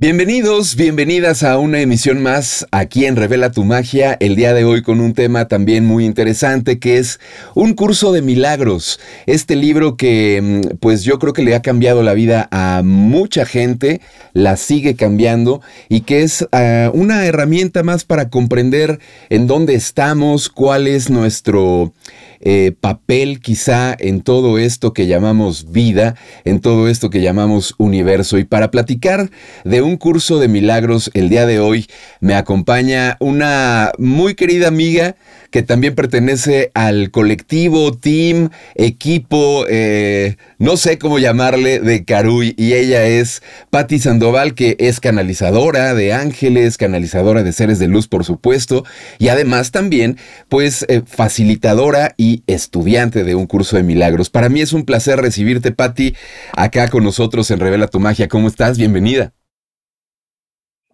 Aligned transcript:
Bienvenidos, 0.00 0.76
bienvenidas 0.76 1.42
a 1.42 1.58
una 1.58 1.80
emisión 1.80 2.22
más 2.22 2.68
aquí 2.70 3.04
en 3.04 3.16
Revela 3.16 3.50
tu 3.50 3.64
Magia, 3.64 4.16
el 4.20 4.36
día 4.36 4.54
de 4.54 4.64
hoy 4.64 4.80
con 4.80 5.00
un 5.00 5.12
tema 5.12 5.48
también 5.48 5.84
muy 5.86 6.04
interesante 6.04 6.78
que 6.78 6.98
es 6.98 7.18
un 7.56 7.74
curso 7.74 8.12
de 8.12 8.22
milagros. 8.22 9.00
Este 9.26 9.56
libro 9.56 9.96
que 9.96 10.40
mm, 10.40 10.76
pues 10.76 11.02
yo 11.02 11.18
creo 11.18 11.32
que 11.32 11.42
le 11.42 11.56
ha 11.56 11.62
cambiado 11.62 12.04
la 12.04 12.14
vida 12.14 12.46
a 12.52 12.82
mucha 12.84 13.44
gente, 13.44 14.00
la 14.34 14.56
sigue 14.56 14.94
cambiando 14.94 15.62
y 15.88 16.02
que 16.02 16.22
es 16.22 16.46
ah, 16.52 16.92
una 16.94 17.26
herramienta 17.26 17.82
más 17.82 18.04
para 18.04 18.30
comprender 18.30 19.00
en 19.30 19.48
dónde 19.48 19.74
estamos, 19.74 20.48
cuál 20.48 20.86
es 20.86 21.10
nuestro 21.10 21.92
eh, 22.40 22.72
papel 22.78 23.40
quizá 23.40 23.96
en 23.98 24.20
todo 24.20 24.58
esto 24.58 24.92
que 24.92 25.06
llamamos 25.06 25.72
vida, 25.72 26.14
en 26.44 26.60
todo 26.60 26.88
esto 26.88 27.10
que 27.10 27.20
llamamos 27.20 27.74
universo. 27.78 28.38
Y 28.38 28.44
para 28.44 28.70
platicar 28.70 29.30
de 29.64 29.82
un 29.82 29.96
curso 29.96 30.38
de 30.38 30.48
milagros 30.48 31.10
el 31.14 31.28
día 31.28 31.46
de 31.46 31.60
hoy, 31.60 31.86
me 32.20 32.34
acompaña 32.34 33.16
una 33.20 33.92
muy 33.98 34.34
querida 34.34 34.68
amiga 34.68 35.16
que 35.50 35.62
también 35.62 35.94
pertenece 35.94 36.70
al 36.74 37.10
colectivo, 37.10 37.92
team, 37.92 38.50
equipo, 38.74 39.64
eh, 39.68 40.36
no 40.58 40.76
sé 40.76 40.98
cómo 40.98 41.18
llamarle, 41.18 41.80
de 41.80 42.04
Caruy. 42.04 42.54
Y 42.56 42.74
ella 42.74 43.04
es 43.06 43.42
Patti 43.70 43.98
Sandoval, 43.98 44.54
que 44.54 44.76
es 44.78 45.00
canalizadora 45.00 45.94
de 45.94 46.12
ángeles, 46.12 46.76
canalizadora 46.76 47.42
de 47.42 47.52
seres 47.52 47.78
de 47.78 47.88
luz, 47.88 48.08
por 48.08 48.24
supuesto. 48.24 48.84
Y 49.18 49.28
además 49.28 49.70
también, 49.70 50.18
pues, 50.48 50.84
eh, 50.88 51.02
facilitadora 51.06 52.14
y 52.16 52.42
estudiante 52.46 53.24
de 53.24 53.34
un 53.34 53.46
curso 53.46 53.76
de 53.76 53.82
milagros. 53.82 54.30
Para 54.30 54.48
mí 54.48 54.60
es 54.60 54.72
un 54.72 54.84
placer 54.84 55.20
recibirte, 55.20 55.72
Patti, 55.72 56.14
acá 56.52 56.88
con 56.88 57.04
nosotros 57.04 57.50
en 57.50 57.60
Revela 57.60 57.88
tu 57.88 58.00
Magia. 58.00 58.28
¿Cómo 58.28 58.48
estás? 58.48 58.78
Bienvenida. 58.78 59.32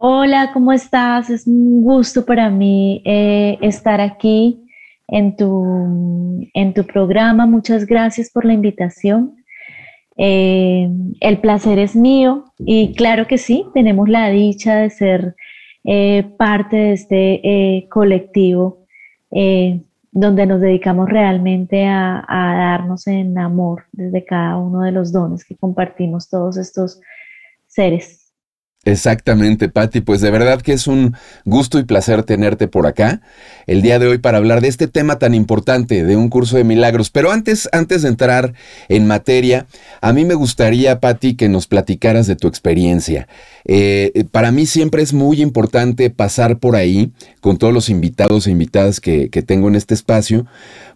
Hola, 0.06 0.50
¿cómo 0.52 0.70
estás? 0.70 1.30
Es 1.30 1.46
un 1.46 1.82
gusto 1.82 2.26
para 2.26 2.50
mí 2.50 3.00
eh, 3.06 3.56
estar 3.62 4.02
aquí 4.02 4.62
en 5.08 5.34
tu, 5.34 6.46
en 6.52 6.74
tu 6.74 6.84
programa. 6.84 7.46
Muchas 7.46 7.86
gracias 7.86 8.30
por 8.30 8.44
la 8.44 8.52
invitación. 8.52 9.34
Eh, 10.18 10.90
el 11.20 11.38
placer 11.38 11.78
es 11.78 11.96
mío 11.96 12.44
y 12.58 12.92
claro 12.94 13.26
que 13.26 13.38
sí, 13.38 13.64
tenemos 13.72 14.10
la 14.10 14.28
dicha 14.28 14.76
de 14.76 14.90
ser 14.90 15.36
eh, 15.84 16.22
parte 16.36 16.76
de 16.76 16.92
este 16.92 17.88
colectivo 17.88 18.84
donde 20.12 20.44
nos 20.44 20.60
dedicamos 20.60 21.08
realmente 21.08 21.86
a, 21.86 22.22
a 22.28 22.58
darnos 22.58 23.06
en 23.06 23.38
amor 23.38 23.84
desde 23.92 24.22
cada 24.22 24.58
uno 24.58 24.82
de 24.82 24.92
los 24.92 25.12
dones 25.12 25.46
que 25.46 25.56
compartimos 25.56 26.28
todos 26.28 26.58
estos 26.58 27.00
seres. 27.66 28.23
Exactamente, 28.84 29.68
Patti. 29.68 30.00
Pues 30.00 30.20
de 30.20 30.30
verdad 30.30 30.60
que 30.60 30.72
es 30.72 30.86
un 30.86 31.16
gusto 31.44 31.78
y 31.78 31.84
placer 31.84 32.22
tenerte 32.22 32.68
por 32.68 32.86
acá 32.86 33.22
el 33.66 33.80
día 33.80 33.98
de 33.98 34.06
hoy 34.06 34.18
para 34.18 34.38
hablar 34.38 34.60
de 34.60 34.68
este 34.68 34.88
tema 34.88 35.18
tan 35.18 35.34
importante 35.34 36.04
de 36.04 36.16
un 36.16 36.28
curso 36.28 36.56
de 36.56 36.64
milagros. 36.64 37.10
Pero 37.10 37.30
antes, 37.30 37.68
antes 37.72 38.02
de 38.02 38.08
entrar 38.08 38.52
en 38.88 39.06
materia, 39.06 39.66
a 40.02 40.12
mí 40.12 40.24
me 40.24 40.34
gustaría, 40.34 41.00
Patti, 41.00 41.34
que 41.34 41.48
nos 41.48 41.66
platicaras 41.66 42.26
de 42.26 42.36
tu 42.36 42.46
experiencia. 42.46 43.26
Eh, 43.64 44.24
para 44.30 44.52
mí 44.52 44.66
siempre 44.66 45.02
es 45.02 45.14
muy 45.14 45.40
importante 45.40 46.10
pasar 46.10 46.58
por 46.58 46.76
ahí 46.76 47.12
con 47.40 47.56
todos 47.56 47.72
los 47.72 47.88
invitados 47.88 48.46
e 48.46 48.50
invitadas 48.50 49.00
que, 49.00 49.30
que 49.30 49.42
tengo 49.42 49.68
en 49.68 49.76
este 49.76 49.94
espacio, 49.94 50.46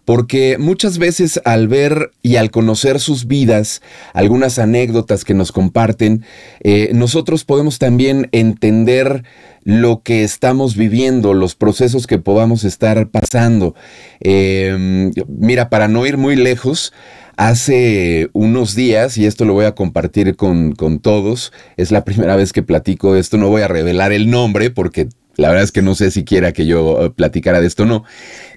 porque 0.05 0.57
muchas 0.59 0.97
veces 0.99 1.41
al 1.45 1.67
ver 1.67 2.11
y 2.21 2.35
al 2.35 2.51
conocer 2.51 2.99
sus 2.99 3.25
vidas, 3.25 3.81
algunas 4.13 4.59
anécdotas 4.59 5.23
que 5.23 5.33
nos 5.33 5.51
comparten, 5.51 6.23
eh, 6.61 6.91
nosotros 6.93 7.43
podemos 7.45 7.78
también 7.79 8.29
entender 8.31 9.23
lo 9.63 10.03
que 10.03 10.23
estamos 10.23 10.75
viviendo, 10.75 11.33
los 11.33 11.55
procesos 11.55 12.05
que 12.05 12.19
podamos 12.19 12.63
estar 12.63 13.09
pasando. 13.09 13.73
Em, 14.19 15.11
mira, 15.27 15.69
para 15.69 15.87
no 15.87 16.05
ir 16.05 16.17
muy 16.17 16.35
lejos, 16.35 16.93
Hace 17.41 18.29
unos 18.33 18.75
días, 18.75 19.17
y 19.17 19.25
esto 19.25 19.45
lo 19.45 19.53
voy 19.53 19.63
a 19.63 19.73
compartir 19.73 20.35
con, 20.35 20.73
con, 20.73 20.99
todos, 20.99 21.53
es 21.77 21.89
la 21.89 22.03
primera 22.03 22.35
vez 22.35 22.51
que 22.51 22.63
platico 22.63 23.15
esto, 23.15 23.37
no 23.37 23.47
voy 23.47 23.61
a 23.61 23.69
revelar 23.69 24.11
el 24.11 24.29
nombre 24.29 24.71
porque 24.71 25.07
la 25.39 25.47
verdad 25.47 25.63
es 25.63 25.71
que 25.71 25.81
no 25.81 25.95
sé 25.95 26.11
siquiera 26.11 26.51
que 26.51 26.65
yo 26.65 27.05
eh, 27.05 27.09
platicara 27.11 27.61
de 27.61 27.67
esto 27.67 27.83
o 27.83 27.85
no, 27.85 28.03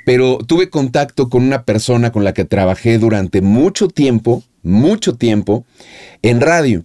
pero 0.04 0.38
tuve 0.38 0.68
contacto 0.68 1.28
con 1.28 1.44
una 1.44 1.64
persona 1.64 2.10
con 2.10 2.24
la 2.24 2.34
que 2.34 2.44
trabajé 2.44 2.98
durante 2.98 3.40
mucho 3.40 3.86
tiempo, 3.86 4.42
mucho 4.64 5.14
tiempo, 5.14 5.64
en 6.22 6.40
radio. 6.40 6.84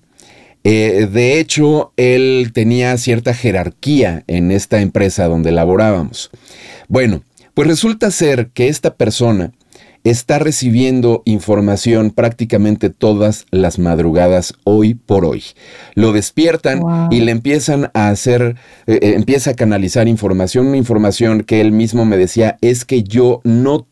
Eh, 0.63 1.07
de 1.11 1.39
hecho, 1.39 1.93
él 1.97 2.51
tenía 2.53 2.97
cierta 2.97 3.33
jerarquía 3.33 4.23
en 4.27 4.51
esta 4.51 4.81
empresa 4.81 5.25
donde 5.25 5.51
laborábamos. 5.51 6.29
Bueno, 6.87 7.23
pues 7.53 7.67
resulta 7.67 8.11
ser 8.11 8.49
que 8.53 8.67
esta 8.67 8.95
persona 8.95 9.51
está 10.03 10.39
recibiendo 10.39 11.21
información 11.25 12.11
prácticamente 12.11 12.89
todas 12.89 13.45
las 13.51 13.79
madrugadas 13.79 14.53
hoy 14.63 14.93
por 14.93 15.25
hoy. 15.25 15.43
Lo 15.95 16.11
despiertan 16.11 16.81
y 17.11 17.21
le 17.21 17.31
empiezan 17.31 17.91
a 17.93 18.09
hacer, 18.09 18.55
eh, 18.87 18.99
eh, 19.01 19.13
empieza 19.15 19.51
a 19.51 19.55
canalizar 19.55 20.07
información, 20.07 20.67
una 20.67 20.77
información 20.77 21.43
que 21.43 21.61
él 21.61 21.71
mismo 21.71 22.05
me 22.05 22.17
decía, 22.17 22.57
es 22.61 22.85
que 22.85 23.03
yo 23.03 23.41
no, 23.43 23.85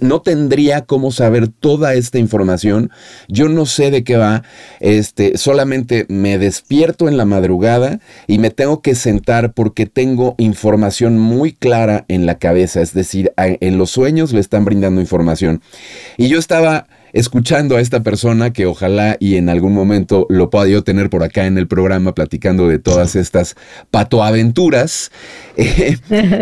no 0.00 0.20
tendría 0.20 0.82
cómo 0.82 1.10
saber 1.10 1.48
toda 1.48 1.94
esta 1.94 2.18
información, 2.18 2.90
yo 3.28 3.48
no 3.48 3.66
sé 3.66 3.90
de 3.90 4.04
qué 4.04 4.16
va, 4.16 4.42
este, 4.80 5.38
solamente 5.38 6.06
me 6.08 6.38
despierto 6.38 7.08
en 7.08 7.16
la 7.16 7.24
madrugada 7.24 8.00
y 8.26 8.38
me 8.38 8.50
tengo 8.50 8.82
que 8.82 8.94
sentar 8.94 9.52
porque 9.52 9.86
tengo 9.86 10.34
información 10.38 11.18
muy 11.18 11.52
clara 11.52 12.04
en 12.08 12.26
la 12.26 12.38
cabeza, 12.38 12.80
es 12.80 12.92
decir, 12.92 13.32
en 13.36 13.78
los 13.78 13.90
sueños 13.90 14.32
le 14.32 14.40
están 14.40 14.64
brindando 14.64 15.00
información. 15.00 15.61
Y 16.16 16.28
yo 16.28 16.38
estaba 16.38 16.86
escuchando 17.12 17.76
a 17.76 17.80
esta 17.80 18.02
persona 18.02 18.52
que 18.52 18.66
ojalá 18.66 19.16
y 19.20 19.36
en 19.36 19.48
algún 19.48 19.74
momento 19.74 20.26
lo 20.30 20.50
pueda 20.50 20.66
yo 20.66 20.82
tener 20.82 21.10
por 21.10 21.22
acá 21.22 21.46
en 21.46 21.58
el 21.58 21.68
programa 21.68 22.14
platicando 22.14 22.68
de 22.68 22.78
todas 22.78 23.16
estas 23.16 23.54
patoaventuras, 23.90 25.12
eh, 25.56 25.98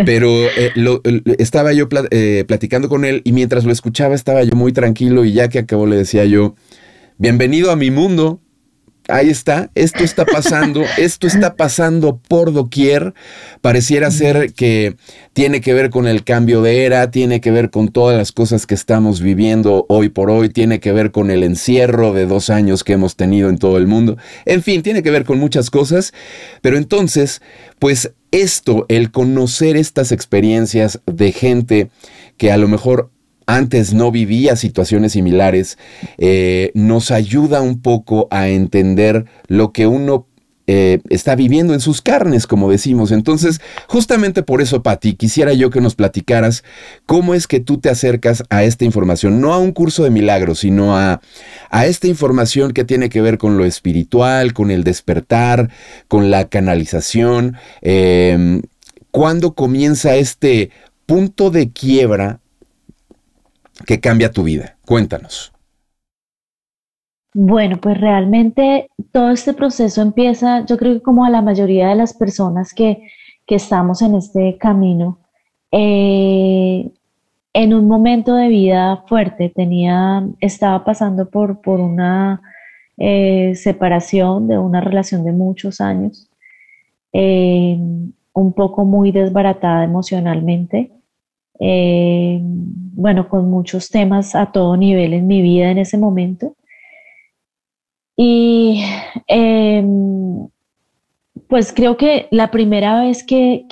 pero 0.07 0.31
eh, 0.31 0.73
estaba 1.39 1.73
yo 1.73 1.89
eh, 2.11 2.45
platicando 2.47 2.89
con 2.89 3.05
él 3.05 3.23
y 3.25 3.33
mientras 3.33 3.65
lo 3.65 3.73
escuchaba 3.73 4.15
estaba 4.15 4.43
yo 4.45 4.55
muy 4.55 4.73
tranquilo 4.73 5.25
y 5.25 5.33
ya 5.33 5.49
que 5.49 5.59
acabó 5.59 5.87
le 5.87 5.97
decía 5.97 6.25
yo, 6.25 6.55
bienvenido 7.19 7.73
a 7.73 7.77
mi 7.77 7.91
mundo, 7.91 8.41
ahí 9.11 9.29
está, 9.29 9.71
esto 9.75 10.05
está 10.05 10.25
pasando, 10.25 10.83
esto 10.99 11.27
está 11.27 11.55
pasando 11.57 12.21
por 12.29 12.53
doquier. 12.53 13.15
Pareciera 13.61 14.11
ser 14.11 14.53
que 14.53 14.97
tiene 15.33 15.61
que 15.61 15.75
ver 15.75 15.91
con 15.91 16.07
el 16.07 16.25
cambio 16.25 16.63
de 16.63 16.85
era, 16.85 17.11
tiene 17.11 17.41
que 17.41 17.51
ver 17.51 17.71
con 17.71 17.89
todas 17.89 18.17
las 18.17 18.33
cosas 18.33 18.67
que 18.67 18.75
estamos 18.75 19.21
viviendo 19.21 19.87
hoy 19.89 20.09
por 20.09 20.31
hoy, 20.31 20.49
tiene 20.49 20.81
que 20.81 20.93
ver 20.93 21.11
con 21.11 21.31
el 21.31 21.43
encierro 21.43 22.13
de 22.13 22.27
dos 22.27 22.51
años 22.51 22.85
que 22.85 22.95
hemos 22.95 23.17
tenido 23.17 23.49
en 23.49 23.59
todo 23.59 23.77
el 23.77 23.87
mundo. 23.87 24.17
En 24.45 24.63
fin, 24.63 24.83
tiene 24.83 25.03
que 25.03 25.11
ver 25.11 25.25
con 25.25 25.39
muchas 25.39 25.71
cosas. 25.71 26.13
Pero 26.63 26.77
entonces, 26.77 27.43
pues 27.79 28.13
esto, 28.31 28.87
el 28.89 29.11
conocer 29.11 29.77
estas 29.77 30.13
experiencias 30.13 31.01
de 31.07 31.33
gente 31.33 31.91
que 32.37 32.53
a 32.53 32.57
lo 32.57 32.69
mejor 32.69 33.11
antes 33.57 33.95
no 33.95 34.11
vivía 34.11 34.57
situaciones 34.57 35.13
similares, 35.13 35.79
eh, 36.19 36.71
nos 36.75 37.11
ayuda 37.11 37.61
un 37.61 37.81
poco 37.81 38.29
a 38.31 38.49
entender 38.49 39.25
lo 39.49 39.73
que 39.73 39.87
uno 39.87 40.27
eh, 40.73 41.01
está 41.09 41.35
viviendo 41.35 41.75
en 41.75 41.81
sus 41.81 42.01
carnes, 42.01 42.47
como 42.47 42.71
decimos. 42.71 43.11
Entonces, 43.11 43.61
justamente 43.89 44.45
por 44.45 44.63
eso, 44.63 44.85
Patti, 44.85 45.15
quisiera 45.15 45.53
yo 45.53 45.69
que 45.71 45.81
nos 45.81 45.97
platicaras 45.97 46.63
cómo 47.07 47.35
es 47.35 47.49
que 47.49 47.59
tú 47.59 47.79
te 47.79 47.89
acercas 47.89 48.45
a 48.51 48.63
esta 48.63 48.85
información, 48.85 49.41
no 49.41 49.53
a 49.53 49.59
un 49.59 49.73
curso 49.73 50.05
de 50.05 50.11
milagros, 50.11 50.61
sino 50.61 50.97
a, 50.97 51.21
a 51.71 51.87
esta 51.87 52.07
información 52.07 52.73
que 52.73 52.85
tiene 52.85 53.09
que 53.09 53.21
ver 53.21 53.37
con 53.37 53.59
lo 53.59 53.65
espiritual, 53.65 54.53
con 54.53 54.71
el 54.71 54.85
despertar, 54.85 55.71
con 56.07 56.31
la 56.31 56.49
canalización. 56.49 57.57
Em, 57.83 58.63
¿Cuándo 59.11 59.55
comienza 59.55 60.15
este 60.15 60.71
punto 61.05 61.51
de 61.51 61.71
quiebra 61.73 62.40
que 63.87 64.01
cambia 64.01 64.31
tu 64.31 64.43
vida? 64.43 64.77
Cuéntanos. 64.87 65.53
Bueno, 67.33 67.77
pues 67.81 68.01
realmente 68.01 68.91
todo 69.13 69.31
este 69.31 69.55
proceso 69.55 70.03
empieza, 70.03 70.67
yo 70.67 70.77
creo 70.77 70.95
que 70.95 71.03
como 71.03 71.25
a 71.25 71.31
la 71.31 71.43
mayoría 71.43 71.89
de 71.89 71.95
las 71.95 72.15
personas 72.15 72.75
que, 72.75 73.03
estamos 73.47 74.01
en 74.01 74.15
este 74.15 74.57
camino, 74.59 75.19
eh, 75.73 76.89
en 77.53 77.75
un 77.75 77.89
momento 77.89 78.37
de 78.37 78.47
vida 78.47 79.03
fuerte, 79.09 79.49
tenía, 79.49 80.25
estaba 80.39 80.85
pasando 80.85 81.29
por, 81.29 81.61
por 81.61 81.81
una 81.81 82.41
eh, 82.97 83.57
separación 83.57 84.47
de 84.47 84.57
una 84.57 84.81
relación 84.81 85.25
de 85.25 85.33
muchos 85.33 85.81
años, 85.81 86.31
eh, 87.13 87.77
un 88.33 88.53
poco 88.53 88.85
muy 88.85 89.11
desbaratada 89.11 89.83
emocionalmente 89.83 90.93
eh, 91.61 92.41
bueno, 92.43 93.29
con 93.29 93.51
muchos 93.51 93.89
temas 93.91 94.35
a 94.35 94.51
todo 94.53 94.77
nivel 94.77 95.13
en 95.15 95.27
mi 95.27 95.43
vida 95.43 95.71
en 95.71 95.79
ese 95.79 95.99
momento. 95.99 96.55
Y 98.17 98.83
em, 99.29 100.49
Pues 101.49 101.73
creo 101.73 101.97
que 101.97 102.29
la 102.31 102.51
primera 102.51 103.01
vez 103.01 103.25
que, 103.25 103.65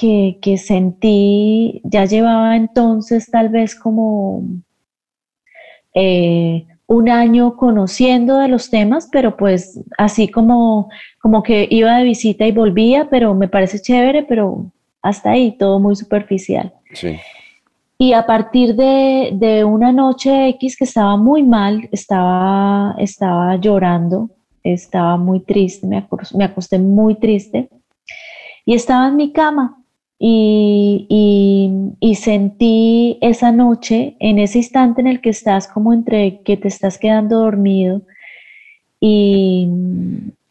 sentí, 0.58 1.80
ya 1.84 2.04
llevaba 2.06 2.56
entonces 2.56 3.30
tal 3.30 3.50
vez 3.50 3.74
como 3.76 4.42
eh, 5.94 6.66
un 6.86 7.08
año 7.08 7.56
conociendo 7.56 8.38
de 8.38 8.48
los 8.48 8.70
temas, 8.70 9.08
pero 9.12 9.36
pues 9.36 9.80
así 9.98 10.28
como, 10.28 10.88
como 11.20 11.42
que 11.42 11.68
iba 11.70 11.98
de 11.98 12.04
visita 12.04 12.46
y 12.46 12.52
volvía, 12.52 13.08
pero 13.10 13.34
me 13.34 13.48
parece 13.48 13.80
chévere, 13.80 14.24
pero 14.24 14.72
hasta 15.02 15.30
ahí, 15.32 15.56
todo 15.56 15.78
muy 15.80 15.94
superficial. 15.96 16.72
Sí. 16.94 17.16
Y 18.00 18.12
a 18.12 18.24
partir 18.26 18.76
de, 18.76 19.64
una 19.64 19.90
noche 19.90 20.50
X 20.50 20.76
que 20.76 20.84
estaba 20.84 21.16
muy 21.16 21.42
mal, 21.42 21.88
estaba, 21.90 22.94
estaba 22.96 23.56
llorando, 23.56 24.30
estaba 24.62 25.16
muy 25.16 25.40
triste, 25.40 25.84
me, 25.86 26.06
me 26.34 26.44
acosté 26.44 26.78
muy 26.78 27.16
triste 27.16 27.68
y 28.64 28.74
estaba 28.74 29.08
en 29.08 29.16
mi 29.16 29.32
cama 29.32 29.82
y, 30.16 31.96
y, 32.00 32.14
sentí 32.14 33.18
esa 33.20 33.50
noche, 33.50 34.16
en 34.20 34.38
ese 34.38 34.58
instante 34.58 35.00
en 35.00 35.06
el 35.06 35.20
que 35.20 35.30
estás 35.30 35.66
como 35.66 35.92
entre 35.92 36.40
que 36.42 36.56
te 36.56 36.68
estás 36.68 36.98
quedando 36.98 37.38
dormido 37.38 38.02
y, 39.00 39.68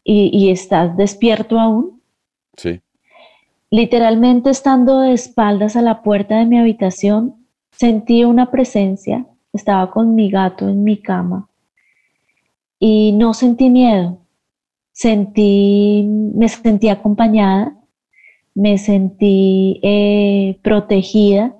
y 0.04 0.50
estás 0.50 0.96
despierto 0.96 1.58
aún. 1.58 2.00
Sí. 2.56 2.80
Literalmente 3.70 4.50
estando 4.50 5.00
de 5.00 5.12
espaldas 5.12 5.76
a 5.76 5.82
la 5.82 6.02
puerta 6.02 6.38
de 6.38 6.46
mi 6.46 6.58
habitación, 6.58 7.37
Sentí 7.78 8.24
una 8.24 8.50
presencia, 8.50 9.24
estaba 9.52 9.88
con 9.92 10.16
mi 10.16 10.30
gato 10.30 10.68
en 10.68 10.82
mi 10.82 10.96
cama 10.96 11.48
y 12.80 13.12
no 13.12 13.34
sentí 13.34 13.70
miedo, 13.70 14.18
sentí, 14.90 16.04
me 16.34 16.48
sentí 16.48 16.88
acompañada, 16.88 17.76
me 18.52 18.78
sentí 18.78 19.78
eh, 19.84 20.58
protegida 20.60 21.54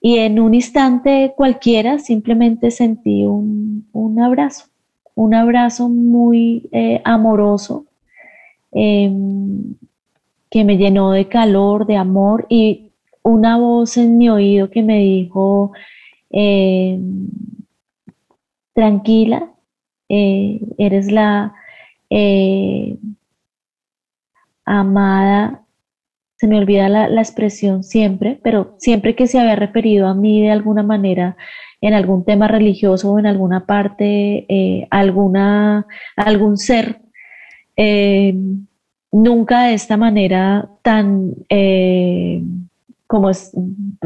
y 0.00 0.18
en 0.18 0.38
un 0.38 0.54
instante 0.54 1.32
cualquiera 1.36 1.98
simplemente 1.98 2.70
sentí 2.70 3.26
un, 3.26 4.20
abrazo, 4.22 4.66
un 5.16 5.34
abrazo 5.34 5.88
muy 5.88 6.68
eh, 6.70 7.02
amoroso 7.04 7.86
em, 8.70 9.74
que 10.48 10.62
me 10.62 10.76
llenó 10.76 11.10
de 11.10 11.26
calor, 11.26 11.84
de 11.84 11.96
amor 11.96 12.46
y 12.48 12.91
una 13.22 13.56
voz 13.56 13.96
en 13.96 14.18
mi 14.18 14.28
oído 14.28 14.70
que 14.70 14.82
me 14.82 14.98
dijo, 14.98 15.72
eh, 16.30 16.98
tranquila, 18.74 19.52
eh, 20.08 20.60
eres 20.78 21.10
la 21.12 21.54
eh, 22.10 22.96
amada, 24.64 25.64
se 26.36 26.46
me 26.48 26.58
olvida 26.58 26.88
la, 26.88 27.20
expresión 27.20 27.84
siempre, 27.84 28.40
pero 28.42 28.74
siempre 28.78 29.14
que 29.14 29.26
se 29.26 29.38
había 29.38 29.56
referido 29.56 30.08
a 30.08 30.14
mí 30.14 30.42
de 30.42 30.50
alguna 30.50 30.82
manera 30.82 31.36
en 31.80 31.94
algún 31.94 32.24
tema 32.24 32.48
religioso 32.48 33.12
o 33.12 33.18
en 33.18 33.26
alguna 33.26 33.66
parte, 33.66 34.86
alguna, 34.90 35.86
algún 36.16 36.56
ser, 36.56 37.00
nunca 39.12 39.64
de 39.64 39.74
esta 39.74 39.96
manera 39.96 40.68
tan 40.82 41.34
como 43.12 43.30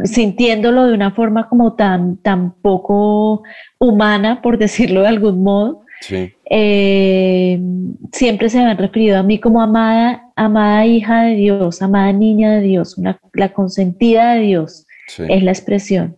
sintiéndolo 0.03 0.87
de 0.87 0.93
una 0.93 1.13
forma 1.13 1.49
como 1.49 1.75
tan, 1.75 2.17
tan 2.17 2.61
poco 2.61 3.45
humana, 3.79 4.43
por 4.43 4.59
decirlo 4.67 5.03
de 5.03 5.07
algún 5.07 5.45
modo. 5.45 5.83
Eh, 6.51 7.61
siempre 8.11 8.49
se 8.49 8.59
han 8.59 8.77
referido 8.77 9.17
a 9.17 9.23
mí 9.23 9.39
como 9.39 9.63
amada, 9.63 10.25
amada 10.35 10.85
hija 10.87 11.23
de 11.23 11.37
Dios, 11.37 11.83
amada 11.83 12.13
niña 12.13 12.57
de 12.57 12.63
Dios, 12.63 12.97
la 13.33 13.53
consentida 13.53 14.35
de 14.35 14.41
Dios, 14.41 14.89
es 15.17 15.43
la 15.45 15.53
expresión. 15.53 16.17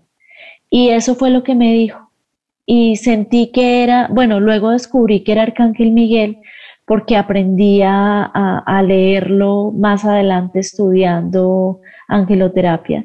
Y 0.70 0.88
eso 0.88 1.14
fue 1.14 1.28
lo 1.28 1.42
que 1.42 1.54
me 1.54 1.74
dijo. 1.74 2.10
Y 2.64 2.96
sentí 2.96 3.50
que 3.52 3.82
era, 3.82 4.08
bueno, 4.10 4.40
luego 4.40 4.70
descubrí 4.70 5.24
que 5.24 5.32
era 5.32 5.42
Arcángel 5.42 5.90
Miguel 5.90 6.38
porque 6.88 7.16
aprendí 7.16 7.82
a 7.84 8.82
leerlo 8.84 9.70
más 9.72 10.04
adelante 10.04 10.58
estudiando 10.60 11.80
angeloterapia 12.08 13.04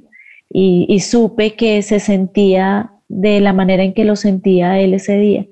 y, 0.54 1.00
supe 1.00 1.56
que 1.56 1.82
se 1.82 2.00
sentía 2.00 2.92
de 3.10 3.42
la 3.42 3.54
manera 3.54 3.84
en 3.84 3.94
que 3.94 4.06
lo 4.06 4.16
sentía 4.16 4.80
él 4.80 4.94
ese 4.94 5.18
día. 5.18 5.46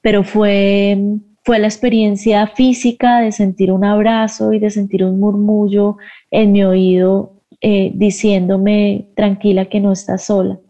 Pero 0.00 0.22
fue, 0.22 0.96
fue 1.42 1.58
la 1.58 1.66
experiencia 1.66 2.46
física 2.46 3.20
de 3.20 3.32
sentir 3.32 3.72
un 3.72 3.84
abrazo 3.84 4.52
y 4.52 4.60
de 4.60 4.70
sentir 4.70 5.04
un 5.04 5.18
murmullo 5.18 5.96
en 6.30 6.52
mi 6.52 6.62
oído 6.62 7.32
eh, 7.60 7.90
diciéndome 7.94 9.08
tranquila 9.16 9.64
que 9.64 9.80
no 9.80 9.92
estás 9.92 10.24
sola. 10.24 10.60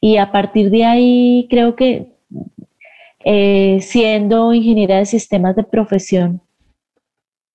Y 0.00 0.16
a 0.16 0.32
partir 0.32 0.70
de 0.70 0.84
ahí 0.84 1.46
creo 1.50 1.76
que 1.76 2.13
eh, 3.24 3.78
siendo 3.80 4.52
ingeniera 4.52 4.98
de 4.98 5.06
sistemas 5.06 5.56
de 5.56 5.64
profesión, 5.64 6.42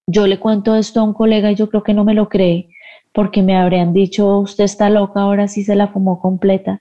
yo 0.07 0.25
le 0.25 0.39
cuento 0.39 0.75
esto 0.75 0.99
a 0.99 1.03
un 1.03 1.13
colega 1.13 1.51
y 1.51 1.55
yo 1.55 1.69
creo 1.69 1.83
que 1.83 1.93
no 1.93 2.03
me 2.03 2.15
lo 2.15 2.29
cree 2.29 2.69
porque 3.13 3.41
me 3.43 3.55
habrían 3.55 3.93
dicho, 3.93 4.39
usted 4.39 4.63
está 4.63 4.89
loca, 4.89 5.21
ahora 5.21 5.47
sí 5.47 5.63
se 5.63 5.75
la 5.75 5.87
fumó 5.87 6.19
completa. 6.19 6.79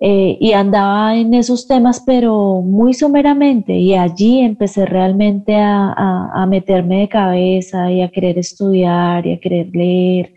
Eh, 0.00 0.36
y 0.40 0.52
andaba 0.52 1.16
en 1.16 1.32
esos 1.34 1.68
temas, 1.68 2.02
pero 2.04 2.60
muy 2.60 2.92
someramente, 2.92 3.74
y 3.74 3.94
allí 3.94 4.40
empecé 4.40 4.84
realmente 4.84 5.54
a, 5.56 6.46
meterme 6.48 7.00
de 7.00 7.08
cabeza 7.08 7.90
y 7.90 8.02
a 8.02 8.10
querer 8.10 8.38
estudiar 8.38 9.26
y 9.26 9.34
a 9.34 9.40
querer 9.40 9.68
leer 9.74 10.34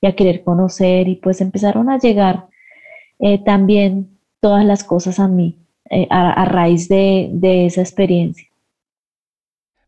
y 0.00 0.06
a 0.06 0.14
querer 0.14 0.44
conocer, 0.44 1.08
y 1.08 1.16
pues 1.16 1.40
empezaron 1.40 1.88
a 1.88 1.98
llegar 1.98 2.46
eh, 3.18 3.38
también 3.38 4.18
todas 4.40 4.64
las 4.64 4.84
cosas 4.84 5.18
a 5.18 5.28
mí 5.28 5.65
eh, 5.90 6.06
a, 6.10 6.44
raíz 6.44 6.88
de, 6.88 7.28
de 7.32 7.66
esa 7.66 7.80
experiencia. 7.80 8.46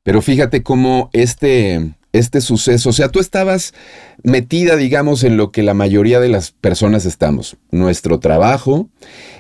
Pero 0.03 0.23
fíjate 0.23 0.63
cómo 0.63 1.11
este, 1.13 1.95
este 2.13 2.41
suceso? 2.41 2.91
O 2.91 2.93
sea, 2.93 3.09
tú 3.09 3.21
estabas 3.21 3.75
metida, 4.23 4.77
digamos, 4.77 5.25
en 5.25 5.37
lo 5.37 5.53
que 5.53 5.63
la 5.63 5.75
mayoría 5.75 6.21
de 6.21 6.29
las 6.29 6.53
personas 6.53 7.05
estamos. 7.07 7.57
Nuestro 7.71 8.19
trabajo, 8.19 8.89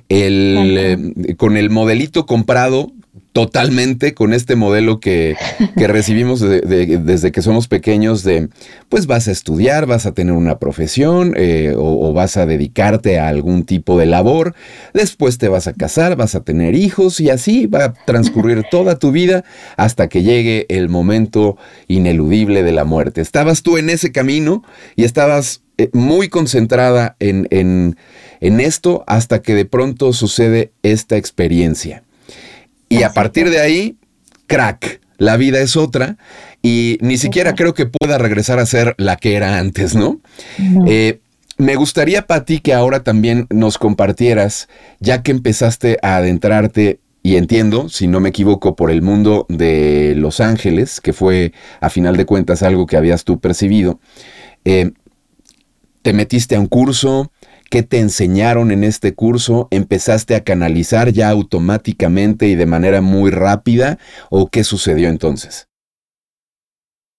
el, 0.09 0.77
eh, 0.79 1.35
con 1.37 1.57
el 1.57 1.71
modelito 1.71 2.27
comprado 2.27 2.93
totalmente 3.39 4.15
con 4.15 4.33
este 4.33 4.57
modelo 4.57 4.99
que, 4.99 5.37
recibimos 5.77 6.41
desde 6.41 7.31
que 7.31 7.41
somos 7.41 7.69
pequeños 7.69 8.25
de, 8.25 8.49
pues 8.89 9.07
vas 9.07 9.29
a 9.29 9.31
estudiar, 9.31 9.87
vas 9.87 10.07
a 10.07 10.13
tener 10.13 10.33
una 10.35 10.59
profesión 10.59 11.35
eh, 11.37 11.73
o, 11.77 12.13
vas 12.13 12.37
a 12.37 12.47
dedicarte 12.47 13.21
a 13.21 13.29
algún 13.29 13.63
tipo 13.63 13.97
de 13.97 14.07
labor, 14.07 14.57
después 14.93 15.39
te 15.39 15.47
vas 15.47 15.69
a 15.69 15.73
casar, 15.73 16.17
vas 16.17 16.35
a 16.35 16.43
tener 16.43 16.75
hijos 16.75 17.21
y 17.21 17.31
así 17.31 17.67
va 17.67 17.85
a 17.85 17.93
transcurrir 17.93 18.65
toda 18.73 18.99
tu 18.99 19.13
vida 19.13 19.45
hasta 19.77 20.09
que 20.09 20.25
llegue 20.25 20.67
el 20.69 20.89
momento 20.89 21.57
ineludible 21.87 22.65
de 22.65 22.73
la 22.73 22.83
muerte. 22.83 23.21
Estabas 23.21 23.63
tú 23.63 23.79
en 23.79 23.89
ese 23.89 24.11
camino 24.11 24.65
y 24.97 25.05
estabas 25.05 25.63
eh, 25.79 25.91
muy 25.93 26.29
concentrada 26.29 27.15
en, 27.21 27.47
en 27.53 28.61
esto 28.61 29.05
hasta 29.07 29.43
que 29.43 29.55
de 29.55 29.65
pronto 29.65 30.13
sucede 30.13 30.73
esta 30.83 31.17
experiencia. 31.17 32.03
Y 32.89 33.03
a 33.03 33.13
partir 33.13 33.51
de 33.51 33.61
ahí, 33.61 33.97
crack, 34.47 35.01
la 35.19 35.37
vida 35.37 35.61
es 35.61 35.77
otra 35.77 36.17
y 36.63 36.99
ni 37.01 37.19
siquiera 37.19 37.55
creo 37.55 37.75
que 37.75 37.87
pueda 37.87 38.19
regresar 38.19 38.59
a 38.59 38.67
ser 38.67 38.95
la 38.99 39.17
que 39.17 39.35
era 39.35 39.59
antes, 39.59 39.95
¿no? 39.95 40.21
Eh, 40.87 41.21
me 41.59 41.75
gustaría, 41.75 42.27
Pati, 42.27 42.61
que 42.61 42.73
ahora 42.73 43.03
también 43.03 43.47
nos 43.51 43.79
compartieras, 43.79 44.69
ya 45.01 45.23
que 45.23 45.33
empezaste 45.33 45.99
a 46.03 46.17
adentrarte, 46.17 47.01
y 47.23 47.37
entiendo, 47.37 47.89
si 47.89 48.07
no 48.07 48.21
me 48.21 48.29
equivoco, 48.29 48.77
por 48.77 48.91
el 48.91 49.03
mundo 49.03 49.45
de 49.49 50.15
Los 50.17 50.41
Ángeles, 50.41 51.01
que 51.01 51.13
fue 51.13 51.53
a 51.81 51.91
final 51.91 52.17
de 52.17 52.25
cuentas 52.25 52.63
algo 52.63 52.87
que 52.87 52.97
habías 52.97 53.25
tú 53.25 53.41
percibido, 53.41 53.99
eh, 54.65 54.93
te 56.03 56.13
metiste 56.13 56.55
a 56.55 56.61
un 56.61 56.69
curso, 56.69 57.33
¿Qué 57.71 57.83
te 57.83 58.01
enseñaron 58.01 58.71
en 58.71 58.83
este 58.83 59.15
curso? 59.15 59.69
¿Empezaste 59.71 60.35
a 60.35 60.43
canalizar 60.43 61.13
ya 61.13 61.29
automáticamente 61.29 62.49
y 62.49 62.55
de 62.55 62.65
manera 62.65 63.03
muy 63.03 63.31
rápida? 63.31 63.99
¿O 64.31 64.49
qué 64.49 64.65
sucedió 64.65 65.09
entonces? 65.11 65.69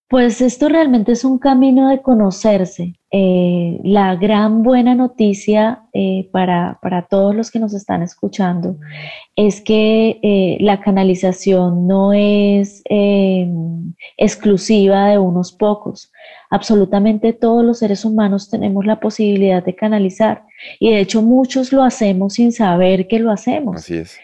Pues 0.10 0.42
esto 0.42 0.70
realmente 0.70 1.12
es 1.12 1.24
un 1.24 1.38
camino 1.38 1.90
de 1.90 2.02
conocerse. 2.02 2.96
Eh, 3.12 3.80
la 3.84 4.16
gran 4.16 4.64
buena 4.64 4.96
noticia 4.96 5.84
eh, 5.94 6.28
para, 6.32 6.80
todos 7.12 7.36
los 7.36 7.52
que 7.52 7.60
nos 7.60 7.76
están 7.76 8.02
escuchando 8.02 8.78
es 9.36 9.62
que 9.62 10.20
eh, 10.24 10.58
la 10.62 10.82
canalización 10.82 11.86
no 11.86 12.12
es 12.14 12.82
exclusiva 14.18 15.10
de 15.10 15.20
unos 15.20 15.52
pocos. 15.52 16.12
Absolutamente 16.50 17.34
todos 17.34 17.64
los 17.64 17.80
seres 17.80 18.06
humanos 18.06 18.50
tenemos 18.50 18.86
la 18.86 19.00
posibilidad 19.00 19.64
de 19.64 19.76
canalizar 19.76 20.44
y 20.80 20.92
de 20.92 21.02
hecho 21.02 21.22
muchos 21.22 21.72
lo 21.72 21.84
hacemos 21.84 22.34
sin 22.34 22.52
saber 22.52 23.08
que 23.08 23.20
lo 23.20 23.32
hacemos. 23.32 23.78
Así 23.78 23.98
es 23.98 24.20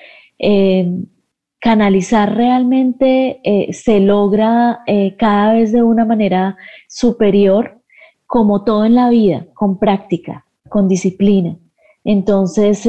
canalizar 1.66 2.36
realmente 2.36 3.40
eh, 3.44 3.74
se 3.74 4.00
logra 4.00 4.82
eh, 4.86 5.16
cada 5.18 5.54
vez 5.54 5.72
de 5.72 5.82
una 5.82 6.06
manera 6.06 6.58
superior, 6.88 7.82
como 8.28 8.64
todo 8.64 8.86
en 8.86 8.94
la 8.94 9.10
vida, 9.10 9.48
con 9.56 9.80
práctica, 9.80 10.46
con 10.70 10.88
disciplina. 10.88 11.58
Entonces, 12.04 12.88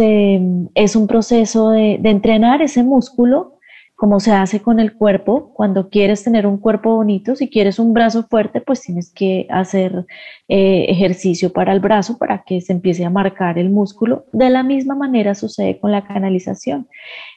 es 0.74 0.94
un 0.94 1.06
proceso 1.06 1.70
de, 1.70 1.96
de 1.98 2.10
entrenar 2.10 2.60
ese 2.60 2.82
músculo 2.82 3.55
como 3.96 4.20
se 4.20 4.32
hace 4.32 4.60
con 4.60 4.78
el 4.78 4.94
cuerpo. 4.94 5.52
Cuando 5.54 5.88
quieres 5.88 6.22
tener 6.22 6.46
un 6.46 6.58
cuerpo 6.58 6.94
bonito, 6.94 7.34
si 7.34 7.48
quieres 7.48 7.78
un 7.78 7.94
brazo 7.94 8.24
fuerte, 8.24 8.60
pues 8.60 8.82
tienes 8.82 9.10
que 9.12 9.46
hacer 9.50 10.04
eh, 10.48 10.86
ejercicio 10.88 11.52
para 11.52 11.72
el 11.72 11.80
brazo 11.80 12.18
para 12.18 12.44
que 12.44 12.60
se 12.60 12.74
empiece 12.74 13.04
a 13.06 13.10
marcar 13.10 13.58
el 13.58 13.70
músculo. 13.70 14.26
De 14.32 14.50
la 14.50 14.62
misma 14.62 14.94
manera 14.94 15.34
sucede 15.34 15.80
con 15.80 15.92
la 15.92 16.06
canalización. 16.06 16.88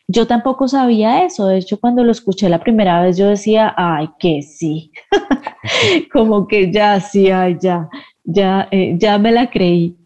Yo 0.07 0.27
tampoco 0.27 0.67
sabía 0.67 1.23
eso. 1.23 1.47
De 1.47 1.57
hecho, 1.59 1.79
cuando 1.79 2.03
lo 2.03 2.11
escuché 2.11 2.49
la 2.49 2.59
primera 2.59 3.01
vez, 3.01 3.17
yo 3.17 3.29
decía, 3.29 3.73
ay, 3.77 4.09
que 4.19 4.41
sí. 4.41 4.91
como 6.11 6.45
que 6.45 6.71
ya, 6.71 6.99
sí, 6.99 7.31
ay, 7.31 7.57
ya, 7.61 7.87
ya, 8.25 8.67
eh, 8.71 8.95
ya 8.97 9.17
me 9.17 9.31
la 9.31 9.49
creí 9.49 9.98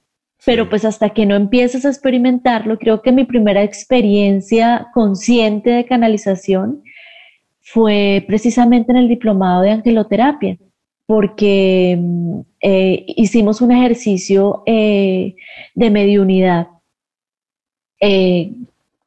pero 0.45 0.69
pues 0.69 0.83
hasta 0.83 1.11
que 1.11 1.25
no 1.25 1.35
empiezas 1.35 1.85
a 1.85 1.89
experimentarlo, 1.89 2.77
creo 2.77 3.01
que 3.01 3.11
mi 3.11 3.23
primera 3.23 3.63
experiencia 3.63 4.87
consciente 4.93 5.69
de 5.69 5.85
canalización 5.85 6.83
fue 7.61 8.23
precisamente 8.27 8.91
en 8.91 8.97
el 8.97 9.07
diplomado 9.07 9.61
de 9.61 9.71
angeloterapia, 9.71 10.57
porque 11.05 11.97
mm, 11.99 12.39
eh, 12.61 13.05
hicimos 13.07 13.61
un 13.61 13.71
ejercicio 13.71 14.63
eh, 14.65 15.35
de 15.75 15.89
mediunidad. 15.89 16.67
Eh, 18.01 18.53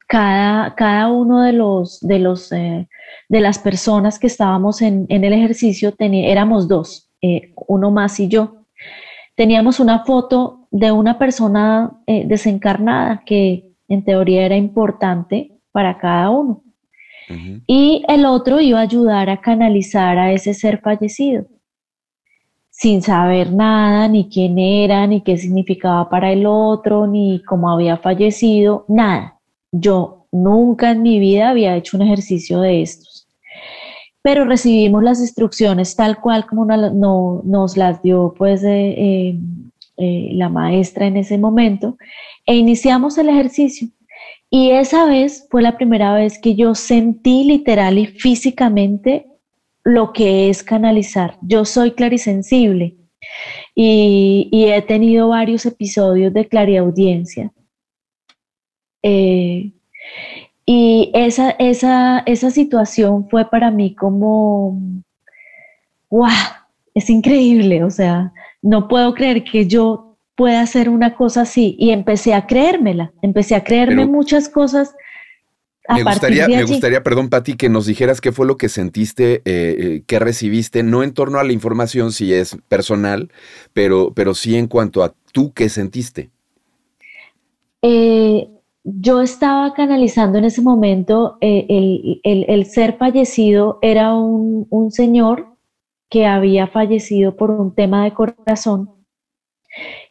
cada, 0.07 0.73
cada, 0.73 1.09
uno 1.11 1.43
de 1.43 1.53
los 1.53 1.99
de 1.99 2.17
los 2.17 2.49
de 2.49 2.87
las 3.29 3.59
personas 3.59 4.17
que 4.17 4.27
estábamos 4.27 4.81
en, 4.81 5.05
en 5.09 5.23
el 5.25 5.33
ejercicio 5.33 5.91
tenía, 5.91 6.29
éramos 6.29 6.67
dos, 6.67 7.09
uno 7.67 7.91
más 7.91 8.19
y 8.19 8.27
yo. 8.27 8.66
Teníamos 9.37 9.79
una 9.79 10.03
foto 10.03 10.67
de 10.71 10.91
una 10.91 11.19
persona 11.19 12.01
eh, 12.07 12.23
desencarnada 12.25 13.21
que 13.23 13.71
en 13.87 14.03
teoría 14.03 14.43
era 14.47 14.57
importante 14.57 15.51
para 15.71 15.99
cada 15.99 16.31
uno. 16.31 16.63
Y 17.67 18.03
el 18.07 18.25
otro 18.25 18.59
iba 18.59 18.79
a 18.79 18.83
ayudar 18.83 19.29
a 19.29 19.39
canalizar 19.39 20.17
a 20.17 20.31
ese 20.31 20.53
ser 20.53 20.79
fallecido, 20.79 21.45
sin 22.71 23.01
saber 23.01 23.51
nada, 23.51 24.07
ni 24.07 24.27
quién 24.29 24.57
era, 24.57 25.05
ni 25.05 25.21
qué 25.21 25.37
significaba 25.37 26.09
para 26.09 26.31
el 26.31 26.45
otro, 26.47 27.05
ni 27.05 27.43
cómo 27.43 27.69
había 27.69 27.97
fallecido, 27.97 28.85
nada. 28.87 29.39
Yo 29.71 30.25
nunca 30.31 30.91
en 30.91 31.03
mi 31.03 31.19
vida 31.19 31.49
había 31.49 31.75
hecho 31.75 31.97
un 31.97 32.03
ejercicio 32.03 32.61
de 32.61 32.81
estos. 32.81 33.16
Pero 34.27 34.43
recibimos 34.43 35.03
las 35.03 35.21
instrucciones 35.21 35.95
tal 35.95 36.19
cual 36.19 36.47
como 36.47 36.65
no, 36.65 37.41
nos 37.45 37.77
las 37.77 38.01
dio 38.01 38.33
pues 38.37 38.61
eh, 38.61 39.39
eh, 39.95 40.29
la 40.33 40.49
maestra 40.49 41.07
en 41.07 41.15
ese 41.15 41.37
momento, 41.37 41.97
e 42.45 42.55
iniciamos 42.55 43.17
el 43.17 43.29
ejercicio. 43.29 43.87
Y 44.49 44.71
esa 44.71 45.05
vez 45.05 45.47
fue 45.49 45.61
la 45.61 45.77
primera 45.77 46.13
vez 46.13 46.39
que 46.39 46.55
yo 46.55 46.75
sentí 46.75 47.45
literal 47.45 47.97
y 47.97 48.07
físicamente 48.07 49.27
lo 49.85 50.11
que 50.11 50.49
es 50.49 50.61
canalizar. 50.61 51.37
Yo 51.41 51.63
soy 51.63 51.91
clarisensible 51.91 52.97
y, 53.75 54.49
y 54.51 54.65
he 54.65 54.81
tenido 54.81 55.29
varios 55.29 55.65
episodios 55.65 56.33
de 56.33 56.49
clariaudiencia. 56.49 57.53
Eh, 59.03 59.71
y 60.69 61.11
esa, 61.13 61.51
esa, 61.51 62.19
esa 62.25 62.51
situación 62.51 63.29
fue 63.29 63.49
para 63.49 63.71
mí 63.71 63.95
como, 63.95 64.77
wow, 66.09 66.27
es 66.93 67.09
increíble, 67.09 67.85
o 67.85 67.89
sea, 67.89 68.33
no 68.61 68.89
puedo 68.89 69.13
creer 69.13 69.45
que 69.45 69.65
yo 69.65 70.17
pueda 70.35 70.59
hacer 70.59 70.89
una 70.89 71.15
cosa 71.15 71.43
así. 71.43 71.77
Y 71.79 71.91
empecé 71.91 72.33
a 72.33 72.45
creérmela, 72.45 73.13
empecé 73.21 73.55
a 73.55 73.63
creerme 73.63 74.05
muchas 74.05 74.49
cosas. 74.49 74.93
A 75.87 75.95
me 75.95 76.03
gustaría, 76.03 76.49
me 76.49 76.63
gustaría, 76.65 77.01
perdón, 77.01 77.29
Pati, 77.29 77.55
que 77.55 77.69
nos 77.69 77.85
dijeras 77.85 78.19
qué 78.19 78.33
fue 78.33 78.45
lo 78.45 78.57
que 78.57 78.67
sentiste, 78.67 79.35
eh, 79.35 79.41
eh, 79.45 80.03
qué 80.05 80.19
recibiste, 80.19 80.83
no 80.83 81.01
en 81.01 81.13
torno 81.13 81.39
a 81.39 81.45
la 81.45 81.53
información, 81.53 82.11
si 82.11 82.33
es 82.33 82.57
personal, 82.67 83.31
pero, 83.71 84.11
pero 84.13 84.33
sí 84.33 84.57
en 84.57 84.67
cuanto 84.67 85.01
a 85.01 85.15
tú 85.31 85.53
qué 85.53 85.69
sentiste. 85.69 86.29
Eh, 87.81 88.49
yo 88.89 89.21
estaba 89.21 89.73
canalizando 89.73 90.37
en 90.37 90.45
ese 90.45 90.61
momento, 90.61 91.37
el, 91.41 92.65
ser 92.65 92.97
fallecido 92.97 93.79
era 93.81 94.13
un, 94.13 94.65
un 94.69 94.91
señor 94.91 95.57
que 96.09 96.25
había 96.25 96.67
fallecido 96.67 97.35
por 97.35 97.51
un 97.51 97.75
tema 97.75 98.05
de 98.05 98.13
corazón. 98.13 98.89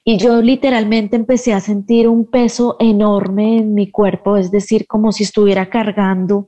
Y 0.04 0.18
yo 0.18 0.42
literalmente 0.42 1.16
empecé 1.16 1.54
a 1.54 1.60
sentir 1.60 2.06
un 2.06 2.26
peso 2.26 2.76
enorme 2.78 3.56
en 3.56 3.72
mi 3.72 3.90
cuerpo, 3.90 4.36
es 4.36 4.50
decir, 4.50 4.86
como 4.86 5.10
si 5.10 5.24
estuviera 5.24 5.70
cargando 5.70 6.46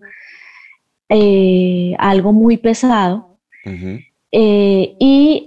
eh, 1.08 1.94
algo 1.98 2.34
muy 2.34 2.58
pesado. 2.58 3.38
Eh, 4.30 4.96
y 4.98 5.46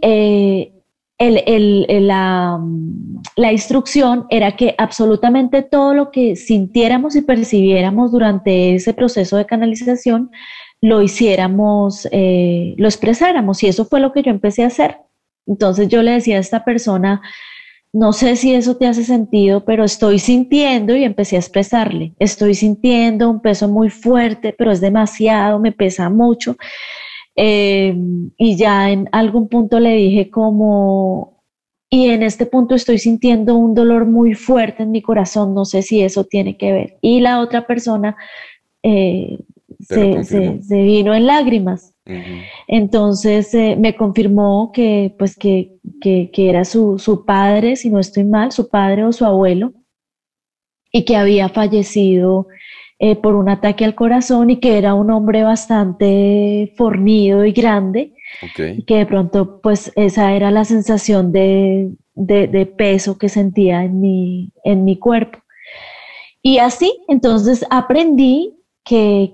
la, 1.29 2.59
la, 3.35 3.51
instrucción 3.51 4.25
era 4.29 4.55
que 4.55 4.73
absolutamente 4.77 5.61
todo 5.61 5.93
lo 5.93 6.09
que 6.09 6.35
sintiéramos 6.35 7.15
y 7.15 7.21
percibiéramos 7.21 8.11
durante 8.11 8.75
ese 8.75 8.93
proceso 8.93 9.37
de 9.37 9.45
canalización 9.45 10.31
lo 10.81 11.01
hiciéramos, 11.01 12.07
eh, 12.11 12.73
lo 12.77 12.87
expresáramos. 12.87 13.63
Y 13.63 13.67
eso 13.67 13.85
fue 13.85 13.99
lo 13.99 14.11
que 14.11 14.23
yo 14.23 14.31
empecé 14.31 14.63
a 14.63 14.67
hacer. 14.67 14.97
Entonces 15.45 15.87
yo 15.87 16.01
le 16.01 16.11
decía 16.11 16.37
a 16.37 16.39
esta 16.39 16.63
persona, 16.65 17.21
no 17.93 18.13
sé 18.13 18.35
si 18.35 18.53
eso 18.53 18.77
te 18.77 18.87
hace 18.87 19.03
sentido, 19.03 19.63
pero 19.65 19.83
estoy 19.83 20.17
sintiendo 20.17 20.95
y 20.95 21.03
empecé 21.03 21.35
a 21.35 21.39
expresarle, 21.39 22.13
estoy 22.19 22.55
sintiendo 22.55 23.29
un 23.29 23.41
peso 23.41 23.67
muy 23.67 23.89
fuerte, 23.89 24.55
pero 24.57 24.71
es 24.71 24.79
demasiado, 24.81 25.59
me 25.59 25.71
pesa 25.71 26.09
mucho. 26.09 26.55
Eh, 27.35 27.95
y 28.37 28.55
ya 28.57 28.91
en 28.91 29.07
algún 29.11 29.47
punto 29.47 29.79
le 29.79 29.93
dije 29.95 30.29
como, 30.29 31.43
y 31.89 32.09
en 32.09 32.23
este 32.23 32.45
punto 32.45 32.75
estoy 32.75 32.97
sintiendo 32.97 33.55
un 33.55 33.73
dolor 33.73 34.05
muy 34.05 34.33
fuerte 34.33 34.83
en 34.83 34.91
mi 34.91 35.01
corazón, 35.01 35.53
no 35.53 35.65
sé 35.65 35.81
si 35.81 36.01
eso 36.01 36.23
tiene 36.23 36.57
que 36.57 36.71
ver. 36.71 36.97
Y 37.01 37.19
la 37.19 37.41
otra 37.41 37.67
persona 37.67 38.15
eh, 38.83 39.39
se, 39.79 40.61
vino 40.69 41.13
en 41.13 41.25
lágrimas. 41.25 41.93
Entonces 42.67 43.53
eh, 43.53 43.75
me 43.77 43.95
confirmó 43.95 44.71
que, 44.73 45.13
pues, 45.17 45.37
que, 45.37 45.79
era 46.35 46.65
su, 46.65 47.23
padre, 47.25 47.75
si 47.75 47.89
no 47.89 47.99
estoy 47.99 48.23
mal, 48.23 48.51
su 48.51 48.69
padre 48.69 49.03
o 49.03 49.11
su 49.11 49.25
abuelo, 49.25 49.73
y 50.91 51.05
que 51.05 51.15
había 51.15 51.49
fallecido 51.49 52.47
eh, 53.03 53.15
por 53.15 53.33
un 53.33 53.49
ataque 53.49 53.83
al 53.83 53.95
corazón 53.95 54.51
y 54.51 54.57
que 54.57 54.77
era 54.77 54.93
un 54.93 55.09
hombre 55.09 55.41
bastante 55.41 56.71
fornido 56.77 57.43
y 57.45 57.51
grande, 57.51 58.13
que 58.85 58.95
de 58.95 59.05
pronto 59.07 59.59
pues 59.59 59.91
esa 59.95 60.33
era 60.33 60.51
la 60.51 60.65
sensación 60.65 61.31
de, 61.31 61.93
de, 62.13 62.65
peso 62.67 63.17
que 63.17 63.27
sentía 63.27 63.83
en 63.83 64.01
mi, 64.01 64.53
en 64.63 64.85
mi 64.85 64.99
cuerpo. 64.99 65.39
Y 66.43 66.59
así, 66.59 66.95
entonces 67.07 67.65
aprendí 67.71 68.60
que, 68.83 69.31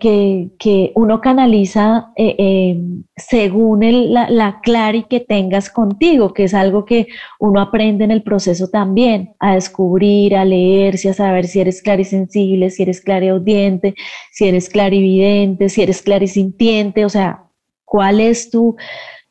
que, 0.60 0.92
uno 0.96 1.22
canaliza 1.22 2.12
eh, 2.16 2.36
eh, 2.38 2.77
según 3.16 3.80
la, 4.13 4.30
la 4.30 4.60
clari 4.62 5.04
que 5.04 5.20
tengas 5.22 5.70
contigo, 5.70 6.34
que 6.34 6.44
es 6.44 6.54
algo 6.54 6.86
que 6.86 7.08
uno 7.39 7.62
aprende 7.62 8.04
en 8.04 8.12
el 8.12 8.24
proceso 8.24 8.70
también, 8.70 9.36
a 9.39 9.56
descubrir, 9.56 10.36
a 10.36 10.46
leerse, 10.46 11.10
a 11.10 11.13
saber 11.13 11.48
si 11.48 11.62
eres 11.62 11.82
clarisensible, 11.82 12.70
si 12.70 12.84
eres 12.84 13.01
clariaudiente, 13.01 13.96
si 14.32 14.48
eres 14.48 14.70
clarividente, 14.70 15.70
si 15.70 15.82
eres 15.82 16.01
clarisintiente, 16.01 17.06
o 17.06 17.10
sea, 17.10 17.44
cuál 17.86 18.20
es 18.20 18.50
tu, 18.50 18.75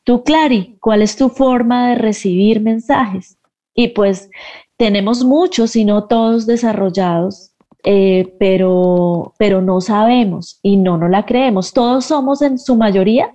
tu 0.03 0.23
clari, 0.23 0.77
cuál 0.81 1.03
es 1.03 1.15
tu 1.15 1.29
forma 1.29 1.89
de 1.89 1.95
recibir 1.95 2.59
mensajes. 2.59 3.37
Y 3.75 3.89
pues 3.89 4.29
tenemos 4.77 5.23
muchos, 5.23 5.75
y 5.75 5.85
no 5.85 6.05
todos 6.05 6.47
desarrollados, 6.47 7.46
eh, 7.89 8.33
pero, 8.37 9.33
pero 9.37 9.61
no 9.61 9.79
sabemos 9.79 10.59
y 10.61 10.75
no 10.75 10.97
nos 10.97 11.09
la 11.09 11.25
creemos. 11.25 11.71
Todos 11.71 12.03
somos 12.03 12.41
en 12.41 12.59
su 12.59 12.75
mayoría 12.75 13.31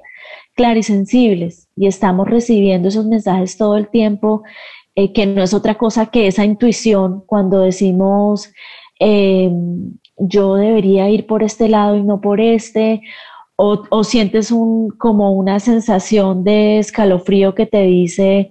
clarisensibles 0.54 1.68
y 1.74 1.86
estamos 1.86 2.28
recibiendo 2.28 2.88
esos 2.88 3.06
mensajes 3.06 3.56
todo 3.56 3.78
el 3.78 3.88
tiempo, 3.88 4.42
eh, 4.94 5.14
que 5.14 5.24
no 5.24 5.42
es 5.42 5.54
otra 5.54 5.76
cosa 5.76 6.10
que 6.10 6.26
esa 6.26 6.44
intuición 6.44 7.24
cuando 7.26 7.60
decimos 7.60 8.52
em, 9.00 9.94
yo 10.18 10.56
debería 10.56 11.08
ir 11.08 11.26
por 11.26 11.42
este 11.42 11.70
lado 11.70 11.96
y 11.96 12.02
no 12.02 12.20
por 12.20 12.38
este, 12.38 13.00
o, 13.56 13.82
o 13.88 14.04
sientes 14.04 14.50
un, 14.50 14.90
como 14.90 15.32
una 15.32 15.60
sensación 15.60 16.44
de 16.44 16.78
escalofrío 16.78 17.54
que 17.54 17.64
te 17.64 17.84
dice, 17.84 18.50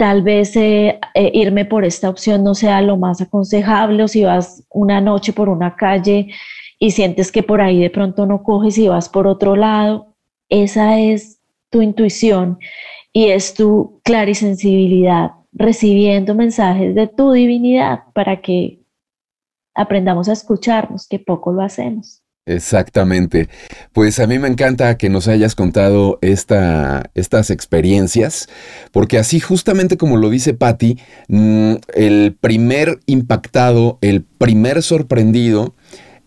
tal 0.00 0.22
vez 0.22 0.56
eh, 0.56 0.98
eh, 1.12 1.30
irme 1.34 1.66
por 1.66 1.84
esta 1.84 2.08
opción 2.08 2.42
no 2.42 2.54
sea 2.54 2.80
lo 2.80 2.96
más 2.96 3.20
aconsejable 3.20 4.02
o 4.02 4.08
si 4.08 4.24
vas 4.24 4.64
una 4.70 4.98
noche 5.02 5.34
por 5.34 5.50
una 5.50 5.76
calle 5.76 6.28
y 6.78 6.92
sientes 6.92 7.30
que 7.30 7.42
por 7.42 7.60
ahí 7.60 7.78
de 7.82 7.90
pronto 7.90 8.24
no 8.24 8.42
coges 8.42 8.78
y 8.78 8.88
vas 8.88 9.10
por 9.10 9.26
otro 9.26 9.56
lado, 9.56 10.14
esa 10.48 10.98
es 10.98 11.42
tu 11.68 11.82
intuición 11.82 12.58
y 13.12 13.26
es 13.26 13.52
tu 13.52 14.00
clarisensibilidad 14.02 15.32
recibiendo 15.52 16.34
mensajes 16.34 16.94
de 16.94 17.06
tu 17.06 17.32
divinidad 17.32 18.04
para 18.14 18.40
que 18.40 18.80
aprendamos 19.74 20.30
a 20.30 20.32
escucharnos, 20.32 21.08
que 21.08 21.18
poco 21.18 21.52
lo 21.52 21.60
hacemos. 21.60 22.19
Exactamente. 22.50 23.48
Pues 23.92 24.18
a 24.18 24.26
mí 24.26 24.40
me 24.40 24.48
encanta 24.48 24.98
que 24.98 25.08
nos 25.08 25.28
hayas 25.28 25.54
contado 25.54 26.18
esta, 26.20 27.10
estas 27.14 27.50
experiencias, 27.50 28.48
porque 28.90 29.18
así 29.18 29.38
justamente 29.38 29.96
como 29.96 30.16
lo 30.16 30.30
dice 30.30 30.52
Patti, 30.52 30.98
mm, 31.28 31.74
el 31.94 32.36
primer 32.40 32.98
impactado, 33.06 33.98
el 34.00 34.22
primer 34.22 34.82
sorprendido 34.82 35.74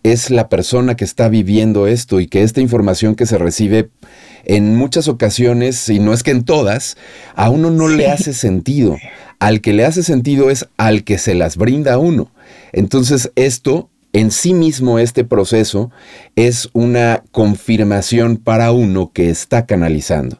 es 0.02 0.30
la 0.30 0.48
persona 0.48 0.96
que 0.96 1.04
está 1.04 1.28
viviendo 1.28 1.86
esto 1.86 2.20
y 2.20 2.26
que 2.26 2.42
esta 2.42 2.62
información 2.62 3.16
que 3.16 3.26
se 3.26 3.36
recibe 3.36 3.90
en 4.44 4.76
muchas 4.76 5.08
ocasiones, 5.08 5.88
y 5.90 5.98
no 5.98 6.14
es 6.14 6.22
que 6.22 6.30
en 6.30 6.44
todas, 6.44 6.96
a 7.34 7.50
uno 7.50 7.70
no 7.70 7.88
le 7.88 8.08
hace 8.08 8.32
sentido. 8.32 8.96
Al 9.40 9.60
que 9.60 9.74
le 9.74 9.84
hace 9.84 10.02
sentido 10.02 10.48
es 10.48 10.68
al 10.78 11.04
que 11.04 11.18
se 11.18 11.34
las 11.34 11.58
brinda 11.58 11.94
a 11.94 11.98
uno. 11.98 12.30
Entonces 12.72 13.30
esto 13.36 13.90
en 14.14 14.30
sí 14.30 14.54
mismo 14.54 15.00
este 15.00 15.24
proceso 15.24 15.90
es 16.36 16.70
una 16.72 17.24
confirmación 17.32 18.36
para 18.36 18.70
uno 18.70 19.10
que 19.12 19.28
está 19.28 19.66
canalizando. 19.66 20.38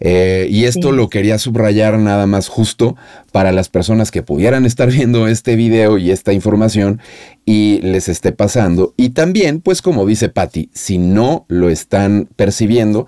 Eh, 0.00 0.48
y 0.50 0.64
esto 0.64 0.90
lo 0.90 1.08
quería 1.08 1.38
subrayar 1.38 2.00
nada 2.00 2.26
más 2.26 2.48
justo 2.48 2.96
para 3.30 3.52
las 3.52 3.68
personas 3.68 4.10
que 4.10 4.22
pudieran 4.22 4.66
estar 4.66 4.90
viendo 4.90 5.28
este 5.28 5.54
video 5.54 5.98
y 5.98 6.10
esta 6.10 6.32
información 6.32 7.00
y 7.46 7.80
les 7.82 8.08
esté 8.08 8.32
pasando. 8.32 8.92
Y 8.96 9.10
también, 9.10 9.60
pues 9.60 9.82
como 9.82 10.04
dice 10.04 10.28
Patti, 10.28 10.68
si 10.74 10.98
no 10.98 11.46
lo 11.46 11.70
están 11.70 12.28
percibiendo, 12.34 13.06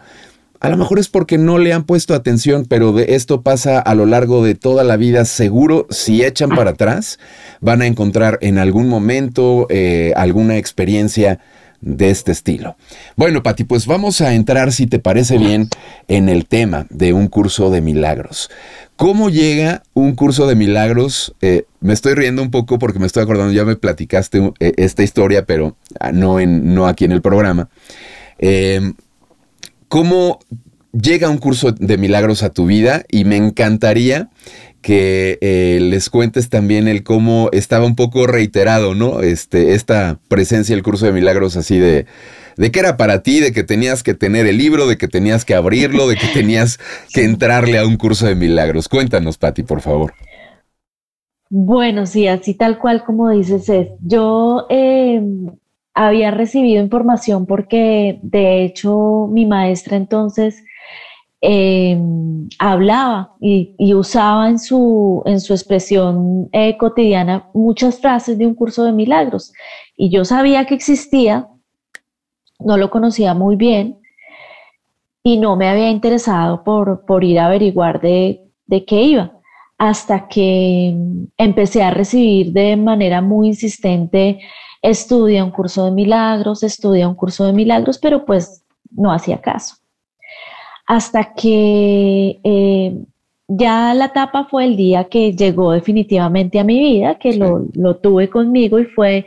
a 0.64 0.70
lo 0.70 0.78
mejor 0.78 0.98
es 0.98 1.08
porque 1.08 1.36
no 1.36 1.58
le 1.58 1.74
han 1.74 1.84
puesto 1.84 2.14
atención, 2.14 2.64
pero 2.66 2.92
de 2.92 3.14
esto 3.14 3.42
pasa 3.42 3.78
a 3.78 3.94
lo 3.94 4.06
largo 4.06 4.42
de 4.42 4.54
toda 4.54 4.82
la 4.82 4.96
vida. 4.96 5.26
Seguro, 5.26 5.86
si 5.90 6.24
echan 6.24 6.48
para 6.48 6.70
atrás, 6.70 7.18
van 7.60 7.82
a 7.82 7.86
encontrar 7.86 8.38
en 8.40 8.56
algún 8.56 8.88
momento 8.88 9.66
eh, 9.68 10.14
alguna 10.16 10.56
experiencia 10.56 11.38
de 11.82 12.08
este 12.08 12.32
estilo. 12.32 12.76
Bueno, 13.14 13.42
Pati, 13.42 13.64
pues 13.64 13.86
vamos 13.86 14.22
a 14.22 14.32
entrar, 14.32 14.72
si 14.72 14.86
te 14.86 14.98
parece 14.98 15.36
bien, 15.36 15.68
en 16.08 16.30
el 16.30 16.46
tema 16.46 16.86
de 16.88 17.12
un 17.12 17.28
curso 17.28 17.68
de 17.68 17.82
milagros. 17.82 18.50
¿Cómo 18.96 19.28
llega 19.28 19.82
un 19.92 20.14
curso 20.14 20.46
de 20.46 20.54
milagros? 20.54 21.34
Eh, 21.42 21.66
me 21.80 21.92
estoy 21.92 22.14
riendo 22.14 22.40
un 22.40 22.50
poco 22.50 22.78
porque 22.78 22.98
me 22.98 23.06
estoy 23.06 23.22
acordando, 23.22 23.52
ya 23.52 23.66
me 23.66 23.76
platicaste 23.76 24.52
eh, 24.60 24.72
esta 24.78 25.02
historia, 25.02 25.44
pero 25.44 25.76
ah, 26.00 26.10
no, 26.10 26.40
en, 26.40 26.74
no 26.74 26.86
aquí 26.86 27.04
en 27.04 27.12
el 27.12 27.20
programa. 27.20 27.68
¿Cómo 29.88 30.38
llega 30.92 31.30
un 31.30 31.38
curso 31.38 31.72
de 31.72 31.98
milagros 31.98 32.42
a 32.42 32.50
tu 32.50 32.66
vida? 32.66 33.04
Y 33.10 33.24
me 33.24 33.36
encantaría 33.36 34.30
que 34.84 35.38
eh, 35.40 35.78
les 35.80 36.10
cuentes 36.10 36.50
también 36.50 36.88
el 36.88 37.02
cómo 37.02 37.48
estaba 37.52 37.86
un 37.86 37.96
poco 37.96 38.26
reiterado, 38.26 38.94
¿no? 38.94 39.20
Este, 39.20 39.72
esta 39.72 40.18
presencia 40.28 40.74
del 40.74 40.82
curso 40.82 41.06
de 41.06 41.12
milagros 41.12 41.56
así 41.56 41.78
de, 41.78 42.04
de 42.58 42.70
qué 42.70 42.80
era 42.80 42.98
para 42.98 43.22
ti, 43.22 43.40
de 43.40 43.52
que 43.52 43.64
tenías 43.64 44.02
que 44.02 44.12
tener 44.12 44.46
el 44.46 44.58
libro, 44.58 44.86
de 44.86 44.98
que 44.98 45.08
tenías 45.08 45.46
que 45.46 45.54
abrirlo, 45.54 46.06
de 46.06 46.16
que 46.16 46.26
tenías 46.28 46.78
que 47.14 47.24
entrarle 47.24 47.78
a 47.78 47.86
un 47.86 47.96
curso 47.96 48.26
de 48.26 48.34
milagros. 48.34 48.88
Cuéntanos, 48.88 49.38
Patti, 49.38 49.62
por 49.62 49.80
favor. 49.80 50.12
Bueno, 51.48 52.04
sí, 52.04 52.26
así 52.26 52.54
tal 52.54 52.78
cual 52.78 53.04
como 53.04 53.30
dices 53.30 53.68
es. 53.68 53.88
Yo 54.00 54.66
eh, 54.68 55.22
había 55.94 56.32
recibido 56.32 56.82
información 56.82 57.46
porque 57.46 58.18
de 58.22 58.64
hecho 58.64 59.28
mi 59.30 59.46
maestra 59.46 59.96
entonces 59.96 60.64
em, 61.40 62.48
hablaba 62.58 63.34
y, 63.40 63.94
usaba 63.94 64.48
en 64.48 64.58
su, 64.58 65.22
en 65.24 65.40
su 65.40 65.52
expresión 65.52 66.48
eh, 66.52 66.76
cotidiana 66.76 67.48
muchas 67.54 68.00
frases 68.00 68.38
de 68.38 68.46
un 68.46 68.54
curso 68.54 68.84
de 68.84 68.92
milagros. 68.92 69.52
Y 69.96 70.10
yo 70.10 70.24
sabía 70.24 70.64
que 70.66 70.74
existía, 70.74 71.48
no 72.58 72.76
lo 72.76 72.90
conocía 72.90 73.34
muy 73.34 73.56
bien 73.56 73.98
y 75.22 75.38
no 75.38 75.56
me 75.56 75.68
había 75.68 75.90
interesado 75.90 76.64
por, 76.64 77.04
por 77.06 77.24
ir 77.24 77.38
a 77.38 77.46
averiguar 77.46 78.00
de, 78.00 78.40
de 78.66 78.84
qué 78.84 79.02
iba 79.02 79.32
hasta 79.78 80.28
que 80.28 80.96
empecé 81.36 81.82
a 81.82 81.90
recibir 81.90 82.52
de 82.52 82.76
manera 82.76 83.20
muy 83.20 83.48
insistente 83.48 84.40
estudia 84.84 85.42
un 85.42 85.50
curso 85.50 85.86
de 85.86 85.90
milagros, 85.92 86.62
estudia 86.62 87.08
un 87.08 87.14
curso 87.14 87.46
de 87.46 87.54
milagros, 87.54 87.98
pero 87.98 88.26
pues 88.26 88.62
no 88.90 89.10
hacía 89.10 89.40
caso. 89.40 89.76
Hasta 90.86 91.32
que 91.32 92.38
eh, 92.44 92.94
ya 93.48 93.94
la 93.94 94.06
etapa 94.06 94.44
fue 94.44 94.66
el 94.66 94.76
día 94.76 95.04
que 95.04 95.32
llegó 95.32 95.72
definitivamente 95.72 96.60
a 96.60 96.64
mi 96.64 96.78
vida, 96.78 97.14
que 97.14 97.34
lo, 97.34 97.96
tuve 97.96 98.28
conmigo 98.28 98.78
y 98.78 98.84
fue 98.84 99.24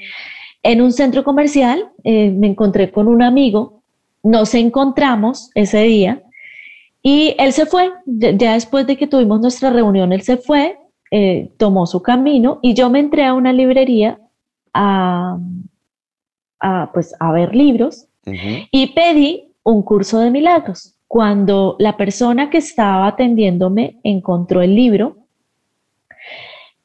en 0.62 0.80
un 0.80 0.92
centro 0.92 1.24
comercial, 1.24 1.90
eh, 2.04 2.30
me 2.30 2.48
encontré 2.48 2.92
con 2.92 3.08
un 3.08 3.24
amigo, 3.24 3.82
nos 4.22 4.54
encontramos 4.54 5.50
ese 5.56 5.82
día 5.84 6.22
y 7.02 7.34
él 7.40 7.52
se 7.52 7.66
fue, 7.66 7.92
ya 8.06 8.54
después 8.54 8.86
de 8.86 8.96
que 8.96 9.08
tuvimos 9.08 9.42
nuestra 9.42 9.72
reunión, 9.72 10.14
él 10.14 10.22
se 10.22 10.38
fue, 10.38 10.78
eh, 11.10 11.50
tomó 11.58 11.88
su 11.88 12.04
camino 12.04 12.60
y 12.62 12.76
yo 12.76 12.92
me 12.92 13.00
entré 13.00 13.26
a 13.26 13.34
una 13.34 13.54
librería 13.54 14.20
a, 14.74 15.38
pues, 16.94 17.16
a 17.20 17.32
ver 17.32 17.56
libros 17.56 18.08
y 18.24 18.88
pedí 18.88 19.54
un 19.64 19.84
curso 19.84 20.20
de 20.20 20.32
milagros. 20.32 20.96
Cuando 21.08 21.76
la 21.80 21.96
persona 21.96 22.50
que 22.50 22.58
estaba 22.58 23.08
atendiéndome 23.08 24.00
encontró 24.04 24.62
el 24.62 24.76
libro, 24.76 25.18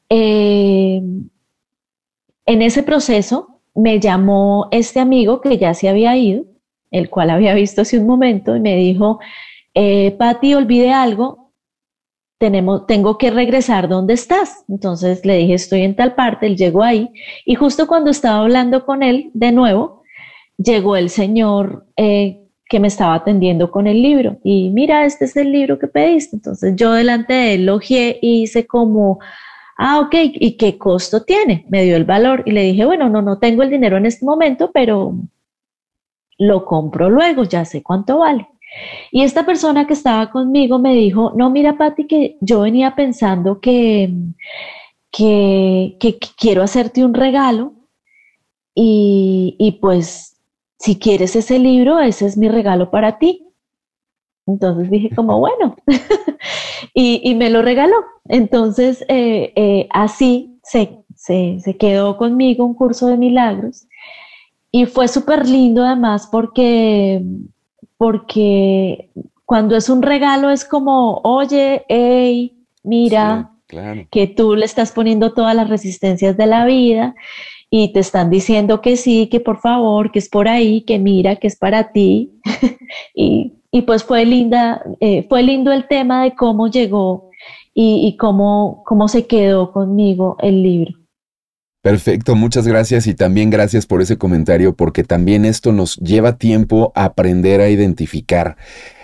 eh, 0.09 1.01
en 2.45 2.61
ese 2.61 2.83
proceso 2.83 3.59
me 3.75 3.99
llamó 3.99 4.67
este 4.71 4.99
amigo 4.99 5.41
que 5.41 5.57
ya 5.57 5.73
se 5.73 5.89
había 5.89 6.15
ido, 6.15 6.45
el 6.91 7.09
cual 7.09 7.31
había 7.31 7.53
visto 7.53 7.81
hace 7.81 7.97
un 7.97 8.05
momento, 8.05 8.55
y 8.55 8.59
me 8.59 8.75
dijo, 8.75 9.19
eh, 9.73 10.11
Patti, 10.11 10.53
olvide 10.53 10.91
algo, 10.93 11.42
tengo 12.87 13.17
que 13.17 13.31
regresar 13.31 13.87
donde 13.87 14.13
estás. 14.13 14.63
Entonces 14.67 15.25
le 15.25 15.37
dije, 15.37 15.53
estoy 15.53 15.81
en 15.83 15.95
tal 15.95 16.15
parte, 16.15 16.47
él 16.47 16.57
llegó 16.57 16.83
ahí 16.83 17.09
y 17.45 17.55
justo 17.55 17.87
cuando 17.87 18.09
estaba 18.11 18.41
hablando 18.41 18.85
con 18.85 19.03
él 19.03 19.31
de 19.33 19.51
nuevo, 19.51 20.03
llegó 20.57 20.95
el 20.95 21.09
señor 21.09 21.85
eh, 21.97 22.41
que 22.65 22.79
me 22.79 22.87
estaba 22.87 23.15
atendiendo 23.15 23.71
con 23.71 23.87
el 23.87 24.01
libro 24.01 24.37
y 24.43 24.69
mira, 24.69 25.05
este 25.05 25.25
es 25.25 25.35
el 25.37 25.51
libro 25.51 25.79
que 25.79 25.87
pediste. 25.87 26.35
Entonces 26.35 26.75
yo 26.75 26.93
delante 26.93 27.33
de 27.33 27.53
él 27.55 27.65
logié 27.65 28.19
y 28.21 28.43
hice 28.43 28.65
como, 28.65 29.19
ah, 29.77 29.99
ok, 29.99 30.15
¿y 30.15 30.57
qué 30.57 30.77
costo 30.77 31.23
tiene? 31.23 31.65
Me 31.69 31.83
dio 31.83 31.95
el 31.95 32.05
valor 32.05 32.43
y 32.45 32.51
le 32.51 32.63
dije, 32.63 32.85
bueno, 32.85 33.09
no, 33.09 33.21
no 33.21 33.39
tengo 33.39 33.63
el 33.63 33.69
dinero 33.69 33.97
en 33.97 34.05
este 34.05 34.25
momento, 34.25 34.71
pero 34.73 35.15
lo 36.37 36.65
compro 36.65 37.09
luego, 37.09 37.43
ya 37.43 37.65
sé 37.65 37.83
cuánto 37.83 38.19
vale. 38.19 38.47
Y 39.11 39.23
esta 39.23 39.45
persona 39.45 39.85
que 39.85 39.93
estaba 39.93 40.31
conmigo 40.31 40.79
me 40.79 40.93
dijo, 40.93 41.33
no, 41.35 41.49
mira, 41.49 41.77
Patti, 41.77 42.07
que 42.07 42.37
yo 42.41 42.61
venía 42.61 42.95
pensando 42.95 43.59
que, 43.59 44.11
que, 45.11 46.17
quiero 46.37 46.63
hacerte 46.63 47.05
un 47.05 47.13
regalo 47.13 47.73
y, 48.75 49.55
y, 49.59 49.73
pues 49.73 50.37
si 50.79 50.97
quieres 50.97 51.35
ese 51.35 51.59
libro, 51.59 51.99
ese 51.99 52.25
es 52.25 52.37
mi 52.37 52.49
regalo 52.49 52.89
para 52.89 53.19
ti. 53.19 53.47
Entonces 54.45 54.89
dije 54.89 55.09
como, 55.15 55.39
bueno, 55.39 55.75
y, 56.93 57.35
me 57.35 57.49
lo 57.49 57.61
regaló. 57.61 57.95
Entonces 58.27 59.05
eh, 59.07 59.53
eh, 59.55 59.87
así 59.91 60.59
se, 60.63 61.03
se, 61.15 61.59
se 61.59 61.77
quedó 61.77 62.17
conmigo 62.17 62.65
un 62.65 62.73
curso 62.73 63.07
de 63.07 63.17
milagros. 63.17 63.87
Y 64.71 64.87
fue 64.87 65.07
súper 65.07 65.47
lindo 65.47 65.85
además 65.85 66.27
porque 66.31 67.21
porque 67.97 69.09
cuando 69.45 69.75
es 69.75 69.89
un 69.89 70.01
regalo 70.01 70.49
es 70.49 70.65
como, 70.65 71.21
oye, 71.23 71.85
hey, 71.87 72.57
mira, 72.83 73.51
que 74.11 74.27
tú 74.27 74.55
le 74.55 74.65
estás 74.65 74.91
poniendo 74.91 75.33
todas 75.33 75.55
las 75.55 75.69
resistencias 75.69 76.37
de 76.37 76.45
la 76.45 76.65
vida 76.65 77.15
y 77.69 77.91
te 77.91 77.99
están 77.99 78.29
diciendo 78.29 78.81
que 78.81 78.97
sí, 78.97 79.27
que 79.27 79.39
por 79.39 79.59
favor, 79.59 80.11
que 80.11 80.19
es 80.19 80.29
por 80.29 80.47
ahí, 80.47 80.81
que 80.81 80.99
mira, 80.99 81.37
que 81.37 81.47
es 81.47 81.55
para 81.55 81.91
ti. 81.91 82.31
y, 83.15 83.53
pues 83.87 84.03
fue 84.03 84.25
linda, 84.25 84.83
eh, 84.99 85.25
fue 85.27 85.41
lindo 85.41 85.71
el 85.71 85.87
tema 85.87 86.23
de 86.23 86.35
cómo 86.35 86.67
llegó 86.67 87.31
y, 87.73 88.07
y 88.07 88.17
cómo, 88.17 88.83
cómo 88.85 89.07
se 89.07 89.25
quedó 89.25 89.71
conmigo 89.71 90.37
el 90.39 90.61
libro. 90.61 91.02
Perfecto, 91.83 92.35
muchas 92.35 92.65
gracias 92.65 93.07
y 93.07 93.13
también 93.13 93.49
gracias 93.49 93.85
por 93.85 94.01
ese 94.01 94.17
comentario 94.17 94.73
porque 94.73 95.03
también 95.03 95.43
esto 95.43 95.73
nos 95.73 95.97
lleva 95.97 96.37
tiempo 96.37 96.93
a 96.95 97.03
aprender 97.03 97.59
a 97.59 97.67
identificar 97.67 98.55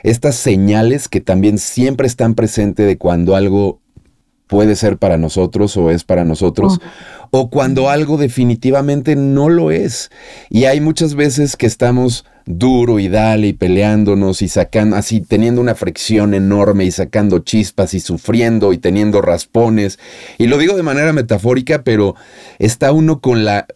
estas 0.02 0.36
señales 0.36 1.10
que 1.10 1.20
también 1.20 1.58
siempre 1.58 2.08
están 2.08 2.36
presentes 2.36 2.88
de 2.88 2.98
cuando 2.98 3.36
algo 3.36 3.82
puede 4.48 4.78
ser 4.78 4.98
para 4.98 5.18
nosotros 5.18 5.76
o 5.76 5.92
es 5.92 6.06
para 6.06 6.24
nosotros, 6.24 6.80
o 7.32 7.50
cuando 7.50 7.90
algo 7.90 8.18
definitivamente 8.18 9.18
no 9.18 9.50
lo 9.50 9.72
es. 9.72 10.10
Y 10.50 10.64
hay 10.64 10.80
muchas 10.80 11.16
veces 11.16 11.58
que 11.58 11.66
estamos 11.66 12.26
duro 12.50 12.98
y 12.98 13.10
dale 13.10 13.48
y 13.48 13.54
peleándonos 13.54 14.42
y 14.42 14.48
sacando 14.48 14.96
así, 14.96 15.22
teniendo 15.22 15.62
una 15.62 15.76
fricción 15.76 16.34
enorme 16.34 16.84
y 16.84 16.92
sacando 16.92 17.40
chispas 17.40 17.94
y 17.94 18.00
sufriendo 18.00 18.74
y 18.74 18.80
teniendo 18.80 19.22
raspones. 19.22 20.00
Y 20.40 20.48
lo 20.48 20.58
digo 20.58 20.76
de 20.76 20.82
manera 20.82 21.14
metafórica, 21.14 21.84
pero 21.84 22.16
está 22.58 22.92
uno 22.92 23.22
con 23.22 23.46
la 23.46 23.68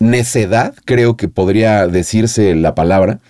necedad, 0.00 0.74
creo 0.84 1.16
que 1.16 1.28
podría 1.28 1.86
decirse 1.86 2.54
la 2.54 2.74
palabra, 2.74 3.20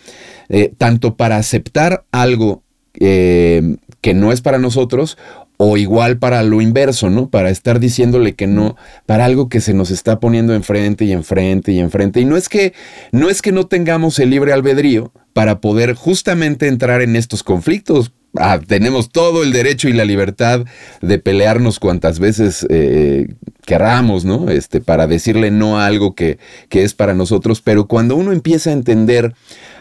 eh, 0.48 0.72
tanto 0.76 1.16
para 1.16 1.37
aceptar 1.37 2.04
algo 2.10 2.64
eh, 2.94 3.76
que 4.00 4.12
no 4.12 4.32
es 4.32 4.40
para 4.40 4.58
nosotros 4.58 5.16
o 5.56 5.76
igual 5.76 6.18
para 6.18 6.42
lo 6.42 6.60
inverso, 6.60 7.10
¿no? 7.10 7.28
Para 7.28 7.50
estar 7.50 7.78
diciéndole 7.78 8.34
que 8.34 8.46
no, 8.46 8.76
para 9.06 9.24
algo 9.24 9.48
que 9.48 9.60
se 9.60 9.74
nos 9.74 9.90
está 9.90 10.18
poniendo 10.18 10.54
enfrente 10.54 11.04
y 11.04 11.12
enfrente 11.12 11.72
y 11.72 11.78
enfrente. 11.78 12.20
Y 12.20 12.24
no 12.24 12.36
es 12.36 12.48
que 12.48 12.72
no 13.12 13.30
es 13.30 13.40
que 13.40 13.52
no 13.52 13.66
tengamos 13.66 14.18
el 14.18 14.30
libre 14.30 14.52
albedrío 14.52 15.12
para 15.32 15.60
poder 15.60 15.94
justamente 15.94 16.68
entrar 16.68 17.02
en 17.02 17.16
estos 17.16 17.42
conflictos. 17.42 18.12
Ah, 18.36 18.58
tenemos 18.66 19.10
todo 19.10 19.44
el 19.44 19.52
derecho 19.52 19.88
y 19.88 19.92
la 19.92 20.04
libertad 20.04 20.64
de 21.00 21.18
pelearnos 21.20 21.78
cuantas 21.78 22.18
veces 22.18 22.66
eh, 22.68 23.28
querramos, 23.64 24.24
¿no? 24.24 24.50
Este, 24.50 24.80
para 24.80 25.06
decirle 25.06 25.52
no 25.52 25.78
a 25.78 25.86
algo 25.86 26.16
que, 26.16 26.38
que 26.68 26.82
es 26.82 26.94
para 26.94 27.14
nosotros. 27.14 27.60
Pero 27.60 27.86
cuando 27.86 28.16
uno 28.16 28.32
empieza 28.32 28.70
a 28.70 28.72
entender, 28.72 29.34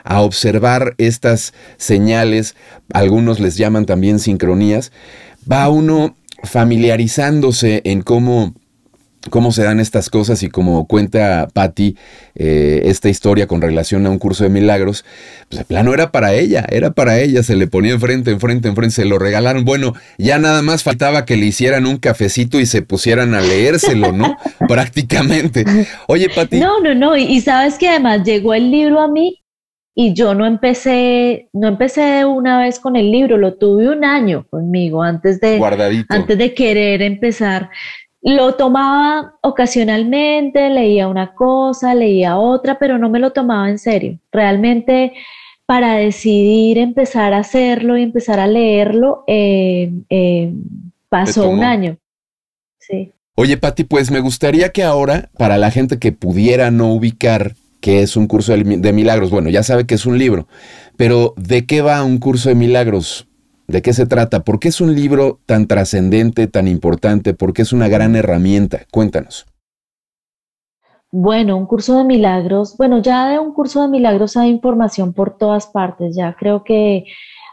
a 0.03 0.21
observar 0.21 0.93
estas 0.99 1.55
señales, 1.77 2.55
algunos 2.93 3.39
les 3.39 3.57
llaman 3.57 3.88
también 3.88 4.19
sincronías, 4.19 4.91
va 5.49 5.69
uno 5.69 6.15
familiarizándose 6.43 7.82
en 7.86 8.01
cómo 8.01 8.53
cómo 9.29 9.51
se 9.51 9.63
dan 9.63 9.79
estas 9.79 10.10
cosas 10.10 10.43
y 10.43 10.49
como 10.49 10.88
cuenta 10.88 11.47
Patty 11.53 11.95
eh, 12.36 12.82
esta 12.86 13.10
historia 13.10 13.47
con 13.47 13.62
relación 13.62 14.06
a 14.06 14.10
un 14.10 14.19
curso 14.19 14.43
de 14.43 14.49
milagros, 14.49 15.06
pues 15.49 15.62
el 15.62 15.65
plano 15.65 15.93
era 15.93 16.12
para 16.12 16.34
ella, 16.34 16.65
era 16.69 16.91
para 16.91 17.19
ella, 17.19 17.43
se 17.43 17.56
le 17.56 17.67
ponía 17.67 17.93
enfrente, 17.93 18.32
enfrente, 18.32 18.67
enfrente, 18.67 18.95
se 18.95 19.06
lo 19.06 19.19
regalaron. 19.19 19.65
Bueno, 19.65 19.93
ya 20.17 20.39
nada 20.39 20.62
más 20.62 20.84
faltaba 20.84 21.25
que 21.25 21.38
le 21.38 21.45
hicieran 21.45 21.86
un 21.86 21.97
cafecito 21.97 22.60
y 22.60 22.65
se 22.65 22.82
pusieran 22.82 23.34
a 23.34 23.41
leérselo, 23.41 24.12
¿no? 24.12 24.38
Prácticamente. 24.67 25.65
Oye, 26.08 26.29
Patty. 26.29 26.60
No, 26.60 26.79
no, 26.82 26.93
no, 26.93 27.15
y, 27.15 27.23
y 27.23 27.41
sabes 27.41 27.77
que 27.77 27.89
además 27.89 28.23
llegó 28.23 28.53
el 28.53 28.71
libro 28.71 28.99
a 28.99 29.08
mí 29.08 29.42
y 29.95 30.13
yo 30.13 30.34
no 30.34 30.45
empecé, 30.45 31.49
no 31.53 31.67
empecé 31.67 32.25
una 32.25 32.60
vez 32.60 32.79
con 32.79 32.95
el 32.95 33.12
libro, 33.12 33.38
lo 33.38 33.56
tuve 33.56 33.89
un 33.89 34.03
año 34.03 34.45
conmigo 34.49 35.03
antes 35.03 35.39
de, 35.39 35.62
antes 36.10 36.38
de 36.38 36.53
querer 36.53 37.01
empezar. 37.01 37.69
Lo 38.21 38.56
tomaba 38.56 39.36
ocasionalmente, 39.41 40.69
leía 40.69 41.08
una 41.08 41.36
cosa, 41.36 41.93
leía 41.93 42.38
otra, 42.38 42.79
pero 42.79 42.97
no 42.97 43.10
me 43.10 43.19
lo 43.19 43.32
tomaba 43.32 43.69
en 43.69 43.77
serio. 43.77 44.17
Realmente 44.32 45.13
para 45.65 45.95
decidir 45.95 46.77
empezar 46.77 47.34
a 47.34 47.39
hacerlo 47.39 47.97
y 47.97 48.03
empezar 48.03 48.39
a 48.39 48.47
leerlo, 48.47 49.23
eh, 49.27 49.91
eh, 50.10 50.53
pasó 51.10 51.49
un 51.49 51.63
año. 51.63 51.97
Sí. 52.79 53.12
Oye, 53.36 53.58
Patti, 53.58 53.84
pues 53.84 54.12
me 54.12 54.19
gustaría 54.19 54.69
que 54.69 54.84
ahora, 54.84 55.29
para 55.38 55.58
la 55.58 55.71
gente 55.71 55.99
que 55.99 56.12
pudiera 56.12 56.69
no 56.71 56.93
ubicar 56.93 57.53
que 57.84 58.02
es 58.02 58.15
un 58.15 58.28
curso 58.28 58.54
de 58.54 58.93
milagros. 58.93 59.30
Bueno, 59.30 59.50
ya 59.50 59.62
sabe 59.62 59.86
que 59.86 59.96
es 59.96 60.06
un 60.06 60.17
libro, 60.17 60.48
pero 60.96 61.34
¿de 61.36 61.65
qué 61.65 61.82
va 61.82 62.02
un 62.06 62.17
curso 62.17 62.48
de 62.48 62.56
milagros? 62.56 63.28
¿De 63.67 63.82
qué 63.82 63.91
se 63.91 64.06
trata? 64.06 64.46
¿Por 64.46 64.58
qué 64.58 64.69
es 64.69 64.80
un 64.80 64.96
libro 64.96 65.41
tan 65.46 65.67
trascendente, 65.67 66.48
tan 66.48 66.69
importante? 66.69 67.34
¿Por 67.34 67.52
qué 67.52 67.62
es 67.62 67.74
una 67.74 67.89
gran 67.89 68.15
herramienta? 68.15 68.86
Cuéntanos. 68.89 69.46
Bueno, 71.12 71.58
un 71.58 71.65
curso 71.65 71.98
de 71.98 72.06
milagros, 72.06 72.78
bueno, 72.78 73.02
ya 73.02 73.28
de 73.28 73.38
un 73.38 73.54
curso 73.54 73.82
de 73.82 73.89
milagros 73.89 74.38
hay 74.38 74.50
información 74.50 75.12
por 75.12 75.38
todas 75.38 75.67
partes, 75.67 76.15
ya 76.15 76.38
creo 76.39 76.63
que 76.63 77.04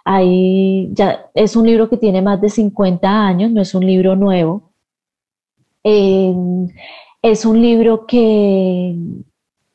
hay, 0.05 0.91
ya 0.93 1.27
es 1.35 1.57
un 1.57 1.67
libro 1.67 1.91
que 1.91 1.97
tiene 1.97 2.23
más 2.23 2.41
de 2.41 2.51
50 2.51 3.27
años, 3.27 3.51
no 3.51 3.61
es 3.61 3.75
un 3.75 3.85
libro 3.85 4.15
nuevo. 4.15 4.71
Eh, 5.83 6.33
es 7.21 7.45
un 7.45 7.61
libro 7.61 8.07
que, 8.07 8.95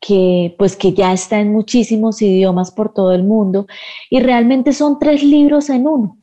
que 0.05 0.53
pues 0.57 0.75
que 0.75 0.93
ya 0.93 1.13
está 1.13 1.39
en 1.39 1.51
muchísimos 1.51 2.21
idiomas 2.21 2.71
por 2.71 2.93
todo 2.93 3.11
el 3.13 3.23
mundo 3.23 3.65
y 4.09 4.19
realmente 4.19 4.71
son 4.73 4.99
tres 4.99 5.23
libros 5.23 5.69
en 5.69 5.87
uno. 5.87 6.17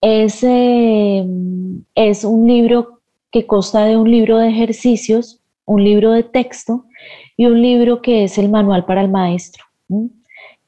Es, 0.00 0.42
eh, 0.42 1.24
es 1.94 2.24
un 2.24 2.46
libro 2.48 3.00
que 3.30 3.46
consta 3.46 3.84
de 3.84 3.96
un 3.96 4.10
libro 4.10 4.38
de 4.38 4.48
ejercicios, 4.48 5.40
un 5.64 5.84
libro 5.84 6.12
de 6.12 6.24
texto 6.24 6.86
y 7.36 7.46
un 7.46 7.62
libro 7.62 8.02
que 8.02 8.24
es 8.24 8.36
el 8.36 8.48
manual 8.50 8.84
para 8.84 9.00
el 9.00 9.10
maestro, 9.10 9.64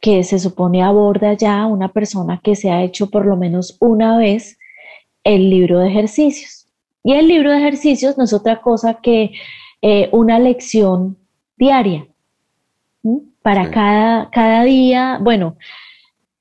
que 0.01 0.23
se 0.23 0.39
supone 0.39 0.83
aborda 0.83 1.35
ya 1.35 1.67
una 1.67 1.93
persona 1.93 2.41
que 2.43 2.55
se 2.55 2.71
ha 2.71 2.83
hecho 2.83 3.11
por 3.11 3.27
lo 3.27 3.37
menos 3.37 3.77
una 3.81 4.19
vez 4.19 4.59
el 5.25 5.51
libro 5.51 5.81
de 5.81 5.89
ejercicios. 5.89 6.69
Y 7.03 7.13
el 7.13 7.29
libro 7.29 7.51
de 7.51 7.59
ejercicios 7.59 8.17
no 8.17 8.25
es 8.25 8.33
otra 8.33 8.61
cosa 8.61 8.95
que 8.95 9.33
eh, 9.83 10.09
una 10.13 10.39
lección 10.39 11.17
diaria 11.57 12.07
para 13.43 13.71
cada, 13.71 14.31
cada 14.31 14.65
día. 14.65 15.19
Bueno, 15.21 15.57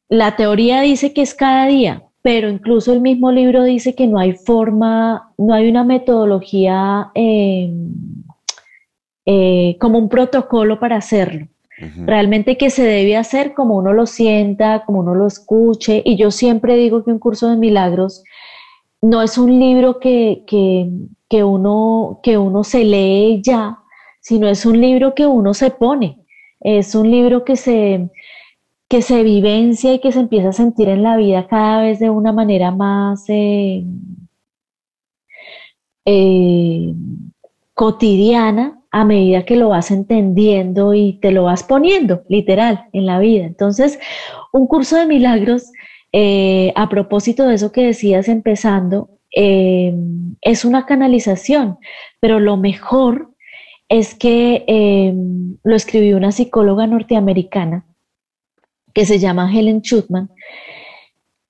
la 0.10 0.36
teoría 0.36 0.82
dice 0.82 1.13
que 1.13 1.21
es 1.21 1.34
cada 1.34 1.67
día, 1.67 2.04
pero 2.21 2.49
incluso 2.49 2.93
el 2.93 3.01
mismo 3.01 3.32
libro 3.32 3.63
dice 3.63 3.95
que 3.95 4.08
no 4.08 4.19
hay 4.19 4.34
forma, 4.34 5.32
no 5.38 5.54
hay 5.54 5.69
una 5.69 5.84
metodología 5.84 7.12
em, 7.13 7.93
eh, 9.25 9.78
como 9.80 9.97
un 9.99 10.10
protocolo 10.10 10.80
para 10.80 10.97
hacerlo. 10.97 11.47
Realmente 12.06 12.58
que 12.58 12.69
se 12.69 12.84
debe 12.84 13.17
hacer 13.17 13.54
como 13.54 13.75
uno 13.75 13.91
lo 13.91 14.06
sienta, 14.06 14.86
como 14.86 15.01
uno 15.01 15.13
lo 15.13 15.28
escuche. 15.28 16.01
Y 16.06 16.15
yo 16.15 16.32
siempre 16.32 16.78
digo 16.78 17.04
que 17.04 17.12
un 17.12 17.19
curso 17.19 17.49
de 17.49 17.58
milagros 17.58 18.23
no 19.01 19.21
es 19.21 19.38
un 19.38 19.60
libro 19.60 19.99
que, 19.99 20.43
que, 20.47 21.43
uno, 21.43 22.21
que 22.23 22.38
uno 22.38 22.63
se 22.63 22.86
lee 22.86 23.41
ya, 23.43 23.80
sino 24.21 24.47
es 24.47 24.65
un 24.65 24.80
libro 24.80 25.13
que 25.13 25.25
uno 25.25 25.54
se 25.54 25.69
pone. 25.69 26.24
Es 26.67 26.95
un 26.95 27.12
libro 27.12 27.45
que 27.45 27.58
se, 27.58 28.10
que 28.89 29.04
se 29.04 29.21
vivencia 29.21 29.93
y 29.93 29.99
que 29.99 30.12
se 30.12 30.19
empieza 30.19 30.49
a 30.49 30.54
sentir 30.54 30.89
en 30.89 31.04
la 31.04 31.15
vida 31.15 31.45
cada 31.47 31.84
vez 31.84 31.99
de 31.99 32.10
una 32.10 32.32
manera 32.32 32.71
más 32.71 33.23
eh, 33.28 33.84
eh, 36.06 36.93
cotidiana 37.75 38.82
a 38.89 39.06
medida 39.06 39.45
que 39.45 39.58
lo 39.58 39.69
vas 39.69 39.91
entendiendo 39.91 40.95
y 40.95 41.19
te 41.21 41.32
lo 41.32 41.43
vas 41.43 41.62
poniendo, 41.62 42.23
literal, 42.30 42.86
en 42.93 43.06
la 43.06 43.19
vida. 43.19 43.45
Entonces, 43.45 43.99
un 44.51 44.65
curso 44.65 44.97
de 44.97 45.06
milagros, 45.06 45.71
eh, 46.13 46.73
a 46.75 46.89
propósito 46.89 47.45
de 47.45 47.54
eso 47.56 47.71
que 47.71 47.86
decías 47.86 48.28
empezando, 48.28 49.10
es 49.38 50.63
una 50.63 50.86
canalización, 50.86 51.78
pero 52.21 52.39
lo 52.39 52.56
mejor 52.56 53.35
es 53.89 54.15
que 54.15 54.63
em, 54.67 55.58
lo 55.63 55.76
escribió 55.76 56.17
una 56.17 56.32
psicóloga 56.32 56.88
norteamericana 56.88 57.86
que 58.93 59.06
se 59.06 59.19
llama 59.19 59.52
Helen 59.52 59.82
Schutman 59.82 60.30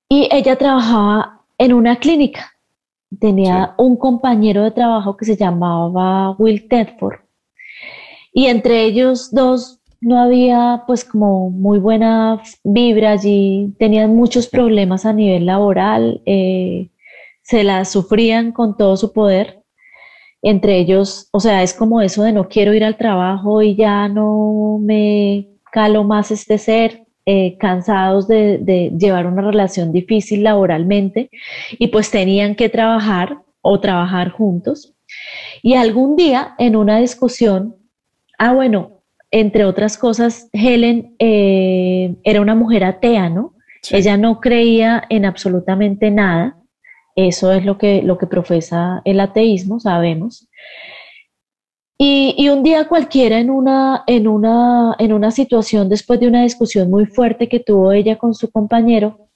y 0.08 0.28
ella 0.30 0.56
trabajaba 0.56 1.42
en 1.58 1.72
una 1.72 1.96
clínica. 1.96 2.52
Tenía 3.20 3.74
un 3.78 3.96
compañero 3.96 4.64
de 4.64 4.72
trabajo 4.72 5.16
que 5.16 5.24
se 5.24 5.36
llamaba 5.36 6.32
Will 6.32 6.68
Tedford 6.68 7.20
y 8.32 8.46
entre 8.46 8.84
ellos 8.84 9.30
dos 9.32 9.80
no 10.00 10.20
había 10.20 10.84
pues 10.86 11.04
como 11.04 11.50
muy 11.50 11.78
buena 11.78 12.42
vibra 12.64 13.12
allí, 13.12 13.74
tenían 13.78 14.14
muchos 14.14 14.46
problemas 14.46 15.06
a 15.06 15.12
nivel 15.12 15.46
laboral, 15.46 16.20
eh, 16.26 16.90
se 17.42 17.64
las 17.64 17.90
sufrían 17.90 18.52
con 18.52 18.76
todo 18.76 18.96
su 18.96 19.12
poder 19.12 19.62
entre 20.42 20.78
ellos, 20.78 21.28
o 21.32 21.40
sea, 21.40 21.62
es 21.62 21.74
como 21.74 22.00
eso 22.00 22.22
de 22.22 22.32
no 22.32 22.48
quiero 22.48 22.74
ir 22.74 22.84
al 22.84 22.96
trabajo 22.96 23.62
y 23.62 23.74
ya 23.74 24.08
no 24.08 24.78
me 24.80 25.48
calo 25.72 26.04
más 26.04 26.30
este 26.30 26.58
ser, 26.58 27.06
eh, 27.28 27.56
cansados 27.58 28.28
de, 28.28 28.92
llevar 28.96 29.26
una 29.26 29.42
relación 29.42 29.90
difícil 29.90 30.44
laboralmente 30.44 31.28
y 31.72 31.88
pues 31.88 32.08
tenían 32.08 32.54
que 32.54 32.68
trabajar 32.68 33.40
o 33.62 33.80
trabajar 33.80 34.30
juntos. 34.30 34.94
Y 35.60 35.74
algún 35.74 36.14
día 36.14 36.54
en 36.58 36.76
una 36.76 37.00
discusión, 37.00 37.74
ah, 38.38 38.52
bueno, 38.52 39.02
entre 39.32 39.64
otras 39.64 39.98
cosas, 39.98 40.48
Helen 40.52 41.16
eh, 41.18 42.14
era 42.22 42.40
una 42.40 42.54
mujer 42.54 42.84
atea, 42.84 43.28
¿no? 43.28 43.54
Ella 43.90 44.16
no 44.16 44.40
creía 44.40 45.02
en 45.10 45.24
absolutamente 45.24 46.12
nada 46.12 46.56
eso 47.16 47.52
es 47.52 47.64
lo 47.64 47.78
que, 47.78 48.02
lo 48.02 48.18
que 48.18 48.26
profesa 48.26 49.02
el 49.04 49.18
ateísmo, 49.20 49.80
sabemos. 49.80 50.48
Y, 51.98 52.48
un 52.50 52.62
día 52.62 52.88
cualquiera 52.88 53.38
en 53.40 53.50
una, 53.50 54.04
en, 54.06 54.28
una, 54.28 54.94
en 54.98 55.12
una 55.14 55.30
situación, 55.30 55.88
después 55.88 56.20
de 56.20 56.28
una 56.28 56.42
discusión 56.42 56.90
muy 56.90 57.06
fuerte 57.06 57.48
que 57.48 57.58
tuvo 57.58 57.90
ella 57.92 58.18
con 58.18 58.34
su 58.34 58.50
compañero 58.50 59.28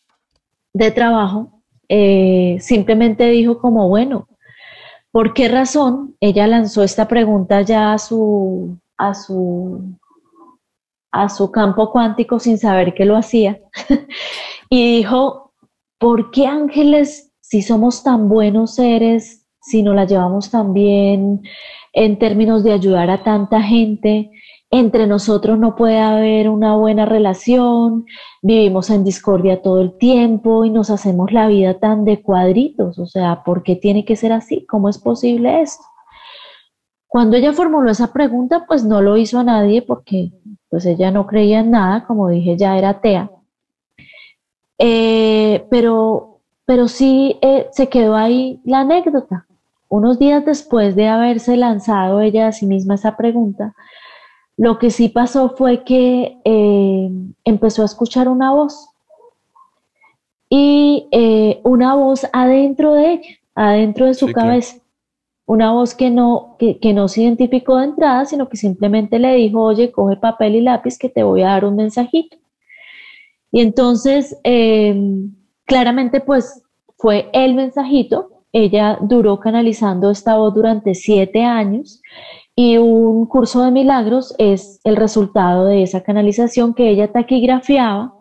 de 0.74 0.90
trabajo, 0.90 1.62
eh, 1.88 2.58
simplemente 2.60 3.30
dijo 3.30 3.58
como, 3.58 3.88
bueno, 3.88 4.28
¿Por 5.12 5.34
qué 5.34 5.48
razón 5.48 6.16
ella 6.20 6.46
lanzó 6.46 6.84
esta 6.84 7.08
pregunta 7.08 7.62
ya 7.62 7.92
a 7.92 7.98
su, 7.98 8.78
a 8.96 9.14
su, 9.14 9.82
a 11.10 11.28
su 11.28 11.50
campo 11.50 11.90
cuántico 11.90 12.38
sin 12.38 12.58
saber 12.58 12.94
que 12.94 13.04
lo 13.04 13.16
hacía? 13.16 13.58
y 14.70 14.98
dijo, 14.98 15.52
¿por 15.98 16.30
qué 16.30 16.46
ángeles, 16.46 17.29
si 17.50 17.62
somos 17.62 18.04
tan 18.04 18.28
buenos 18.28 18.76
seres, 18.76 19.44
si 19.60 19.82
nos 19.82 19.96
la 19.96 20.04
llevamos 20.04 20.52
tan 20.52 20.72
bien 20.72 21.42
en 21.92 22.16
términos 22.16 22.62
de 22.62 22.70
ayudar 22.70 23.10
a 23.10 23.24
tanta 23.24 23.60
gente, 23.60 24.30
entre 24.70 25.08
nosotros 25.08 25.58
no 25.58 25.74
puede 25.74 25.98
haber 25.98 26.48
una 26.48 26.76
buena 26.76 27.06
relación, 27.06 28.06
vivimos 28.40 28.88
en 28.90 29.02
discordia 29.02 29.62
todo 29.62 29.80
el 29.80 29.98
tiempo 29.98 30.64
y 30.64 30.70
nos 30.70 30.90
hacemos 30.90 31.32
la 31.32 31.48
vida 31.48 31.80
tan 31.80 32.04
de 32.04 32.22
cuadritos. 32.22 33.00
O 33.00 33.06
sea, 33.06 33.42
¿por 33.42 33.64
qué 33.64 33.74
tiene 33.74 34.04
que 34.04 34.14
ser 34.14 34.32
así? 34.32 34.64
¿Cómo 34.66 34.88
es 34.88 34.98
posible 34.98 35.60
esto? 35.60 35.82
Cuando 37.08 37.36
ella 37.36 37.52
formuló 37.52 37.90
esa 37.90 38.12
pregunta, 38.12 38.64
pues 38.68 38.84
no 38.84 39.02
lo 39.02 39.16
hizo 39.16 39.40
a 39.40 39.44
nadie 39.44 39.82
porque 39.82 40.30
pues 40.68 40.86
ella 40.86 41.10
no 41.10 41.26
creía 41.26 41.58
en 41.58 41.72
nada, 41.72 42.06
como 42.06 42.28
dije, 42.28 42.56
ya 42.56 42.78
era 42.78 42.90
atea. 42.90 43.28
Eh, 44.78 45.66
pero, 45.68 46.29
pero 46.66 46.88
sí 46.88 47.38
eh, 47.42 47.68
se 47.72 47.88
quedó 47.88 48.16
ahí 48.16 48.60
la 48.64 48.80
anécdota. 48.80 49.46
Unos 49.88 50.18
días 50.18 50.44
después 50.44 50.94
de 50.94 51.08
haberse 51.08 51.56
lanzado 51.56 52.20
ella 52.20 52.48
a 52.48 52.52
sí 52.52 52.66
misma 52.66 52.94
esa 52.94 53.16
pregunta, 53.16 53.74
lo 54.56 54.78
que 54.78 54.90
sí 54.90 55.08
pasó 55.08 55.54
fue 55.56 55.84
que 55.84 56.38
eh, 56.44 57.10
empezó 57.44 57.82
a 57.82 57.86
escuchar 57.86 58.28
una 58.28 58.52
voz 58.52 58.90
y 60.50 61.08
eh, 61.12 61.60
una 61.64 61.94
voz 61.94 62.26
adentro 62.32 62.92
de 62.92 63.12
ella, 63.12 63.38
adentro 63.54 64.06
de 64.06 64.14
su 64.14 64.30
cabeza. 64.32 64.76
Una 65.46 65.72
voz 65.72 65.94
que 65.94 66.10
no, 66.10 66.56
que, 66.58 66.92
no 66.92 67.08
se 67.08 67.22
identificó 67.22 67.78
de 67.78 67.86
entrada, 67.86 68.26
sino 68.26 68.48
que 68.48 68.56
simplemente 68.56 69.18
le 69.18 69.34
dijo, 69.34 69.62
oye, 69.62 69.90
coge 69.90 70.16
papel 70.16 70.56
y 70.56 70.60
lápiz 70.60 70.98
que 70.98 71.08
te 71.08 71.22
voy 71.22 71.42
a 71.42 71.48
dar 71.48 71.64
un 71.64 71.76
mensajito. 71.76 72.36
Y 73.50 73.62
entonces, 73.62 74.38
eh, 74.44 74.94
claramente, 75.70 76.20
pues 76.20 76.64
fue 76.98 77.30
el 77.32 77.54
mensajito. 77.54 78.42
Ella 78.52 78.98
duró 79.00 79.38
canalizando 79.38 80.10
esta 80.10 80.36
voz 80.36 80.52
durante 80.52 80.96
siete 80.96 81.44
años 81.44 82.02
y 82.56 82.76
un 82.76 83.24
curso 83.26 83.64
de 83.64 83.70
milagros 83.70 84.34
es 84.38 84.80
el 84.82 84.96
resultado 84.96 85.66
de 85.66 85.84
esa 85.84 86.02
canalización 86.02 86.74
que 86.74 86.90
ella 86.90 87.12
taquigrafiaba 87.12 88.12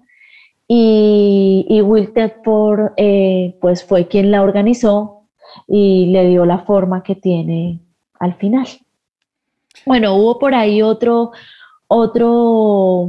y, 0.68 1.66
y 1.68 1.82
Will 1.82 2.14
Tedford 2.14 2.92
eh, 2.98 3.58
pues 3.60 3.84
fue 3.84 4.08
quien 4.08 4.30
la 4.30 4.44
organizó 4.44 5.24
y 5.68 6.06
le 6.12 6.28
dio 6.28 6.46
la 6.46 6.60
forma 6.60 7.02
que 7.02 7.16
tiene 7.16 7.80
al 8.20 8.36
final. 8.36 8.68
Bueno, 9.88 10.14
hubo 10.14 10.38
por 10.38 10.54
ahí 10.54 10.84
otro, 10.84 11.32
otro, 11.88 13.08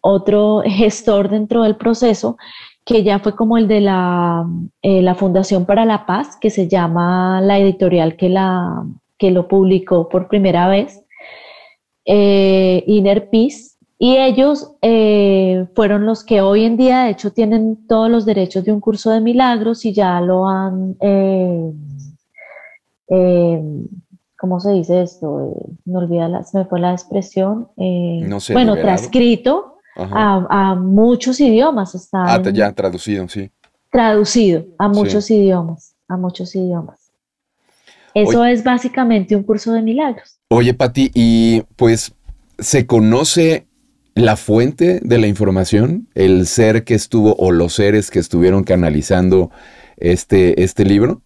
otro 0.00 0.62
gestor 0.64 1.28
dentro 1.28 1.64
del 1.64 1.74
proceso 1.74 2.36
que 2.84 3.02
ya 3.02 3.18
fue 3.18 3.36
como 3.36 3.58
el 3.58 3.68
de 3.68 3.80
la, 3.80 4.46
eh, 4.82 5.02
la 5.02 5.14
Fundación 5.14 5.64
para 5.64 5.84
la 5.84 6.06
Paz, 6.06 6.36
que 6.40 6.50
se 6.50 6.68
llama 6.68 7.40
la 7.40 7.58
editorial 7.58 8.16
que 8.16 8.28
la, 8.28 8.84
que 9.18 9.30
lo 9.30 9.48
publicó 9.48 10.08
por 10.08 10.28
primera 10.28 10.66
vez, 10.68 11.04
eh, 12.06 12.82
Inner 12.86 13.28
Peace, 13.28 13.76
y 13.98 14.16
ellos 14.16 14.72
eh, 14.80 15.66
fueron 15.74 16.06
los 16.06 16.24
que 16.24 16.40
hoy 16.40 16.64
en 16.64 16.78
día, 16.78 17.04
de 17.04 17.10
hecho, 17.10 17.32
tienen 17.32 17.86
todos 17.86 18.10
los 18.10 18.24
derechos 18.24 18.64
de 18.64 18.72
un 18.72 18.80
curso 18.80 19.10
de 19.10 19.20
milagros 19.20 19.84
y 19.84 19.92
ya 19.92 20.18
lo 20.22 20.48
han, 20.48 20.96
eh, 21.02 21.70
¿cómo 24.38 24.58
se 24.58 24.72
dice 24.72 25.02
esto? 25.02 25.54
me 25.84 25.98
olvida, 25.98 26.28
la, 26.28 26.44
se 26.44 26.56
me 26.56 26.64
fue 26.64 26.80
la 26.80 26.92
expresión. 26.92 27.68
no 27.76 28.40
sé, 28.40 28.54
bueno, 28.54 28.74
transcrito 28.76 29.69
a, 29.96 30.74
muchos 30.74 31.40
idiomas. 31.40 31.94
Está 31.94 32.34
ah, 32.34 32.42
ya 32.52 32.72
traducido, 32.72 33.28
sí. 33.28 33.50
Traducido 33.90 34.66
a 34.78 34.88
muchos 34.88 35.30
idiomas, 35.30 35.96
a 36.08 36.16
muchos 36.16 36.54
idiomas. 36.54 37.10
Eso 38.14 38.44
es 38.44 38.64
básicamente 38.64 39.36
un 39.36 39.42
curso 39.42 39.72
de 39.72 39.82
milagros. 39.82 40.38
Oye, 40.48 40.74
Pati, 40.74 41.10
y 41.14 41.62
pues 41.76 42.12
se 42.58 42.86
conoce 42.86 43.66
la 44.14 44.36
fuente 44.36 45.00
de 45.02 45.18
la 45.18 45.26
información, 45.26 46.08
el 46.14 46.46
ser 46.46 46.84
que 46.84 46.94
estuvo 46.94 47.34
o 47.36 47.52
los 47.52 47.74
seres 47.74 48.10
que 48.10 48.18
estuvieron 48.18 48.64
canalizando 48.64 49.50
este, 49.96 50.62
este 50.62 50.84
libro. 50.84 51.22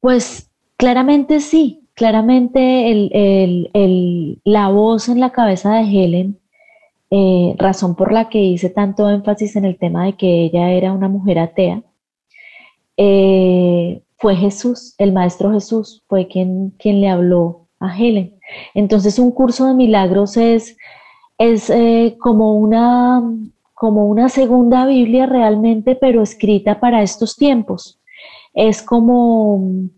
Pues 0.00 0.50
claramente 0.76 1.40
sí, 1.40 1.85
claramente 1.96 3.70
la 4.44 4.68
voz 4.68 5.08
en 5.08 5.18
la 5.18 5.30
cabeza 5.30 5.74
de 5.74 5.84
Helen, 5.84 6.38
eh, 7.10 7.54
razón 7.58 7.96
por 7.96 8.12
la 8.12 8.28
que 8.28 8.38
hice 8.38 8.68
tanto 8.68 9.08
énfasis 9.08 9.56
en 9.56 9.64
el 9.64 9.78
tema 9.78 10.04
de 10.04 10.12
que 10.12 10.44
ella 10.44 10.70
era 10.72 10.92
una 10.92 11.08
mujer 11.08 11.38
atea, 11.38 11.82
eh, 12.98 14.02
fue 14.18 14.36
Jesús, 14.36 14.94
el 14.98 15.12
Maestro 15.12 15.52
Jesús, 15.52 16.02
fue 16.06 16.28
quien, 16.28 16.74
quien 16.78 17.00
le 17.00 17.08
habló 17.08 17.66
a 17.80 17.96
Helen. 17.96 18.38
Entonces 18.74 19.18
un 19.18 19.30
curso 19.30 19.66
de 19.66 19.74
milagros 19.74 20.36
es, 20.36 20.76
es 21.38 21.70
eh, 21.70 22.16
como, 22.20 22.56
una, 22.56 23.22
como 23.72 24.06
una 24.06 24.28
segunda 24.28 24.84
Biblia 24.84 25.24
realmente, 25.24 25.94
pero 25.94 26.22
escrita 26.22 26.78
para 26.78 27.02
estos 27.02 27.36
tiempos. 27.36 27.98
Es 28.52 28.82
como, 28.82 29.88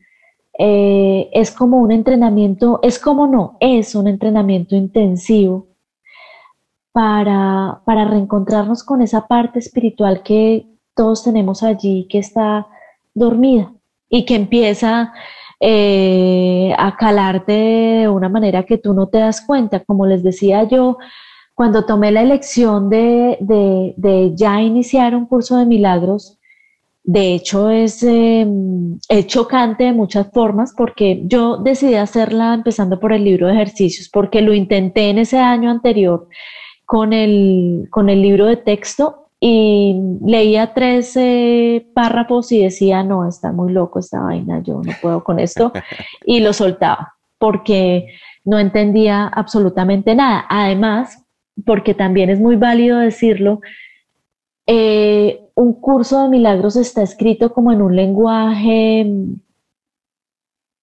eh, 0.59 1.31
es 1.33 1.51
como 1.53 1.79
un 1.79 1.93
entrenamiento, 1.93 2.81
es 2.83 2.99
como 2.99 3.27
no, 3.27 3.57
es 3.61 3.95
un 3.95 4.09
entrenamiento 4.09 4.77
intensivo 4.77 5.69
para, 6.93 7.81
para 7.85 8.05
reencontrarnos 8.05 8.83
con 8.83 9.01
esa 9.01 9.29
parte 9.29 9.61
espiritual 9.61 10.23
que 10.23 10.67
todos 10.95 11.23
tenemos 11.23 11.63
allí, 11.63 12.09
que 12.11 12.19
está 12.19 12.67
dormida 13.15 13.73
y 14.09 14.25
que 14.25 14.35
empieza 14.35 15.13
eh, 15.61 16.75
a 16.77 16.97
calarte 16.97 17.53
de 17.53 18.09
una 18.09 18.29
manera 18.29 18.65
que 18.65 18.79
tú 18.79 18.95
no 18.95 19.09
te 19.09 19.19
das 19.19 19.41
cuenta. 19.41 19.85
Como 19.85 20.07
les 20.07 20.23
decía 20.23 20.65
yo, 20.65 20.99
cuando 21.55 21.85
tomé 21.85 22.13
la 22.13 22.23
elección 22.23 22.89
de, 22.89 23.37
de, 23.97 24.33
ya 24.35 24.61
iniciar 24.61 25.15
un 25.15 25.27
curso 25.27 25.57
de 25.57 25.67
milagros, 25.67 26.38
de 27.05 27.35
hecho 27.35 27.71
es, 27.71 28.03
em, 28.03 28.99
es, 29.09 29.27
chocante 29.27 29.85
de 29.85 29.93
muchas 29.93 30.31
formas 30.33 30.75
porque 30.77 31.23
yo 31.25 31.57
decidí 31.57 31.95
hacerla 31.95 32.55
empezando 32.55 33.01
por 33.01 33.13
el 33.13 33.25
libro 33.25 33.47
de 33.47 33.55
ejercicios, 33.55 34.11
porque 34.13 34.43
lo 34.43 34.53
intenté 34.53 35.11
en 35.11 35.19
ese 35.19 35.39
año 35.39 35.71
anterior 35.71 36.29
con 36.85 37.13
el, 37.13 37.87
con 37.91 38.09
el 38.11 38.23
libro 38.23 38.47
de 38.47 38.57
texto 38.57 39.29
y 39.41 39.95
leía 40.25 40.75
tres 40.75 41.17
párrafos 41.95 42.51
y 42.53 42.63
decía, 42.63 43.05
no, 43.05 43.27
está 43.29 43.53
muy 43.53 43.73
loco 43.73 44.01
esta 44.01 44.21
vaina, 44.21 44.63
yo 44.63 44.81
no 44.85 44.93
puedo 45.01 45.23
con 45.23 45.39
esto, 45.39 45.73
y 46.27 46.41
lo 46.41 46.53
soltaba, 46.53 47.15
porque 47.39 48.09
no 48.45 48.59
entendía 48.59 49.27
absolutamente 49.27 50.15
nada. 50.15 50.47
Además, 50.49 51.25
porque 51.65 51.95
también 51.95 52.31
es 52.31 52.41
muy 52.41 52.57
válido 52.57 52.99
decirlo, 52.99 53.61
eh, 54.69 55.41
un 55.55 55.73
curso 55.81 56.23
de 56.23 56.29
milagros 56.29 56.77
está 56.77 57.03
escrito 57.03 57.53
como 57.53 57.73
en 57.73 57.83
un 57.83 57.97
lenguaje 57.97 59.11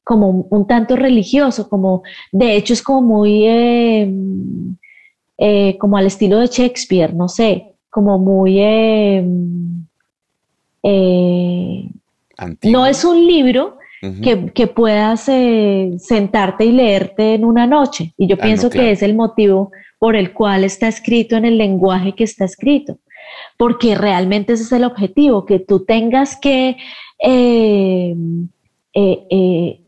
como 0.03 0.29
un, 0.49 0.67
tanto 0.67 0.95
religioso, 0.95 1.67
como 1.67 2.03
de 2.31 2.55
hecho 2.55 2.73
es 2.73 2.83
como 2.83 3.01
muy 3.01 3.47
eh, 3.47 4.13
eh, 5.37 5.77
como 5.79 5.97
al 5.97 6.05
estilo 6.05 6.39
de 6.39 6.47
Shakespeare, 6.47 7.13
no 7.13 7.27
sé, 7.27 7.73
como 7.89 8.17
muy... 8.17 8.59
Em, 8.59 9.85
eh, 10.83 11.89
no 12.63 12.85
es 12.85 13.03
un 13.03 13.25
libro 13.25 13.77
que, 14.21 14.67
puedas 14.67 15.27
eh, 15.29 15.93
sentarte 15.97 16.65
y 16.65 16.71
leerte 16.71 17.33
en 17.33 17.43
una 17.43 17.65
noche. 17.65 18.13
Y 18.17 18.27
yo 18.27 18.35
ah, 18.39 18.43
pienso 18.43 18.69
que 18.69 18.91
es 18.91 19.01
el 19.01 19.15
motivo 19.15 19.71
por 19.97 20.15
el 20.15 20.31
cual 20.31 20.63
está 20.63 20.87
escrito 20.87 21.35
en 21.35 21.45
el 21.45 21.57
lenguaje 21.57 22.13
que 22.13 22.23
está 22.23 22.45
escrito. 22.45 22.99
Porque 23.57 23.95
realmente 23.95 24.53
ese 24.53 24.63
es 24.63 24.71
el 24.71 24.83
objetivo, 24.83 25.45
que 25.45 25.59
tú 25.59 25.85
tengas 25.85 26.37
que... 26.37 26.77
Em, 27.19 28.49
eh, 28.93 29.81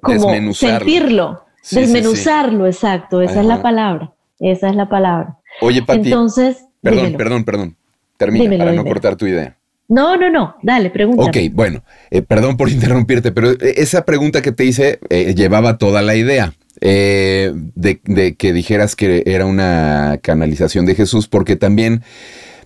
como 0.00 0.54
sentirlo, 0.54 1.44
desmenuzarlo, 1.70 2.66
exacto, 2.66 3.22
esa 3.22 3.40
es 3.40 3.46
la 3.46 3.60
palabra, 3.60 4.12
esa 4.38 4.68
es 4.68 4.76
la 4.76 4.88
palabra. 4.88 5.38
Oye, 5.60 5.82
Pati. 5.82 6.08
Entonces. 6.08 6.64
Perdón, 6.80 7.14
perdón, 7.16 7.44
perdón. 7.44 7.76
Termina 8.16 8.58
para 8.58 8.72
no 8.72 8.84
cortar 8.84 9.16
tu 9.16 9.26
idea. 9.26 9.56
No, 9.88 10.16
no, 10.16 10.30
no. 10.30 10.56
Dale, 10.62 10.90
pregunta. 10.90 11.24
Ok, 11.24 11.36
bueno, 11.52 11.82
eh, 12.10 12.22
perdón 12.22 12.56
por 12.56 12.68
interrumpirte, 12.70 13.32
pero 13.32 13.50
eh, 13.50 13.74
esa 13.76 14.04
pregunta 14.04 14.40
que 14.40 14.52
te 14.52 14.64
hice 14.64 15.00
eh, 15.08 15.34
llevaba 15.34 15.78
toda 15.78 16.02
la 16.02 16.14
idea. 16.14 16.54
De, 16.80 18.36
que 18.38 18.52
dijeras 18.52 18.96
que 18.96 19.22
era 19.26 19.46
una 19.46 20.18
canalización 20.22 20.86
de 20.86 20.94
Jesús, 20.94 21.28
porque 21.28 21.56
también 21.56 22.02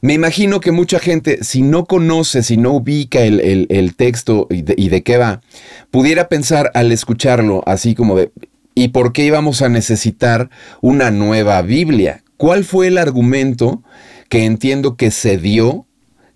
Me 0.01 0.13
imagino 0.13 0.61
que 0.61 0.71
mucha 0.71 0.99
gente, 0.99 1.43
si 1.43 1.63
no 1.63 1.87
conoce, 1.87 2.43
si 2.43 2.59
no 2.59 2.73
ubica 2.73 3.23
el, 3.23 3.95
texto 3.97 4.47
y 4.51 4.61
de, 4.61 4.75
y 4.77 4.91
de, 4.91 5.03
qué 5.03 5.17
va, 5.17 5.41
pudiera 5.91 6.29
pensar 6.29 6.71
al 6.75 6.93
escucharlo 6.93 7.63
así 7.67 7.95
como 7.95 8.15
de, 8.15 8.31
¿y 8.75 8.89
por 8.89 9.13
qué 9.13 9.25
íbamos 9.25 9.63
a 9.63 9.69
necesitar 9.69 10.51
una 10.83 11.11
nueva 11.11 11.63
Biblia? 11.63 12.23
¿Cuál 12.37 12.65
fue 12.65 12.89
el 12.89 12.99
argumento 12.99 13.83
que 14.29 14.45
entiendo 14.45 14.97
que 14.97 15.11
se 15.11 15.39
dio, 15.39 15.87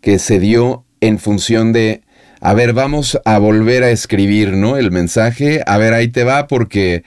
que 0.00 0.18
se 0.18 0.38
dio 0.38 0.84
en 1.00 1.18
función 1.18 1.72
de, 1.72 2.02
a 2.40 2.54
ver, 2.54 2.72
vamos 2.72 3.18
a 3.24 3.38
volver 3.38 3.82
a 3.82 3.90
escribir, 3.90 4.52
¿no? 4.52 4.76
El 4.76 4.90
mensaje, 4.90 5.62
a 5.66 5.76
ver, 5.78 5.94
ahí 5.94 6.08
te 6.08 6.24
va 6.24 6.46
porque 6.46 7.02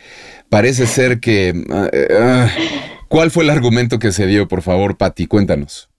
parece 0.51 0.85
ser 0.85 1.19
que... 1.19 1.53
Ah, 1.71 1.89
ah, 2.19 2.47
¿Cuál 3.07 3.31
fue 3.31 3.43
el 3.43 3.49
argumento 3.49 3.97
que 3.99 4.11
se 4.11 4.27
dio, 4.27 4.47
por 4.47 4.61
favor, 4.61 4.97
Patti? 4.97 5.25
Cuéntanos. 5.25 5.89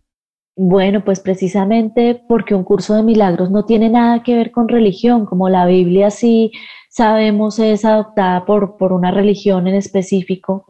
Bueno, 0.55 1.03
pues 1.05 1.21
precisamente 1.21 2.23
porque 2.29 2.55
un 2.55 2.63
curso 2.63 2.95
de 2.95 3.03
milagros 3.03 3.51
no 3.51 3.65
tiene 3.65 3.89
nada 3.89 4.23
que 4.23 4.37
ver 4.37 4.51
con 4.51 4.69
religión, 4.69 5.25
como 5.25 5.49
la 5.49 5.67
Biblia 5.67 6.11
sí 6.11 6.53
sabemos 6.91 7.59
es 7.59 7.87
adoptada 7.87 8.45
por, 8.45 8.77
por 8.77 8.93
una 8.93 9.11
religión 9.11 9.67
en 9.67 9.75
específico. 9.75 10.67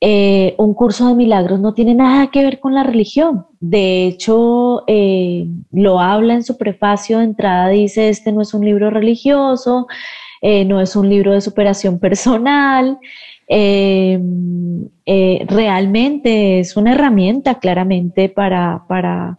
Eh, 0.00 0.54
un 0.58 0.74
curso 0.74 1.08
de 1.08 1.14
milagros 1.14 1.60
no 1.60 1.74
tiene 1.74 1.94
nada 1.94 2.28
que 2.28 2.44
ver 2.44 2.60
con 2.60 2.74
la 2.74 2.84
religión. 2.84 3.46
De 3.60 4.06
hecho, 4.06 4.84
eh, 4.86 5.46
lo 5.72 6.00
habla 6.00 6.34
en 6.34 6.44
su 6.44 6.56
prefacio 6.56 7.18
de 7.18 7.24
entrada, 7.24 7.68
dice, 7.68 8.08
este 8.08 8.32
no 8.32 8.42
es 8.42 8.54
un 8.54 8.64
libro 8.64 8.90
religioso, 8.90 9.86
eh, 10.42 10.64
no 10.66 10.80
es 10.80 10.94
un 10.96 11.08
libro 11.08 11.32
de 11.32 11.40
superación 11.40 11.98
personal, 11.98 12.98
realmente 15.48 16.60
es 16.60 16.76
una 16.76 16.92
herramienta 16.92 17.58
claramente 17.58 18.28
para, 18.28 18.84
para, 18.88 19.38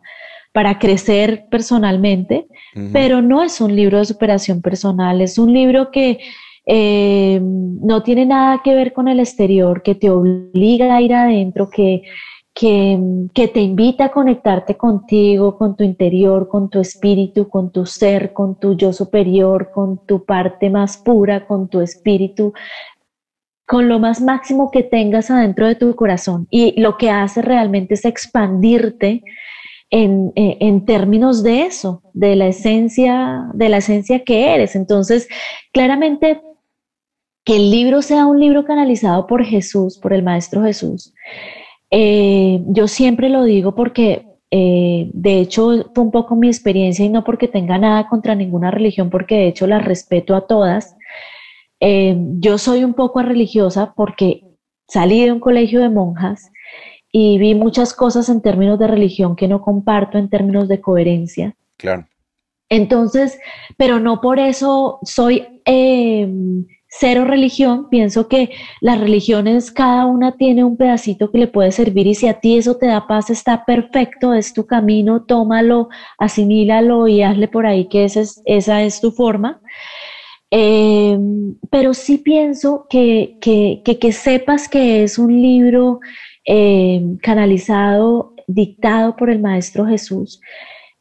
para 0.51 0.79
crecer 0.79 1.45
personalmente, 1.49 2.47
pero 2.91 3.21
no 3.21 3.43
es 3.43 3.59
un 3.59 3.75
libro 3.75 3.99
de 3.99 4.05
superación 4.05 4.61
personal, 4.61 5.21
es 5.21 5.37
un 5.37 5.51
libro 5.53 5.91
que 5.91 6.19
eh, 6.65 7.39
no 7.41 8.03
tiene 8.03 8.25
nada 8.25 8.61
que 8.63 8.73
ver 8.73 8.93
con 8.93 9.07
el 9.07 9.19
exterior, 9.19 9.83
que 9.83 9.95
te 9.95 10.09
obliga 10.09 10.95
a 10.95 11.01
ir 11.01 11.13
adentro, 11.13 11.69
que, 11.69 12.03
que, 12.53 12.99
que, 13.33 13.47
te 13.47 13.61
invita 13.61 14.05
a 14.05 14.11
conectarte 14.11 14.77
contigo, 14.77 15.57
con 15.57 15.75
tu 15.75 15.83
interior, 15.83 16.47
con 16.47 16.69
tu 16.69 16.79
espíritu, 16.79 17.49
con 17.49 17.71
tu 17.71 17.85
ser, 17.85 18.31
con 18.31 18.59
tu 18.59 18.75
yo 18.75 18.93
superior, 18.93 19.71
con 19.73 20.05
tu 20.05 20.23
parte 20.23 20.69
más 20.69 20.97
pura, 20.97 21.47
con 21.47 21.67
tu 21.67 21.81
espíritu, 21.81 22.53
con 23.65 23.89
lo 23.89 23.97
más 23.99 24.21
máximo 24.21 24.69
que 24.69 24.83
tengas 24.83 25.31
adentro 25.31 25.67
de 25.67 25.75
tu 25.75 25.95
corazón. 25.95 26.47
Y 26.51 26.79
lo 26.79 26.97
que 26.97 27.09
hace 27.09 27.41
realmente 27.41 27.95
es 27.95 28.05
expandirte 28.05 29.23
en, 29.89 30.31
en, 30.35 30.85
términos 30.85 31.43
de 31.43 31.63
eso, 31.63 32.01
de 32.13 32.35
la 32.35 32.47
esencia, 32.47 33.47
de 33.53 33.69
la 33.69 33.77
esencia 33.77 34.23
que 34.23 34.53
eres. 34.53 34.75
Entonces, 34.75 35.27
claramente 35.71 36.41
que 37.45 37.57
el 37.57 37.69
libro 37.69 38.01
sea 38.01 38.25
un 38.25 38.39
libro 38.39 38.65
canalizado 38.65 39.27
por 39.27 39.43
Jesús, 39.43 39.99
por 39.99 40.13
el 40.13 40.23
Maestro 40.23 40.63
Jesús. 40.63 41.13
Eh, 41.95 42.59
yo 42.69 42.87
siempre 42.87 43.29
lo 43.29 43.43
digo 43.43 43.75
porque, 43.75 44.25
eh, 44.49 45.11
de 45.13 45.39
hecho, 45.39 45.91
fue 45.93 46.03
un 46.03 46.09
poco 46.09 46.35
mi 46.35 46.47
experiencia 46.47 47.05
y 47.05 47.09
no 47.09 47.23
porque 47.23 47.47
tenga 47.47 47.77
nada 47.77 48.07
contra 48.07 48.33
ninguna 48.33 48.71
religión, 48.71 49.11
porque 49.11 49.35
de 49.35 49.47
hecho 49.49 49.67
las 49.67 49.85
respeto 49.85 50.35
a 50.35 50.47
todas. 50.47 50.97
Eh, 51.79 52.17
yo 52.39 52.57
soy 52.57 52.83
un 52.83 52.95
poco 52.95 53.21
religiosa 53.21 53.93
porque 53.95 54.41
salí 54.87 55.23
de 55.23 55.31
un 55.31 55.39
colegio 55.39 55.81
de 55.81 55.89
monjas 55.89 56.51
y 57.11 57.37
vi 57.37 57.53
muchas 57.53 57.93
cosas 57.93 58.27
en 58.27 58.41
términos 58.41 58.79
de 58.79 58.87
religión 58.87 59.35
que 59.35 59.47
no 59.47 59.61
comparto 59.61 60.17
en 60.17 60.29
términos 60.29 60.67
de 60.67 60.81
coherencia. 60.81 61.55
Claro. 61.77 62.07
Entonces, 62.69 63.39
pero 63.77 63.99
no 63.99 64.19
por 64.19 64.39
eso 64.39 64.97
soy 65.03 65.61
cero 66.99 67.25
religión, 67.25 67.89
pienso 67.89 68.27
que 68.27 68.51
las 68.79 68.99
religiones, 68.99 69.71
cada 69.71 70.05
una 70.05 70.33
tiene 70.33 70.63
un 70.63 70.77
pedacito 70.77 71.31
que 71.31 71.39
le 71.39 71.47
puede 71.47 71.71
servir 71.71 72.05
y 72.05 72.13
si 72.13 72.27
a 72.27 72.39
ti 72.39 72.57
eso 72.57 72.77
te 72.77 72.85
da 72.85 73.07
paz, 73.07 73.29
está 73.31 73.65
perfecto, 73.65 74.33
es 74.33 74.53
tu 74.53 74.67
camino, 74.67 75.23
tómalo, 75.23 75.89
asimílalo 76.19 77.07
y 77.07 77.23
hazle 77.23 77.47
por 77.47 77.65
ahí 77.65 77.87
que 77.87 78.03
esa 78.03 78.21
es, 78.21 78.41
esa 78.45 78.83
es 78.83 79.01
tu 79.01 79.11
forma. 79.11 79.59
Eh, 80.51 81.17
pero 81.71 81.95
sí 81.95 82.19
pienso 82.19 82.85
que, 82.87 83.37
que, 83.41 84.11
sepas 84.11 84.69
que 84.69 85.03
es 85.03 85.17
un 85.17 85.41
libro 85.41 85.99
eh, 86.45 87.01
canalizado, 87.23 88.35
dictado 88.45 89.15
por 89.15 89.31
el 89.31 89.39
Maestro 89.39 89.87
Jesús, 89.87 90.39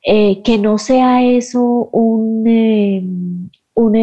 eh, 0.07 0.41
que 0.43 0.57
no 0.57 0.79
sea 0.79 1.23
eso 1.23 1.91
un, 1.93 3.51
un 3.75 3.97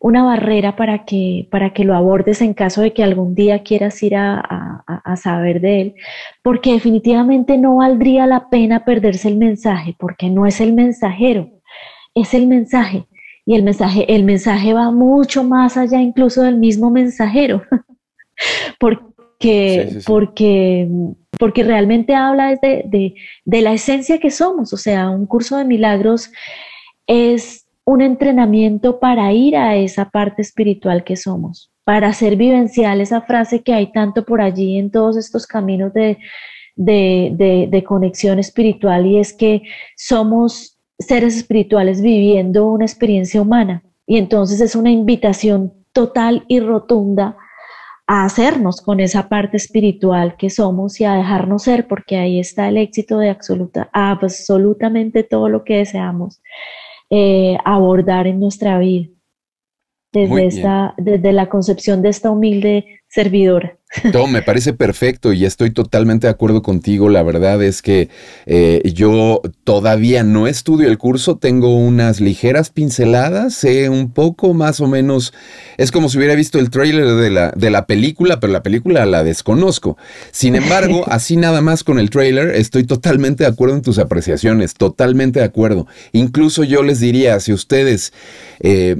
una 0.00 0.22
barrera 0.22 0.76
para 0.76 1.04
que, 1.04 1.48
para 1.50 1.72
que 1.72 1.84
lo 1.84 1.94
abordes 1.94 2.40
en 2.40 2.54
caso 2.54 2.82
de 2.82 2.92
que 2.92 3.02
algún 3.02 3.34
día 3.34 3.62
quieras 3.62 4.00
ir 4.02 4.14
a, 4.16 4.84
saber 5.16 5.60
de 5.60 5.80
él, 5.80 5.94
porque 6.42 6.72
definitivamente 6.72 7.58
no 7.58 7.76
valdría 7.76 8.26
la 8.26 8.48
pena 8.48 8.84
perderse 8.84 9.28
el 9.28 9.36
mensaje, 9.36 9.96
porque 9.98 10.30
no 10.30 10.46
es 10.46 10.60
el 10.60 10.72
mensajero, 10.72 11.50
es 12.14 12.34
el 12.34 12.46
mensaje. 12.46 13.06
Y 13.44 13.54
el 13.54 13.62
mensaje, 13.62 14.14
el 14.14 14.24
mensaje 14.24 14.74
va 14.74 14.90
mucho 14.90 15.42
más 15.42 15.76
allá 15.76 16.00
incluso 16.00 16.42
del 16.42 16.58
mismo 16.58 16.90
mensajero, 16.90 17.62
porque, 18.78 20.00
porque, 20.06 20.86
porque 21.38 21.64
realmente 21.64 22.14
habla 22.14 22.54
de, 22.56 22.84
de, 22.86 23.14
de 23.44 23.62
la 23.62 23.72
esencia 23.72 24.20
que 24.20 24.30
somos, 24.30 24.72
o 24.72 24.76
sea, 24.76 25.08
un 25.10 25.26
curso 25.26 25.56
de 25.56 25.64
milagros 25.64 26.30
es 27.06 27.67
un 27.88 28.02
entrenamiento 28.02 29.00
para 29.00 29.32
ir 29.32 29.56
a 29.56 29.74
esa 29.74 30.10
parte 30.10 30.42
espiritual 30.42 31.04
que 31.04 31.16
somos, 31.16 31.72
para 31.84 32.08
hacer 32.08 32.36
vivencial 32.36 33.00
esa 33.00 33.22
frase 33.22 33.62
que 33.62 33.72
hay 33.72 33.90
tanto 33.92 34.26
por 34.26 34.42
allí 34.42 34.76
en 34.76 34.90
todos 34.90 35.16
estos 35.16 35.46
caminos 35.46 35.94
de, 35.94 36.18
de, 36.76 37.84
conexión 37.86 38.38
espiritual 38.38 39.06
y 39.06 39.18
es 39.18 39.32
que 39.32 39.62
somos 39.96 40.76
seres 40.98 41.34
espirituales 41.34 42.02
viviendo 42.02 42.66
una 42.66 42.84
experiencia 42.84 43.40
humana. 43.40 43.82
Y 44.06 44.18
entonces 44.18 44.60
es 44.60 44.76
una 44.76 44.90
invitación 44.90 45.72
total 45.94 46.44
y 46.46 46.60
rotunda 46.60 47.38
a 48.06 48.26
hacernos 48.26 48.82
con 48.82 49.00
esa 49.00 49.30
parte 49.30 49.56
espiritual 49.56 50.36
que 50.36 50.50
somos 50.50 51.00
y 51.00 51.06
a 51.06 51.14
dejarnos 51.14 51.62
ser, 51.62 51.88
porque 51.88 52.18
ahí 52.18 52.38
está 52.38 52.68
el 52.68 52.76
éxito 52.76 53.18
de 53.18 53.30
absoluta, 53.30 53.88
absolutamente 53.94 55.22
todo 55.22 55.48
lo 55.48 55.64
que 55.64 55.78
deseamos. 55.78 56.42
Eh, 57.10 57.56
abordar 57.64 58.26
en 58.26 58.38
nuestra 58.38 58.78
vida 58.78 59.08
desde, 60.12 60.46
esta, 60.46 60.94
desde 60.98 61.32
la 61.32 61.48
concepción 61.48 62.02
de 62.02 62.10
esta 62.10 62.30
humilde 62.30 63.00
servidora. 63.08 63.77
Todo 64.12 64.26
me 64.26 64.42
parece 64.42 64.74
perfecto 64.74 65.32
y 65.32 65.46
estoy 65.46 65.70
totalmente 65.70 66.26
de 66.26 66.30
acuerdo 66.30 66.62
contigo. 66.62 67.08
La 67.08 67.22
verdad 67.22 67.62
es 67.62 67.80
que 67.80 68.10
eh, 68.44 68.82
yo 68.84 69.40
todavía 69.64 70.22
no 70.22 70.46
estudio 70.46 70.88
el 70.88 70.98
curso, 70.98 71.38
tengo 71.38 71.74
unas 71.74 72.20
ligeras 72.20 72.68
pinceladas, 72.68 73.54
sé 73.54 73.88
un 73.88 74.12
poco 74.12 74.52
más 74.52 74.80
o 74.80 74.88
menos, 74.88 75.32
es 75.78 75.90
como 75.90 76.10
si 76.10 76.18
hubiera 76.18 76.34
visto 76.34 76.58
el 76.58 76.68
trailer 76.68 77.14
de 77.14 77.30
la, 77.30 77.50
de 77.52 77.70
la 77.70 77.86
película, 77.86 78.40
pero 78.40 78.52
la 78.52 78.62
película 78.62 79.06
la 79.06 79.24
desconozco. 79.24 79.96
Sin 80.32 80.54
embargo, 80.54 81.04
así 81.08 81.38
nada 81.38 81.62
más 81.62 81.82
con 81.82 81.98
el 81.98 82.10
trailer, 82.10 82.50
estoy 82.50 82.84
totalmente 82.84 83.44
de 83.44 83.50
acuerdo 83.50 83.74
en 83.76 83.82
tus 83.82 83.98
apreciaciones, 83.98 84.74
totalmente 84.74 85.40
de 85.40 85.46
acuerdo. 85.46 85.86
Incluso 86.12 86.62
yo 86.62 86.82
les 86.82 87.00
diría, 87.00 87.40
si 87.40 87.54
ustedes, 87.54 88.12
eh, 88.60 88.96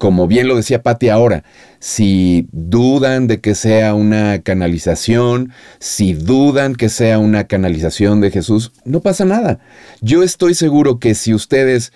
como 0.00 0.26
bien 0.26 0.48
lo 0.48 0.56
decía 0.56 0.82
Patti 0.82 1.08
ahora, 1.08 1.44
si 1.80 2.48
dudan 2.50 3.28
de 3.28 3.40
que 3.40 3.54
sea 3.54 3.94
una 4.08 4.40
canalización, 4.40 5.52
si 5.80 6.14
dudan 6.14 6.74
que 6.74 6.88
sea 6.88 7.18
una 7.18 7.44
canalización 7.44 8.22
de 8.22 8.30
Jesús, 8.30 8.72
no 8.84 9.00
pasa 9.00 9.26
nada. 9.26 9.60
Yo 10.00 10.22
estoy 10.22 10.54
seguro 10.54 10.98
que 10.98 11.14
si 11.14 11.34
ustedes 11.34 11.92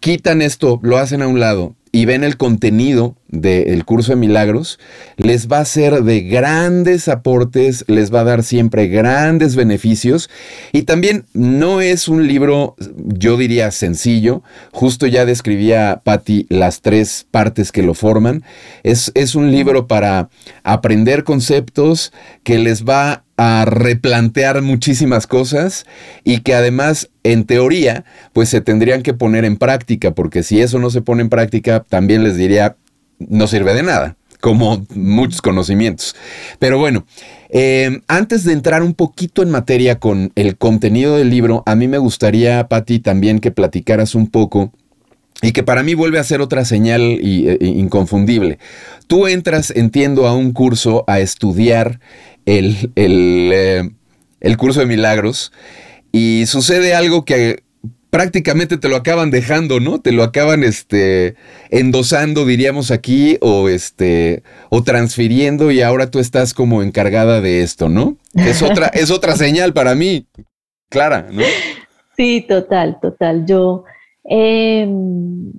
quitan 0.00 0.42
esto, 0.42 0.80
lo 0.82 0.98
hacen 0.98 1.22
a 1.22 1.28
un 1.28 1.38
lado 1.38 1.76
y 1.92 2.04
ven 2.06 2.24
el 2.24 2.36
contenido 2.36 3.16
del 3.32 3.84
curso 3.84 4.12
de 4.12 4.16
milagros, 4.16 4.78
les 5.16 5.48
va 5.48 5.58
a 5.58 5.64
ser 5.64 6.04
de 6.04 6.20
grandes 6.20 7.08
aportes, 7.08 7.84
les 7.88 8.14
va 8.14 8.20
a 8.20 8.24
dar 8.24 8.44
siempre 8.44 8.86
grandes 8.86 9.56
beneficios. 9.56 10.30
Y 10.70 10.82
también 10.82 11.24
no 11.32 11.80
es 11.80 12.06
un 12.06 12.28
libro, 12.28 12.76
yo 12.96 13.36
diría, 13.36 13.70
sencillo, 13.70 14.42
justo 14.70 15.06
ya 15.06 15.24
describía 15.24 16.02
Patti 16.04 16.46
las 16.50 16.82
tres 16.82 17.26
partes 17.30 17.72
que 17.72 17.82
lo 17.82 17.94
forman, 17.94 18.44
es, 18.82 19.10
es 19.14 19.34
un 19.34 19.50
libro 19.50 19.86
para 19.86 20.28
aprender 20.62 21.24
conceptos 21.24 22.12
que 22.44 22.58
les 22.58 22.84
va 22.84 23.24
a 23.38 23.64
replantear 23.64 24.60
muchísimas 24.62 25.26
cosas 25.26 25.86
y 26.22 26.40
que 26.40 26.54
además 26.54 27.08
en 27.24 27.44
teoría 27.44 28.04
pues 28.32 28.50
se 28.50 28.60
tendrían 28.60 29.02
que 29.02 29.14
poner 29.14 29.44
en 29.44 29.56
práctica 29.56 30.12
porque 30.12 30.42
si 30.42 30.60
eso 30.60 30.78
no 30.78 30.90
se 30.90 31.00
pone 31.00 31.22
en 31.22 31.28
práctica 31.28 31.84
también 31.88 32.24
les 32.24 32.36
diría 32.36 32.76
no 33.28 33.46
sirve 33.46 33.74
de 33.74 33.82
nada 33.82 34.16
como 34.42 34.84
muchos 34.96 35.40
conocimientos. 35.40 36.16
Pero 36.58 36.76
bueno, 36.76 37.06
eh, 37.48 38.00
antes 38.08 38.42
de 38.42 38.52
entrar 38.52 38.82
un 38.82 38.92
poquito 38.92 39.42
en 39.42 39.50
materia 39.50 40.00
con 40.00 40.32
el 40.34 40.56
contenido 40.56 41.16
del 41.16 41.30
libro, 41.30 41.62
a 41.64 41.76
mí 41.76 41.86
me 41.86 41.98
gustaría, 41.98 42.66
Patti, 42.66 42.98
también 42.98 43.38
que 43.38 43.52
platicaras 43.52 44.16
un 44.16 44.26
poco 44.26 44.72
y 45.42 45.52
que 45.52 45.62
para 45.62 45.84
mí 45.84 45.94
vuelve 45.94 46.18
a 46.18 46.24
ser 46.24 46.40
otra 46.40 46.64
señal 46.64 47.02
e, 47.02 47.58
inconfundible. 47.60 48.58
Tú 49.06 49.28
entras, 49.28 49.70
entiendo, 49.70 50.26
a 50.26 50.34
un 50.34 50.52
curso 50.52 51.04
a 51.06 51.20
estudiar 51.20 52.00
el, 52.44 52.90
eh, 52.96 53.88
el 54.40 54.56
curso 54.56 54.80
de 54.80 54.86
milagros 54.86 55.52
y 56.10 56.46
sucede 56.46 56.94
algo 56.94 57.24
que 57.24 57.62
prácticamente 58.12 58.76
te 58.76 58.90
lo 58.90 58.96
acaban 58.96 59.30
dejando, 59.30 59.80
¿no? 59.80 59.98
Te 59.98 60.12
lo 60.12 60.22
acaban 60.22 60.64
este 60.64 61.34
endosando, 61.70 62.44
diríamos 62.44 62.90
aquí, 62.90 63.38
o 63.40 63.70
este, 63.70 64.42
o 64.68 64.82
transfiriendo, 64.82 65.70
y 65.70 65.80
ahora 65.80 66.10
tú 66.10 66.18
estás 66.18 66.52
como 66.52 66.82
encargada 66.82 67.40
de 67.40 67.62
esto, 67.62 67.88
¿no? 67.88 68.18
Es 68.34 68.60
otra, 68.62 68.88
es 68.88 69.10
otra 69.10 69.34
señal 69.34 69.72
para 69.72 69.94
mí, 69.94 70.26
clara, 70.90 71.28
¿no? 71.32 71.42
Sí, 72.14 72.44
total, 72.46 73.00
total. 73.00 73.46
Yo 73.46 73.84
em, 74.24 75.50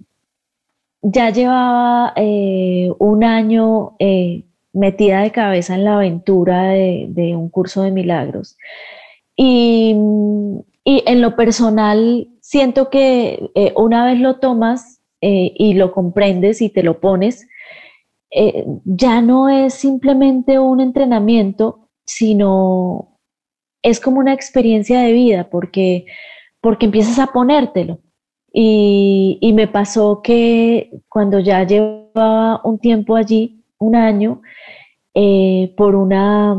ya 1.02 1.32
llevaba 1.32 2.14
eh, 2.16 2.92
un 3.00 3.24
año 3.24 3.96
eh, 3.98 4.44
metida 4.74 5.24
de 5.24 5.32
cabeza 5.32 5.74
en 5.74 5.86
la 5.86 5.96
aventura 5.96 6.66
de, 6.66 7.08
de 7.10 7.36
un 7.36 7.50
curso 7.50 7.82
de 7.82 7.90
milagros. 7.90 8.58
Y, 9.36 9.96
y 10.84 11.04
en 11.08 11.22
lo 11.22 11.36
personal, 11.36 12.28
siento 12.54 12.92
que 12.92 13.50
eh, 13.56 13.74
una 13.76 14.06
vez 14.06 14.20
lo 14.20 14.36
tomas 14.36 15.02
eh, 15.22 15.54
y 15.56 15.74
lo 15.74 15.92
comprendes 15.92 16.62
y 16.62 16.70
te 16.70 16.84
lo 16.84 17.00
pones, 17.00 17.48
eh, 18.30 18.64
ya 18.86 19.22
no 19.22 19.50
es 19.50 19.74
simplemente 19.74 20.60
un 20.60 20.80
entrenamiento, 20.80 21.90
sino 22.06 23.18
es 23.82 24.00
como 24.00 24.20
una 24.20 24.34
experiencia 24.34 25.02
de 25.02 25.14
vida 25.14 25.50
porque, 25.50 26.06
porque 26.62 26.86
empiezas 26.86 27.18
a 27.18 27.34
ponértelo. 27.34 27.98
Y, 28.54 29.40
y 29.42 29.52
me 29.54 29.68
pasó 29.68 30.22
que 30.22 30.92
cuando 31.10 31.40
ya 31.40 31.64
llevaba 31.64 32.62
un 32.64 32.78
tiempo 32.78 33.16
allí, 33.16 33.64
un 33.80 33.96
año, 33.96 34.44
por, 35.76 35.96
una, 35.96 36.56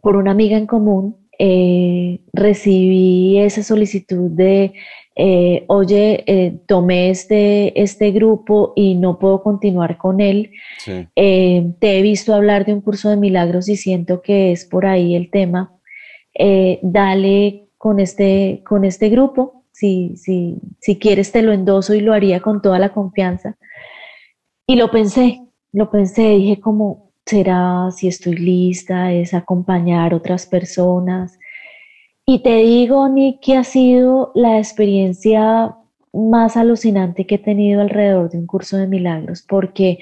por 0.00 0.16
una 0.16 0.30
amiga 0.30 0.56
en 0.56 0.66
común, 0.66 1.23
eh, 1.38 2.20
recibí 2.32 3.38
esa 3.38 3.62
solicitud 3.62 4.30
de, 4.30 4.72
eh, 5.16 5.64
oye, 5.68 6.24
eh, 6.26 6.58
tomé 6.66 7.10
este, 7.10 7.80
este 7.80 8.10
grupo 8.10 8.72
y 8.76 8.94
no 8.94 9.18
puedo 9.18 9.42
continuar 9.42 9.98
con 9.98 10.20
él. 10.20 10.50
te 10.84 11.98
he 11.98 12.02
visto 12.02 12.34
hablar 12.34 12.64
de 12.64 12.74
un 12.74 12.80
curso 12.80 13.10
de 13.10 13.16
milagros 13.16 13.68
y 13.68 13.76
siento 13.76 14.22
que 14.22 14.52
es 14.52 14.64
por 14.64 14.86
ahí 14.86 15.14
el 15.14 15.30
tema. 15.30 15.72
dale 16.82 17.68
con 17.78 18.00
este, 18.00 18.62
con 18.64 18.84
este 18.84 19.08
grupo. 19.08 19.64
Si, 19.72 20.16
si, 20.16 20.56
si 20.80 20.98
quieres 20.98 21.32
te 21.32 21.42
lo 21.42 21.52
endoso 21.52 21.94
y 21.94 22.00
lo 22.00 22.12
haría 22.12 22.40
con 22.40 22.62
toda 22.62 22.78
la 22.78 22.92
confianza. 22.92 23.56
Y 24.66 24.76
lo 24.76 24.90
pensé, 24.90 25.40
lo 25.72 25.90
pensé, 25.90 26.22
dije 26.36 26.60
como, 26.60 27.12
será 27.26 27.90
si 27.90 28.08
estoy 28.08 28.36
lista, 28.36 29.12
es 29.12 29.34
acompañar 29.34 30.14
otras 30.14 30.46
personas. 30.46 31.38
Y 32.26 32.42
te 32.42 32.56
digo, 32.56 33.08
Nick, 33.08 33.40
que 33.40 33.56
ha 33.56 33.64
sido 33.64 34.32
la 34.34 34.58
experiencia 34.58 35.76
más 36.12 36.56
alucinante 36.56 37.26
que 37.26 37.36
he 37.36 37.38
tenido 37.38 37.80
alrededor 37.80 38.30
de 38.30 38.38
un 38.38 38.46
curso 38.46 38.76
de 38.76 38.86
milagros, 38.86 39.44
porque 39.46 39.98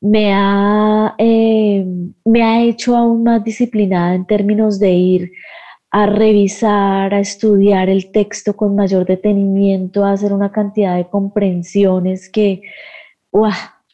me 0.00 0.32
ha, 0.34 1.14
eh, 1.18 1.86
me 2.24 2.42
ha 2.42 2.62
hecho 2.62 2.96
aún 2.96 3.22
más 3.24 3.42
disciplinada 3.44 4.14
en 4.14 4.26
términos 4.26 4.78
de 4.78 4.90
ir 4.90 5.32
a 5.90 6.06
revisar, 6.06 7.14
a 7.14 7.20
estudiar 7.20 7.88
el 7.88 8.10
texto 8.10 8.54
con 8.56 8.76
mayor 8.76 9.06
detenimiento, 9.06 10.04
a 10.04 10.12
hacer 10.12 10.32
una 10.32 10.52
cantidad 10.52 10.96
de 10.96 11.08
comprensiones 11.08 12.28
que, 12.28 12.62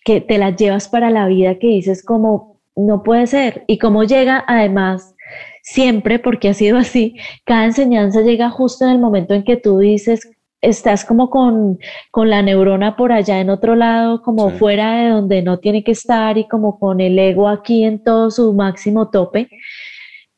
que 0.04 0.20
te 0.20 0.38
las 0.38 0.56
llevas 0.56 0.88
para 0.88 1.10
la 1.10 1.28
vida, 1.28 1.58
que 1.58 1.68
dices 1.68 2.04
como, 2.04 2.51
no 2.77 3.03
puede 3.03 3.27
ser. 3.27 3.64
Y 3.66 3.79
cómo 3.79 4.05
llega, 4.05 4.45
además, 4.47 5.14
siempre, 5.62 6.18
porque 6.18 6.49
ha 6.49 6.55
sido 6.55 6.79
así, 6.79 7.16
cada 7.45 7.64
enseñanza 7.64 8.23
llega 8.23 8.51
justo 8.51 8.85
en 8.85 8.93
el 8.93 8.99
momento 8.99 9.35
en 9.35 9.45
que 9.45 9.57
tú 9.57 9.79
dices, 9.79 10.29
estás 10.62 11.05
como 11.05 11.29
con, 11.29 11.79
la 12.14 12.43
neurona 12.43 12.97
por 12.97 13.12
allá 13.12 13.41
en 13.41 13.51
otro 13.51 13.75
lado, 13.75 14.23
como 14.23 14.51
fuera 14.51 14.97
de 14.97 15.11
donde 15.11 15.43
no 15.43 15.59
tiene 15.59 15.85
que 15.85 15.93
estar 15.93 16.39
y 16.39 16.47
como 16.49 16.79
con 16.79 17.01
el 17.01 17.18
ego 17.18 17.49
aquí 17.49 17.85
en 17.85 18.03
todo 18.03 18.31
su 18.31 18.53
máximo 18.55 19.11
tope. 19.11 19.49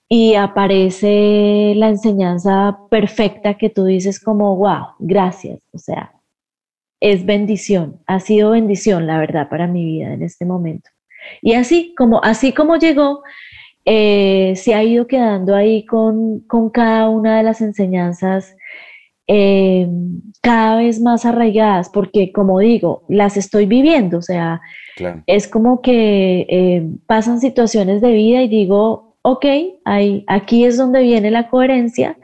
Y 0.09 0.35
aparece 0.35 1.75
la 1.77 1.89
enseñanza 1.89 2.79
perfecta 2.91 3.55
que 3.55 3.71
tú 3.71 3.85
dices 3.85 4.21
como, 4.23 4.57
wow, 4.57 4.89
gracias. 4.99 5.61
O 5.73 5.79
sea, 5.79 6.13
es 7.01 7.27
bendición, 7.27 8.01
ha 8.07 8.21
sido 8.21 8.51
bendición, 8.51 9.07
la 9.07 9.19
verdad, 9.19 9.49
para 9.49 9.67
mi 9.67 9.85
vida 9.85 10.13
en 10.13 10.23
este 10.23 10.45
momento. 10.45 10.91
Y 11.43 11.55
así 11.55 11.95
como, 11.97 12.23
así 12.23 12.53
como 12.53 12.77
llegó, 12.77 13.23
eh, 13.85 14.55
se 14.57 14.75
ha 14.75 14.83
ido 14.83 15.07
quedando 15.07 15.55
ahí 15.55 15.85
con, 15.85 16.45
cada 16.73 17.09
una 17.09 17.37
de 17.37 17.43
las 17.43 17.61
enseñanzas 17.61 18.57
eh, 19.27 19.87
cada 20.41 20.77
vez 20.77 21.01
más 21.01 21.25
arraigadas, 21.25 21.91
porque 21.91 22.33
como 22.33 22.61
digo, 22.61 23.05
las 23.09 23.37
estoy 23.37 23.67
viviendo, 23.67 24.19
o 24.19 24.23
sea, 24.23 24.61
es 25.27 25.49
como 25.49 25.83
que 25.83 26.47
eh, 26.49 26.87
pasan 27.07 27.41
situaciones 27.41 28.01
de 28.01 28.13
vida 28.13 28.43
y 28.43 28.49
digo, 28.49 29.17
ok, 29.23 29.47
hay, 29.85 30.25
aquí 30.27 30.65
es 30.65 30.77
donde 30.77 31.03
viene 31.03 31.31
la 31.31 31.49
coherencia, 31.49 32.17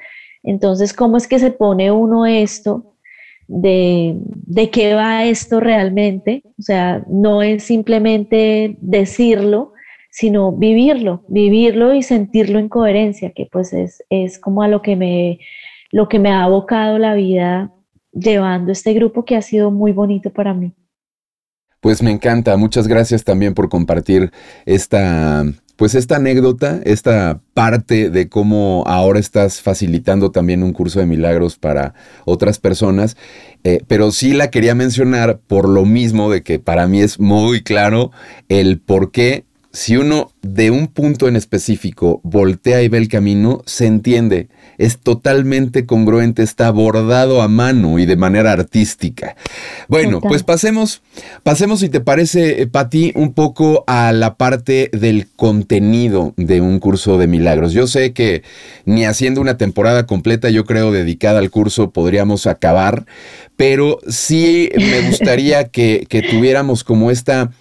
entonces, 0.42 0.92
¿cómo 0.92 1.16
es 1.16 1.28
que 1.28 1.38
se 1.38 1.50
pone 1.50 1.90
uno 1.90 2.26
esto 2.26 2.94
de, 3.50 4.16
de 4.16 4.70
qué 4.70 4.94
va 4.94 5.24
esto 5.24 5.60
realmente. 5.60 6.42
O 6.58 6.62
sea, 6.62 7.04
no 7.08 7.42
es 7.42 7.64
simplemente 7.64 8.76
decirlo, 8.80 9.72
sino 10.10 10.52
vivirlo, 10.52 11.24
vivirlo 11.28 11.94
y 11.94 12.02
sentirlo 12.02 12.58
en 12.58 12.68
coherencia, 12.68 13.32
que 13.32 13.48
pues 13.50 13.72
es, 13.72 14.02
es 14.08 14.38
como 14.38 14.62
a 14.62 14.68
lo 14.68 14.82
que, 14.82 14.96
me, 14.96 15.40
lo 15.90 16.08
que 16.08 16.18
me 16.18 16.30
ha 16.30 16.44
abocado 16.44 16.98
la 16.98 17.14
vida 17.14 17.72
llevando 18.12 18.72
este 18.72 18.92
grupo 18.94 19.24
que 19.24 19.36
ha 19.36 19.42
sido 19.42 19.70
muy 19.70 19.92
bonito 19.92 20.30
para 20.30 20.54
mí. 20.54 20.72
Pues 21.80 22.02
me 22.02 22.10
encanta, 22.10 22.56
muchas 22.56 22.86
gracias 22.86 23.24
también 23.24 23.54
por 23.54 23.68
compartir 23.68 24.30
esta, 24.66 25.44
pues 25.80 25.94
esta 25.94 26.16
anécdota, 26.16 26.82
esta 26.84 27.40
parte 27.54 28.10
de 28.10 28.28
cómo 28.28 28.84
ahora 28.86 29.18
estás 29.18 29.62
facilitando 29.62 30.30
también 30.30 30.62
un 30.62 30.74
curso 30.74 31.00
de 31.00 31.06
milagros 31.06 31.56
para 31.56 31.94
otras 32.26 32.58
personas, 32.58 33.16
eh, 33.64 33.80
pero 33.88 34.12
sí 34.12 34.34
la 34.34 34.50
quería 34.50 34.74
mencionar 34.74 35.38
por 35.38 35.66
lo 35.66 35.86
mismo 35.86 36.30
de 36.30 36.42
que 36.42 36.58
para 36.58 36.86
mí 36.86 37.00
es 37.00 37.18
muy 37.18 37.62
claro 37.62 38.10
el 38.50 38.78
por 38.78 39.10
qué 39.10 39.46
si 39.72 39.96
uno 39.96 40.32
de 40.42 40.72
un 40.72 40.88
punto 40.88 41.28
en 41.28 41.36
específico 41.36 42.20
voltea 42.24 42.82
y 42.82 42.88
ve 42.88 42.98
el 42.98 43.08
camino, 43.08 43.62
se 43.66 43.86
entiende. 43.86 44.48
Es 44.78 44.98
totalmente 44.98 45.86
congruente, 45.86 46.42
está 46.42 46.70
bordado 46.70 47.40
a 47.40 47.46
mano 47.48 47.98
y 48.00 48.06
de 48.06 48.16
manera 48.16 48.50
artística. 48.50 49.36
Bueno, 49.86 50.20
pues 50.20 50.42
pasemos, 50.42 51.02
pasemos, 51.44 51.80
si 51.80 51.88
te 51.88 52.00
parece, 52.00 52.62
eh, 52.62 52.66
Pati, 52.66 53.12
un 53.14 53.32
poco 53.32 53.84
a 53.86 54.12
la 54.12 54.34
parte 54.34 54.90
del 54.92 55.28
contenido 55.36 56.34
de 56.36 56.60
un 56.60 56.80
curso 56.80 57.16
de 57.16 57.28
milagros. 57.28 57.72
Yo 57.72 57.86
sé 57.86 58.12
que 58.12 58.42
ni 58.86 59.04
haciendo 59.04 59.40
una 59.40 59.56
temporada 59.56 60.04
completa, 60.04 60.50
yo 60.50 60.64
creo, 60.64 60.90
dedicada 60.90 61.38
al 61.38 61.50
curso, 61.50 61.90
podríamos 61.90 62.48
acabar, 62.48 63.06
pero 63.56 64.00
sí 64.08 64.70
me 64.76 65.02
gustaría 65.08 65.64
que, 65.68 66.06
que 66.08 66.22
tuviéramos 66.22 66.82
como 66.82 67.12
esta 67.12 67.52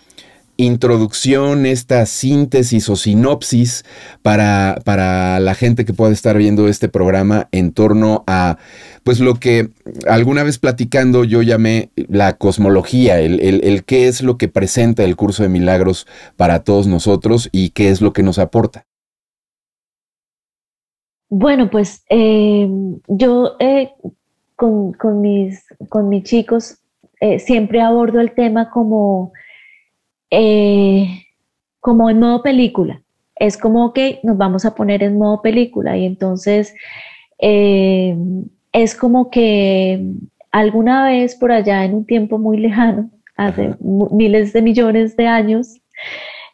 introducción, 0.60 1.66
esta 1.66 2.06
síntesis 2.06 2.90
o 2.90 2.98
sinopsis 2.98 3.86
para, 4.22 4.78
para 4.84 5.40
la 5.40 5.56
gente 5.56 5.86
que 5.86 5.94
pueda 5.94 6.12
estar 6.12 6.38
viendo 6.38 6.68
este 6.68 6.90
programa 6.90 7.48
en 7.54 7.72
torno 7.72 8.26
a 8.28 8.58
pues 9.06 9.22
lo 9.22 9.36
que 9.36 9.70
alguna 10.06 10.44
vez 10.44 10.60
platicando 10.60 11.24
yo 11.24 11.42
llamé 11.42 11.92
la 11.96 12.34
cosmología, 12.34 13.22
el, 13.22 13.40
el, 13.40 13.84
qué 13.86 14.10
es 14.10 14.22
lo 14.22 14.38
que 14.38 14.50
presenta 14.50 15.06
el 15.06 15.16
curso 15.16 15.44
de 15.44 15.50
milagros 15.50 16.08
para 16.36 16.64
todos 16.66 16.88
nosotros 16.88 17.48
y 17.54 17.70
qué 17.70 17.90
es 17.90 18.02
lo 18.02 18.12
que 18.12 18.24
nos 18.24 18.38
aporta. 18.38 18.86
Bueno, 21.30 21.70
pues 21.70 22.04
eh, 22.10 22.68
yo 23.08 23.56
eh, 23.60 23.92
con, 24.58 24.94
mis, 25.22 25.64
con 25.88 26.10
mis 26.10 26.24
chicos 26.24 26.80
eh, 27.22 27.40
siempre 27.40 27.82
abordo 27.82 28.20
el 28.20 28.34
tema 28.34 28.70
como 28.70 29.32
eh, 30.32 31.24
como 31.80 32.10
en 32.10 32.20
modo 32.20 32.42
película. 32.42 33.02
Es 33.36 33.58
como, 33.58 33.94
que 33.94 34.20
nos 34.24 34.38
vamos 34.38 34.66
a 34.66 34.76
poner 34.76 35.02
en 35.04 35.18
modo 35.18 35.42
película 35.42 35.98
y 35.98 36.06
entonces 36.06 36.76
eh, 37.40 38.18
es 38.74 38.96
como 38.96 39.30
que 39.30 40.04
alguna 40.52 41.06
vez 41.06 41.36
por 41.36 41.52
allá 41.52 41.86
en 41.86 41.96
un 41.96 42.06
tiempo 42.06 42.38
muy 42.38 42.58
lejano, 42.58 43.10
hace 43.38 43.76
miles 43.80 44.52
de 44.52 44.62
millones 44.62 45.16
de 45.16 45.28
años, 45.28 45.80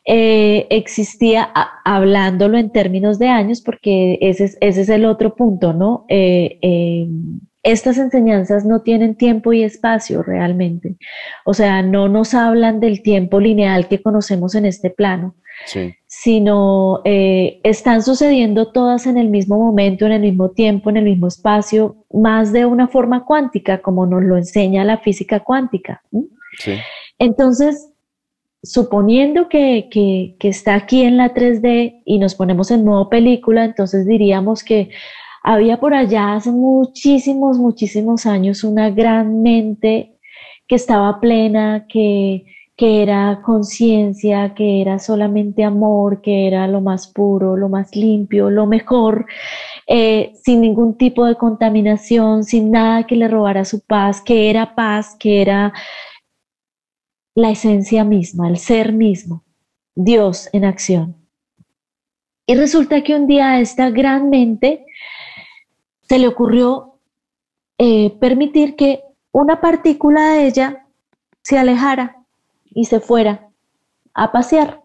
eh, 0.07 0.67
existía, 0.69 1.49
hablándolo 1.83 2.59
en 2.59 2.69
términos 2.69 3.17
de 3.17 3.27
años, 3.27 3.61
porque 3.61 4.19
ese 4.21 4.45
es, 4.45 4.57
ese 4.61 4.81
es 4.81 4.89
el 4.89 5.05
otro 5.05 5.35
punto, 5.35 5.73
¿no? 5.73 6.05
Eh, 6.09 7.07
estas 7.65 7.97
enseñanzas 7.97 8.63
no 8.63 8.81
tienen 8.81 9.15
tiempo 9.15 9.51
y 9.51 9.63
espacio 9.63 10.21
realmente. 10.21 10.95
O 11.45 11.53
sea, 11.55 11.81
no 11.81 12.07
nos 12.07 12.35
hablan 12.35 12.79
del 12.79 13.01
tiempo 13.01 13.39
lineal 13.39 13.87
que 13.87 14.01
conocemos 14.01 14.53
en 14.53 14.65
este 14.65 14.91
plano, 14.91 15.35
sino 16.05 17.01
están 17.03 18.03
sucediendo 18.03 18.71
todas 18.71 19.07
en 19.07 19.17
el 19.17 19.29
mismo 19.29 19.57
momento, 19.57 20.05
en 20.05 20.11
el 20.11 20.21
mismo 20.21 20.51
tiempo, 20.51 20.91
en 20.91 20.97
el 20.97 21.05
mismo 21.05 21.27
espacio, 21.27 21.97
más 22.13 22.53
de 22.53 22.67
una 22.67 22.87
forma 22.87 23.25
cuántica, 23.25 23.81
como 23.81 24.05
nos 24.05 24.23
lo 24.23 24.37
enseña 24.37 24.85
la 24.85 24.99
física 24.99 25.39
cuántica. 25.39 26.03
Entonces, 27.17 27.89
suponiendo 28.61 29.49
que, 29.49 29.89
está 30.39 30.75
aquí 30.75 31.01
en 31.01 31.17
la 31.17 31.33
3D 31.33 32.03
y 32.05 32.19
nos 32.19 32.35
ponemos 32.35 32.69
en 32.69 32.85
modo 32.85 33.09
película, 33.09 33.65
entonces 33.65 34.05
diríamos 34.05 34.63
que 34.63 34.91
había 35.45 35.79
por 35.79 35.93
allá 35.93 36.33
hace 36.33 36.51
muchísimos, 36.51 37.59
muchísimos 37.59 38.25
años 38.25 38.63
una 38.63 38.89
gran 38.89 39.43
mente 39.43 40.17
que 40.67 40.75
estaba 40.75 41.19
plena, 41.19 41.85
que, 41.87 42.45
era 42.77 43.41
conciencia, 43.43 44.53
que 44.55 44.81
era 44.81 44.97
solamente 44.99 45.63
amor, 45.63 46.21
que 46.21 46.47
era 46.47 46.67
lo 46.67 46.81
más 46.81 47.07
puro, 47.07 47.55
lo 47.55 47.69
más 47.69 47.95
limpio, 47.95 48.49
lo 48.49 48.65
mejor, 48.65 49.27
eh, 49.87 50.33
sin 50.43 50.61
ningún 50.61 50.97
tipo 50.97 51.25
de 51.25 51.35
contaminación, 51.35 52.43
sin 52.43 52.71
nada 52.71 53.05
que 53.05 53.15
le 53.15 53.27
robara 53.27 53.65
su 53.65 53.81
paz, 53.81 54.21
que 54.21 54.49
era 54.49 54.75
paz, 54.75 55.15
que 55.17 55.41
era 55.41 55.73
la 57.35 57.51
esencia 57.51 58.03
misma, 58.03 58.49
el 58.49 58.57
ser 58.57 58.91
mismo, 58.93 59.43
Dios 59.95 60.49
en 60.51 60.65
acción. 60.65 61.15
Y 62.47 62.55
resulta 62.55 63.03
que 63.03 63.15
un 63.15 63.25
día 63.25 63.59
esta 63.59 63.89
gran 63.89 64.29
mente 64.29 64.85
se 66.07 66.19
le 66.19 66.27
ocurrió 66.27 66.99
eh, 67.77 68.11
permitir 68.19 68.75
que 68.75 69.03
una 69.31 69.59
partícula 69.59 70.29
de 70.29 70.47
ella 70.47 70.87
se 71.41 71.57
alejara 71.57 72.23
y 72.65 72.85
se 72.85 72.99
fuera 72.99 73.49
a 74.13 74.31
pasear. 74.31 74.81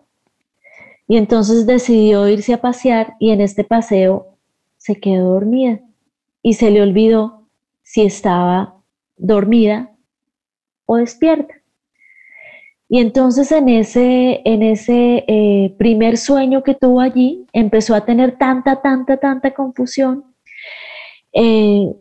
Y 1.07 1.17
entonces 1.17 1.67
decidió 1.67 2.29
irse 2.29 2.55
a 2.55 2.61
pasear 2.61 3.15
y 3.19 3.31
en 3.31 3.41
este 3.41 3.65
paseo 3.65 4.37
se 4.77 5.01
quedó 5.01 5.35
dormida 5.35 5.81
y 6.43 6.55
se 6.55 6.71
le 6.71 6.83
olvidó 6.83 7.47
si 7.83 8.03
estaba 8.03 8.77
dormida 9.17 9.91
o 10.87 10.97
despierta. 10.97 11.55
Y 12.89 12.99
entonces 12.99 13.53
en 13.53 13.69
ese, 13.69 14.41
en 14.45 14.65
ese 14.65 15.25
eh, 15.29 15.75
primer 15.79 16.17
sueño 16.17 16.65
que 16.65 16.75
tuvo 16.75 17.01
allí, 17.01 17.47
empezó 17.53 17.95
a 17.95 18.05
tener 18.05 18.37
tanta, 18.37 18.83
tanta, 18.83 19.17
tanta 19.19 19.53
confusión, 19.53 20.30
eh, 21.33 21.95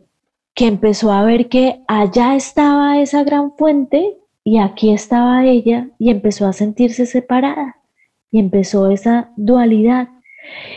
que 0.54 0.66
empezó 0.66 1.12
a 1.12 1.24
ver 1.24 1.48
que 1.48 1.82
allá 1.88 2.34
estaba 2.34 3.00
esa 3.00 3.24
gran 3.24 3.56
fuente 3.56 4.18
y 4.44 4.58
aquí 4.58 4.92
estaba 4.92 5.44
ella 5.44 5.88
y 5.98 6.10
empezó 6.10 6.46
a 6.46 6.52
sentirse 6.52 7.06
separada 7.06 7.76
y 8.30 8.38
empezó 8.38 8.90
esa 8.90 9.32
dualidad 9.36 10.08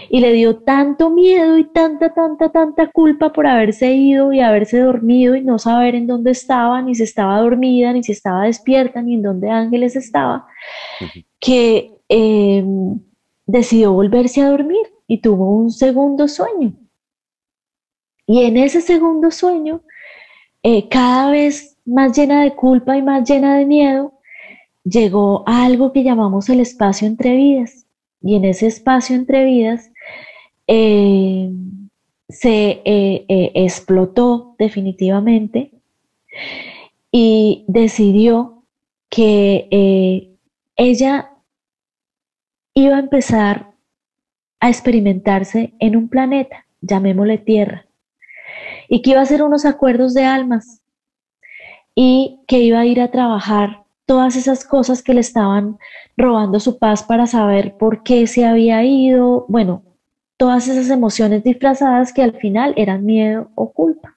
y 0.10 0.20
le 0.20 0.34
dio 0.34 0.58
tanto 0.58 1.10
miedo 1.10 1.58
y 1.58 1.66
tanta, 1.66 2.14
tanta, 2.14 2.52
tanta 2.52 2.92
culpa 2.92 3.32
por 3.32 3.48
haberse 3.48 3.94
ido 3.94 4.34
y 4.34 4.42
haberse 4.42 4.80
dormido 4.80 5.36
y 5.36 5.42
no 5.42 5.58
saber 5.58 5.96
en 5.96 6.08
dónde 6.08 6.32
estaba, 6.32 6.82
ni 6.82 6.96
si 6.96 7.04
estaba 7.04 7.40
dormida, 7.40 7.94
ni 7.94 8.04
si 8.04 8.12
estaba 8.12 8.44
despierta, 8.44 9.02
ni 9.02 9.16
en 9.16 9.22
dónde 9.24 9.50
Ángeles 9.50 9.96
estaba, 9.96 10.48
que 11.40 11.92
em, 12.10 13.00
decidió 13.46 13.94
volverse 13.94 14.42
a 14.42 14.50
dormir 14.50 14.86
y 15.08 15.22
tuvo 15.22 15.50
un 15.56 15.72
segundo 15.72 16.28
sueño. 16.28 16.74
Y 18.26 18.44
en 18.44 18.58
ese 18.58 18.82
segundo 18.82 19.32
sueño, 19.32 19.82
eh, 20.64 20.88
cada 20.88 21.32
vez 21.32 21.78
más 21.86 22.18
llena 22.18 22.44
de 22.44 22.56
culpa 22.56 22.98
y 22.98 23.02
más 23.02 23.30
llena 23.30 23.58
de 23.58 23.66
miedo, 23.66 24.14
llegó 24.84 25.44
a 25.48 25.66
algo 25.66 25.92
que 25.92 26.04
llamamos 26.04 26.50
el 26.50 26.62
espacio 26.62 27.08
entre 27.08 27.36
vidas. 27.36 27.86
Y 28.22 28.36
en 28.36 28.46
ese 28.46 28.68
espacio 28.68 29.16
entre 29.16 29.44
vidas 29.44 29.92
eh, 30.68 31.52
se 32.30 32.82
eh, 32.86 33.26
explotó 33.28 34.56
definitivamente 34.58 35.72
y 37.12 37.66
decidió 37.68 38.64
que 39.10 39.68
ella 40.76 41.32
iba 42.74 42.96
a 42.96 43.00
empezar 43.00 43.74
a 44.60 44.70
experimentarse 44.70 45.74
en 45.80 45.96
un 45.96 46.08
planeta, 46.08 46.66
llamémosle 46.82 47.38
Tierra, 47.38 47.86
y 48.94 49.02
que 49.02 49.10
iba 49.10 49.22
a 49.22 49.24
hacer 49.24 49.42
unos 49.42 49.66
acuerdos 49.66 50.14
de 50.14 50.24
almas 50.24 50.84
y 51.96 52.42
que 52.48 52.60
iba 52.60 52.80
a 52.80 52.86
ir 52.86 53.02
a 53.02 53.10
trabajar 53.10 53.86
todas 54.06 54.36
esas 54.36 54.64
cosas 54.66 55.02
que 55.02 55.16
le 55.16 55.20
estaban 55.20 55.80
robando 56.16 56.60
su 56.60 56.78
paz 56.78 57.02
para 57.02 57.26
saber 57.26 57.76
por 57.80 58.04
qué 58.04 58.28
se 58.28 58.46
había 58.46 58.84
ido, 58.84 59.48
bueno, 59.50 59.82
todas 60.38 60.68
esas 60.68 60.92
emociones 60.92 61.44
disfrazadas 61.44 62.14
que 62.14 62.22
al 62.22 62.34
final 62.38 62.76
eran 62.78 63.04
miedo 63.04 63.50
o 63.56 63.74
culpa. 63.74 64.16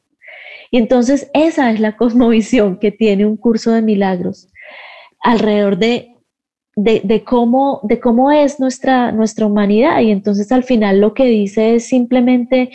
Y 0.70 0.76
entonces 0.76 1.30
esa 1.32 1.70
es 1.70 1.80
la 1.80 1.96
cosmovisión 1.96 2.78
que 2.78 2.92
tiene 2.92 3.24
un 3.24 3.38
curso 3.38 3.70
de 3.70 3.80
milagros 3.80 4.52
alrededor 5.22 5.78
de, 5.78 6.16
de, 6.74 7.24
cómo, 7.24 7.80
de 7.82 7.98
cómo 7.98 8.30
es 8.30 8.60
nuestra, 8.60 9.10
nuestra 9.10 9.46
humanidad. 9.46 10.02
Y 10.02 10.10
entonces 10.10 10.52
al 10.52 10.64
final 10.64 11.00
lo 11.00 11.14
que 11.14 11.24
dice 11.24 11.76
es 11.76 11.86
simplemente 11.86 12.72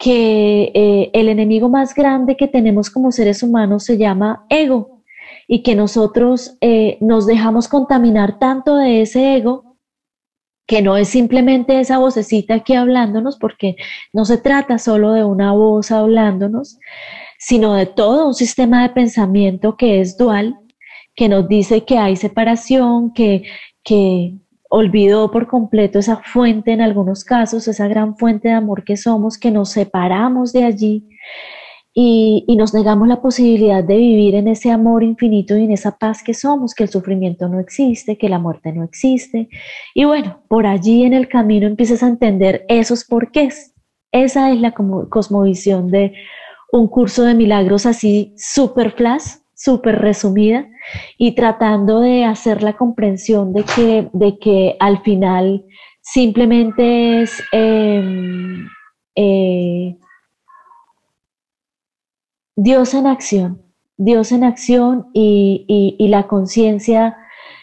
que 0.00 0.72
eh, 0.74 1.10
el 1.12 1.28
enemigo 1.28 1.68
más 1.68 1.94
grande 1.94 2.34
que 2.34 2.48
tenemos 2.48 2.88
como 2.88 3.12
seres 3.12 3.42
humanos 3.42 3.84
se 3.84 3.98
llama 3.98 4.46
ego 4.48 5.02
y 5.46 5.62
que 5.62 5.74
nosotros 5.74 6.56
eh, 6.62 6.96
nos 7.02 7.26
dejamos 7.26 7.68
contaminar 7.68 8.38
tanto 8.38 8.76
de 8.76 9.02
ese 9.02 9.36
ego 9.36 9.76
que 10.66 10.80
no 10.80 10.96
es 10.96 11.08
simplemente 11.08 11.80
esa 11.80 11.98
vocecita 11.98 12.54
aquí 12.54 12.74
hablándonos, 12.74 13.36
porque 13.36 13.76
no 14.14 14.24
se 14.24 14.38
trata 14.38 14.78
solo 14.78 15.12
de 15.12 15.22
una 15.22 15.52
voz 15.52 15.90
hablándonos, 15.90 16.78
sino 17.38 17.74
de 17.74 17.84
todo 17.84 18.28
un 18.28 18.34
sistema 18.34 18.82
de 18.82 18.94
pensamiento 18.94 19.76
que 19.76 20.00
es 20.00 20.16
dual, 20.16 20.56
que 21.14 21.28
nos 21.28 21.46
dice 21.46 21.84
que 21.84 21.98
hay 21.98 22.16
separación, 22.16 23.12
que, 23.12 23.42
que 23.84 24.38
olvidó 24.70 25.30
por 25.30 25.48
completo 25.48 25.98
esa 25.98 26.16
fuente 26.16 26.72
en 26.72 26.80
algunos 26.80 27.24
casos, 27.24 27.68
esa 27.68 27.88
gran 27.88 28.16
fuente 28.16 28.48
de 28.48 28.54
amor 28.54 28.84
que 28.84 28.96
somos, 28.96 29.36
que 29.36 29.50
nos 29.50 29.70
separamos 29.70 30.52
de 30.52 30.64
allí 30.64 31.08
y, 31.92 32.44
nos 32.56 32.72
negamos 32.72 33.08
la 33.08 33.20
posibilidad 33.20 33.82
de 33.82 33.96
vivir 33.96 34.36
en 34.36 34.48
ese 34.48 34.70
amor 34.70 35.02
infinito 35.02 35.56
y 35.56 35.64
en 35.64 35.72
esa 35.72 35.98
paz 35.98 36.22
que 36.22 36.34
somos, 36.34 36.74
que 36.74 36.84
el 36.84 36.88
sufrimiento 36.88 37.48
no 37.48 37.58
existe, 37.58 38.16
que 38.16 38.28
la 38.28 38.38
muerte 38.38 38.72
no 38.72 38.84
existe. 38.84 39.48
Y 39.94 40.04
bueno, 40.04 40.42
por 40.48 40.66
allí 40.66 41.04
en 41.04 41.14
el 41.14 41.28
camino 41.28 41.66
empiezas 41.66 42.02
a 42.02 42.08
entender 42.08 42.64
esos 42.68 43.04
porqués. 43.04 43.74
Esa 44.12 44.52
es 44.52 44.60
la 44.60 44.72
cosmovisión 44.72 45.90
de 45.90 46.14
un 46.72 46.86
curso 46.86 47.24
de 47.24 47.34
milagros 47.34 47.86
así 47.86 48.34
súper 48.36 48.92
flash, 48.92 49.39
súper 49.60 50.00
resumida 50.00 50.66
y 51.18 51.34
tratando 51.34 52.00
de 52.00 52.24
hacer 52.24 52.62
la 52.62 52.78
comprensión 52.78 53.52
de 53.52 53.64
que, 53.64 54.08
de 54.12 54.38
que 54.38 54.76
al 54.80 55.02
final 55.02 55.64
simplemente 56.00 57.22
es... 57.22 57.42
Em, 57.52 58.66
eh, 59.16 59.96
Dios 62.56 62.94
en 62.94 63.06
acción, 63.06 63.62
Dios 63.96 64.32
en 64.32 64.44
acción 64.44 65.08
y, 65.14 65.96
la 66.10 66.26
conciencia 66.26 67.16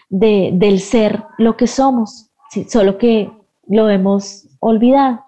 del 0.09 0.79
ser 0.79 1.23
lo 1.37 1.55
que 1.55 1.67
somos, 1.67 2.31
solo 2.67 2.97
que 2.97 3.29
lo 3.67 3.89
hemos 3.89 4.47
olvidado. 4.59 5.26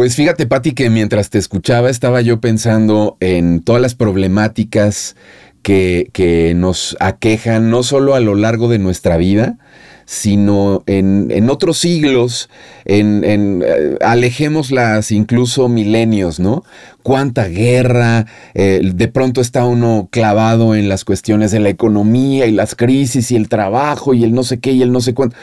Pues 0.00 0.16
fíjate, 0.16 0.46
Patti, 0.46 0.72
que 0.72 0.88
mientras 0.88 1.28
te 1.28 1.36
escuchaba 1.36 1.90
estaba 1.90 2.22
yo 2.22 2.40
pensando 2.40 3.18
en 3.20 3.60
todas 3.60 3.82
las 3.82 3.94
problemáticas 3.94 5.14
que, 5.60 6.08
que, 6.14 6.54
nos 6.54 6.96
aquejan, 7.00 7.68
no 7.68 7.82
solo 7.82 8.14
a 8.14 8.20
lo 8.20 8.34
largo 8.34 8.70
de 8.70 8.78
nuestra 8.78 9.18
vida, 9.18 9.58
sino 10.06 10.84
en, 10.86 11.50
otros 11.50 11.76
siglos, 11.76 12.48
en, 12.86 13.24
en 13.24 13.62
eh, 13.62 13.98
alejémoslas 14.00 15.12
incluso 15.12 15.68
milenios, 15.68 16.40
¿no? 16.40 16.64
Cuánta 17.02 17.44
guerra, 17.48 18.24
eh, 18.54 18.80
de 18.82 19.08
pronto 19.08 19.42
está 19.42 19.66
uno 19.66 20.08
clavado 20.10 20.74
en 20.74 20.88
las 20.88 21.04
cuestiones 21.04 21.50
de 21.50 21.60
la 21.60 21.68
economía 21.68 22.46
y 22.46 22.52
las 22.52 22.74
crisis 22.74 23.30
y 23.32 23.36
el 23.36 23.50
trabajo 23.50 24.14
y 24.14 24.24
el 24.24 24.32
no 24.32 24.44
sé 24.44 24.60
qué 24.60 24.72
y 24.72 24.80
el 24.80 24.92
no 24.92 25.02
sé 25.02 25.12
cuánto. 25.12 25.36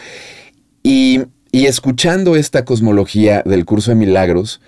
Y, 0.82 1.22
y 1.52 1.66
escuchando 1.66 2.36
esta 2.36 2.66
cosmología 2.66 3.44
del 3.46 3.66
curso 3.66 3.92
de 3.92 3.96
milagros, 3.96 4.62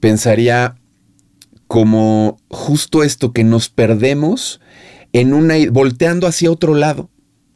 pensaría 0.00 0.76
como 1.66 2.38
justo 2.48 3.02
esto 3.02 3.32
que 3.32 3.44
nos 3.44 3.68
perdemos 3.68 4.60
en 5.12 5.34
una 5.34 5.54
volteando 5.70 6.26
hacia 6.26 6.50
otro 6.50 6.74
lado. 6.74 7.10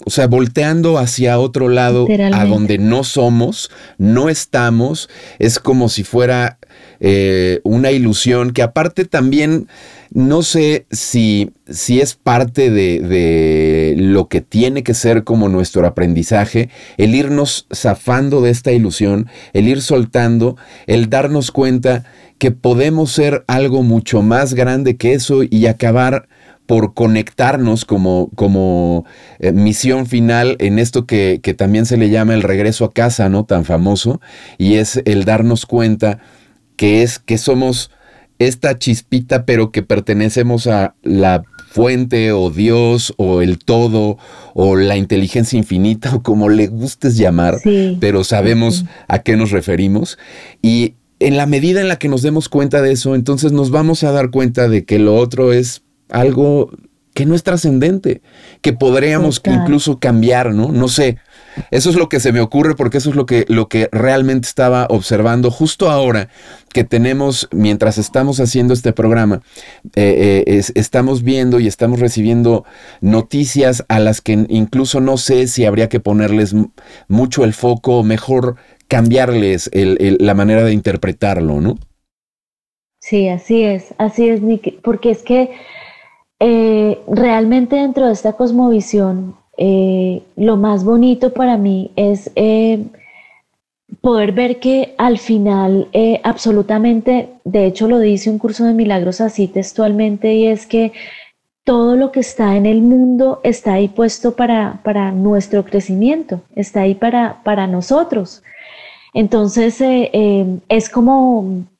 O 0.04 0.10
sea, 0.10 0.26
volteando 0.26 0.98
hacia 0.98 1.38
otro 1.38 1.68
lado, 1.68 2.08
a 2.32 2.44
donde 2.44 2.78
no 2.78 3.04
somos, 3.04 3.70
no 3.98 4.28
estamos, 4.28 5.08
es 5.38 5.60
como 5.60 5.88
si 5.88 6.02
fuera 6.02 6.58
eh, 7.04 7.58
una 7.64 7.90
ilusión 7.90 8.52
que 8.52 8.62
aparte 8.62 9.04
también 9.04 9.66
no 10.14 10.42
sé 10.42 10.86
si, 10.92 11.50
si 11.68 12.00
es 12.00 12.14
parte 12.14 12.70
de, 12.70 13.00
de, 13.00 13.94
lo 13.98 14.28
que 14.28 14.40
tiene 14.40 14.84
que 14.84 14.94
ser 14.94 15.24
como 15.24 15.48
nuestro 15.48 15.84
aprendizaje, 15.84 16.68
el 16.98 17.16
irnos 17.16 17.66
zafando 17.74 18.40
de 18.40 18.50
esta 18.50 18.70
ilusión, 18.70 19.26
el 19.52 19.66
ir 19.66 19.82
soltando, 19.82 20.56
el 20.86 21.10
darnos 21.10 21.50
cuenta 21.50 22.04
que 22.38 22.52
podemos 22.52 23.10
ser 23.10 23.42
algo 23.48 23.82
mucho 23.82 24.22
más 24.22 24.54
grande 24.54 24.96
que 24.96 25.14
eso 25.14 25.42
y 25.42 25.66
acabar 25.66 26.28
por 26.66 26.94
conectarnos 26.94 27.84
como, 27.84 28.30
como 28.36 29.06
eh, 29.40 29.50
misión 29.50 30.06
final 30.06 30.54
en 30.60 30.78
esto 30.78 31.04
que, 31.04 31.40
que, 31.42 31.52
también 31.52 31.84
se 31.84 31.96
le 31.96 32.10
llama 32.10 32.34
el 32.34 32.42
regreso 32.42 32.84
a 32.84 32.92
casa, 32.92 33.28
¿no? 33.28 33.44
Tan 33.44 33.64
famoso, 33.64 34.20
y 34.56 34.74
es 34.74 35.02
el 35.04 35.24
darnos 35.24 35.66
cuenta 35.66 36.20
que 36.82 37.04
es 37.04 37.20
que 37.20 37.38
somos 37.38 37.92
esta 38.40 38.76
chispita, 38.76 39.46
pero 39.46 39.70
que 39.70 39.84
pertenecemos 39.84 40.66
a 40.66 40.96
la 41.04 41.44
fuente 41.70 42.32
o 42.32 42.50
Dios 42.50 43.14
o 43.18 43.40
el 43.40 43.60
todo 43.60 44.18
o 44.52 44.74
la 44.74 44.96
inteligencia 44.96 45.56
infinita 45.56 46.12
o 46.16 46.24
como 46.24 46.48
le 46.48 46.66
gustes 46.66 47.16
llamar, 47.16 47.58
pero 48.00 48.24
sabemos 48.24 48.84
a 49.06 49.20
qué 49.20 49.36
nos 49.36 49.52
referimos. 49.52 50.18
Y 50.60 50.96
en 51.20 51.36
la 51.36 51.46
medida 51.46 51.80
en 51.80 51.86
la 51.86 52.00
que 52.00 52.08
nos 52.08 52.22
demos 52.22 52.48
cuenta 52.48 52.82
de 52.82 52.90
eso, 52.90 53.14
entonces 53.14 53.52
nos 53.52 53.70
vamos 53.70 54.02
a 54.02 54.10
dar 54.10 54.32
cuenta 54.32 54.68
de 54.68 54.84
que 54.84 54.98
lo 54.98 55.14
otro 55.14 55.52
es 55.52 55.82
algo 56.08 56.72
que 57.14 57.26
no 57.26 57.36
es 57.36 57.44
trascendente, 57.44 58.22
que 58.60 58.72
podríamos 58.72 59.40
incluso 59.46 60.00
cambiar, 60.00 60.52
¿no? 60.52 60.72
No 60.72 60.88
sé. 60.88 61.18
Eso 61.70 61.90
es 61.90 61.96
lo 61.96 62.08
que 62.08 62.20
se 62.20 62.32
me 62.32 62.40
ocurre 62.40 62.74
porque 62.74 62.98
eso 62.98 63.10
es 63.10 63.16
lo 63.16 63.26
que, 63.26 63.44
lo 63.48 63.68
que 63.68 63.88
realmente 63.92 64.46
estaba 64.46 64.86
observando 64.90 65.50
justo 65.50 65.90
ahora 65.90 66.28
que 66.72 66.84
tenemos, 66.84 67.48
mientras 67.52 67.98
estamos 67.98 68.40
haciendo 68.40 68.74
este 68.74 68.92
programa, 68.92 69.42
eh, 69.94 70.44
eh, 70.46 70.62
estamos 70.74 71.22
viendo 71.22 71.60
y 71.60 71.66
estamos 71.66 72.00
recibiendo 72.00 72.64
noticias 73.00 73.84
a 73.88 73.98
las 74.00 74.20
que 74.20 74.46
incluso 74.48 75.00
no 75.00 75.18
sé 75.18 75.46
si 75.46 75.64
habría 75.64 75.88
que 75.88 76.00
ponerles 76.00 76.54
mucho 77.08 77.44
el 77.44 77.52
foco 77.52 78.02
mejor 78.02 78.56
cambiarles 78.88 79.70
la 79.72 80.34
manera 80.34 80.64
de 80.64 80.72
interpretarlo, 80.72 81.60
¿no? 81.60 81.78
Sí, 83.00 83.28
así 83.28 83.62
es, 83.62 83.94
así 83.98 84.28
es, 84.28 84.40
porque 84.82 85.10
es 85.10 85.22
que 85.22 85.50
eh, 86.38 87.00
realmente 87.08 87.76
dentro 87.76 88.06
de 88.06 88.12
esta 88.12 88.34
cosmovisión, 88.34 89.36
eh, 89.56 90.22
lo 90.36 90.56
más 90.56 90.84
bonito 90.84 91.32
para 91.32 91.56
mí 91.56 91.90
es 91.96 92.30
eh, 92.34 92.84
poder 94.00 94.32
ver 94.32 94.58
que 94.58 94.94
al 94.98 95.18
final, 95.18 95.88
absolutamente, 96.22 97.28
de 97.44 97.66
hecho 97.66 97.88
lo 97.88 97.98
dice 97.98 98.30
un 98.30 98.38
curso 98.38 98.64
de 98.64 98.72
milagros 98.72 99.20
así 99.20 99.48
textualmente, 99.48 100.34
y 100.34 100.46
es 100.46 100.66
que 100.66 100.92
todo 101.64 101.96
lo 101.96 102.10
que 102.10 102.20
está 102.20 102.56
en 102.56 102.66
el 102.66 102.82
mundo 102.82 103.40
está 103.44 103.74
ahí 103.74 103.88
puesto 103.88 104.34
para, 104.34 104.80
para 104.82 105.12
nuestro 105.12 105.64
crecimiento, 105.64 106.40
está 106.56 106.80
ahí 106.80 106.94
para, 106.94 107.42
para 107.44 107.66
nosotros. 107.66 108.42
Entonces, 109.14 109.76
es 109.80 110.88
como 110.88 111.44
eh, 111.44 111.71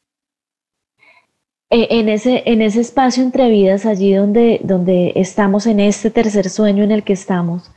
en 1.73 2.09
ese, 2.09 2.43
en 2.47 2.61
ese 2.61 2.81
espacio 2.81 3.23
entre 3.23 3.49
vidas, 3.49 3.87
allí 3.87 4.13
donde, 4.13 4.61
donde 4.63 5.13
estamos 5.17 5.67
en 5.67 5.81
este 5.81 6.11
tercer 6.11 6.51
sueño 6.51 6.85
en 6.85 6.93
el 6.93 7.03
que 7.03 7.15
estamos, 7.15 7.71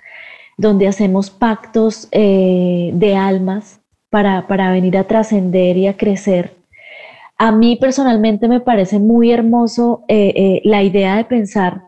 donde 0.58 0.88
hacemos 0.88 1.30
pactos 1.30 2.10
eh, 2.12 2.92
de 2.94 3.16
almas 3.16 3.80
para, 4.10 4.48
para 4.48 4.72
venir 4.72 4.98
a 4.98 5.06
trascender 5.06 5.78
y 5.78 5.88
a 5.88 5.96
crecer. 5.96 6.54
A 7.38 7.52
mí 7.52 7.78
personalmente 7.78 8.48
me 8.48 8.60
parece 8.60 9.00
muy 9.00 9.32
hermoso 9.32 10.04
eh, 10.08 10.62
la 10.66 10.84
idea 10.84 11.16
de 11.16 11.26
pensar 11.26 11.82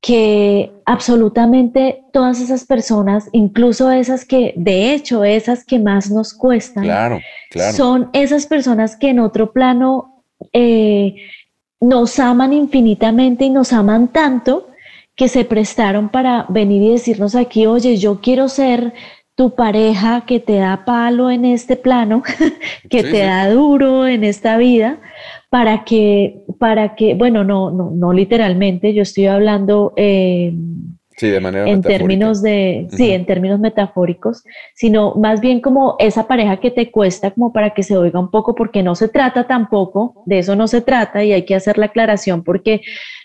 que 0.00 0.72
absolutamente 0.84 2.02
todas 2.12 2.40
esas 2.40 2.64
personas, 2.64 3.28
incluso 3.30 3.90
esas 3.92 4.24
que, 4.24 4.52
de 4.56 4.92
hecho, 4.92 5.22
esas 5.22 5.64
que 5.64 5.78
más 5.78 6.10
nos 6.10 6.34
cuestan, 6.34 7.20
son 7.72 8.10
esas 8.12 8.46
personas 8.46 8.96
que 8.96 9.10
en 9.10 9.20
otro 9.20 9.52
plano 9.52 10.11
eh, 10.52 11.16
nos 11.80 12.18
aman 12.18 12.52
infinitamente 12.52 13.44
y 13.44 13.50
nos 13.50 13.72
aman 13.72 14.08
tanto 14.08 14.68
que 15.16 15.28
se 15.28 15.44
prestaron 15.44 16.08
para 16.08 16.46
venir 16.48 16.82
y 16.82 16.92
decirnos 16.92 17.34
aquí, 17.34 17.66
oye, 17.66 17.96
yo 17.96 18.20
quiero 18.20 18.48
ser 18.48 18.92
tu 19.34 19.54
pareja 19.54 20.24
que 20.26 20.40
te 20.40 20.56
da 20.56 20.84
palo 20.84 21.30
en 21.30 21.44
este 21.44 21.76
plano, 21.76 22.22
que 22.90 23.02
te 23.02 23.18
da 23.18 23.50
duro 23.50 24.06
en 24.06 24.24
esta 24.24 24.56
vida, 24.56 25.00
para 25.50 25.84
que, 25.84 26.44
para 26.58 26.94
que, 26.94 27.14
bueno, 27.14 27.44
no, 27.44 27.70
no, 27.70 27.90
no 27.90 28.12
literalmente, 28.12 28.94
yo 28.94 29.02
estoy 29.02 29.26
hablando 29.26 29.92
eh, 29.96 30.54
Sí, 31.22 31.30
de 31.30 31.38
manera 31.38 31.70
en 31.70 31.82
términos 31.82 32.42
de, 32.42 32.88
sí, 32.90 33.12
en 33.12 33.24
términos 33.24 33.60
metafóricos, 33.60 34.42
sino 34.74 35.14
más 35.14 35.40
bien 35.40 35.60
como 35.60 35.94
esa 36.00 36.26
pareja 36.26 36.56
que 36.56 36.72
te 36.72 36.90
cuesta 36.90 37.30
como 37.30 37.52
para 37.52 37.74
que 37.74 37.84
se 37.84 37.96
oiga 37.96 38.18
un 38.18 38.28
poco, 38.28 38.56
porque 38.56 38.82
no 38.82 38.96
se 38.96 39.06
trata 39.06 39.46
tampoco, 39.46 40.24
de 40.26 40.40
eso 40.40 40.56
no 40.56 40.66
se 40.66 40.80
trata 40.80 41.22
y 41.22 41.32
hay 41.32 41.44
que 41.44 41.54
hacer 41.54 41.78
la 41.78 41.86
aclaración 41.86 42.42
porque 42.42 42.80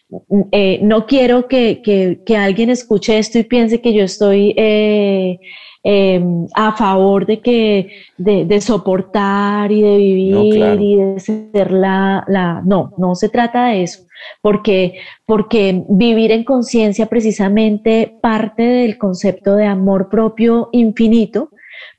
mm, 0.10 0.42
eh, 0.52 0.80
no 0.84 1.08
quiero 1.08 1.48
que, 1.48 1.82
que, 1.84 2.38
alguien 2.38 2.70
escuche 2.70 3.18
esto 3.18 3.40
y 3.40 3.46
piense 3.46 3.82
que 3.82 3.96
yo 3.96 4.04
estoy 4.04 4.54
eh, 4.58 5.40
em, 5.84 6.48
a 6.56 6.72
favor 6.74 7.26
de 7.26 7.40
que 7.40 7.90
de, 8.18 8.62
soportar 8.62 9.72
y 9.72 9.82
de 9.82 9.98
vivir 9.98 10.82
y 10.82 10.96
de 10.96 11.20
ser 11.20 11.72
la, 11.72 12.24
la 12.28 12.62
no, 12.66 12.94
no 12.98 13.16
se 13.16 13.30
trata 13.30 13.68
de 13.68 13.84
eso 13.84 14.08
porque, 14.42 15.00
porque 15.26 15.84
vivir 15.90 16.32
en 16.32 16.44
conciencia 16.44 17.08
precisamente 17.08 18.18
parte 18.22 18.64
del 18.64 18.98
concepto 18.98 19.56
de 19.56 19.66
amor 19.66 20.10
propio 20.10 20.70
infinito 20.72 21.52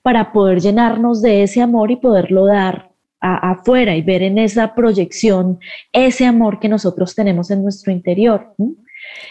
para 0.02 0.32
poder 0.32 0.60
llenarnos 0.60 1.22
de 1.22 1.42
ese 1.42 1.60
amor 1.60 1.90
y 1.90 1.96
poderlo 1.96 2.46
dar 2.46 2.90
afuera 3.20 3.96
y 3.96 4.02
ver 4.02 4.22
en 4.22 4.38
esa 4.38 4.74
proyección 4.74 5.58
ese 5.92 6.24
amor 6.24 6.60
que 6.60 6.68
nosotros 6.68 7.14
tenemos 7.16 7.50
en 7.50 7.62
nuestro 7.62 7.92
interior. 7.92 8.54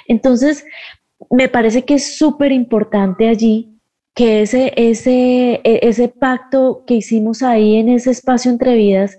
Entonces, 0.07 0.65
me 1.31 1.47
parece 1.47 1.83
que 1.83 1.95
es 1.95 2.17
súper 2.17 2.51
importante 2.51 3.29
allí 3.29 3.76
que 4.17 4.41
ese, 4.41 4.73
ese, 4.75 5.61
e, 5.63 5.79
ese 5.83 6.07
pacto 6.07 6.83
que 6.87 6.95
hicimos 6.95 7.43
ahí 7.43 7.75
en 7.75 7.87
ese 7.87 8.09
espacio 8.09 8.49
entre 8.49 8.75
vidas 8.75 9.15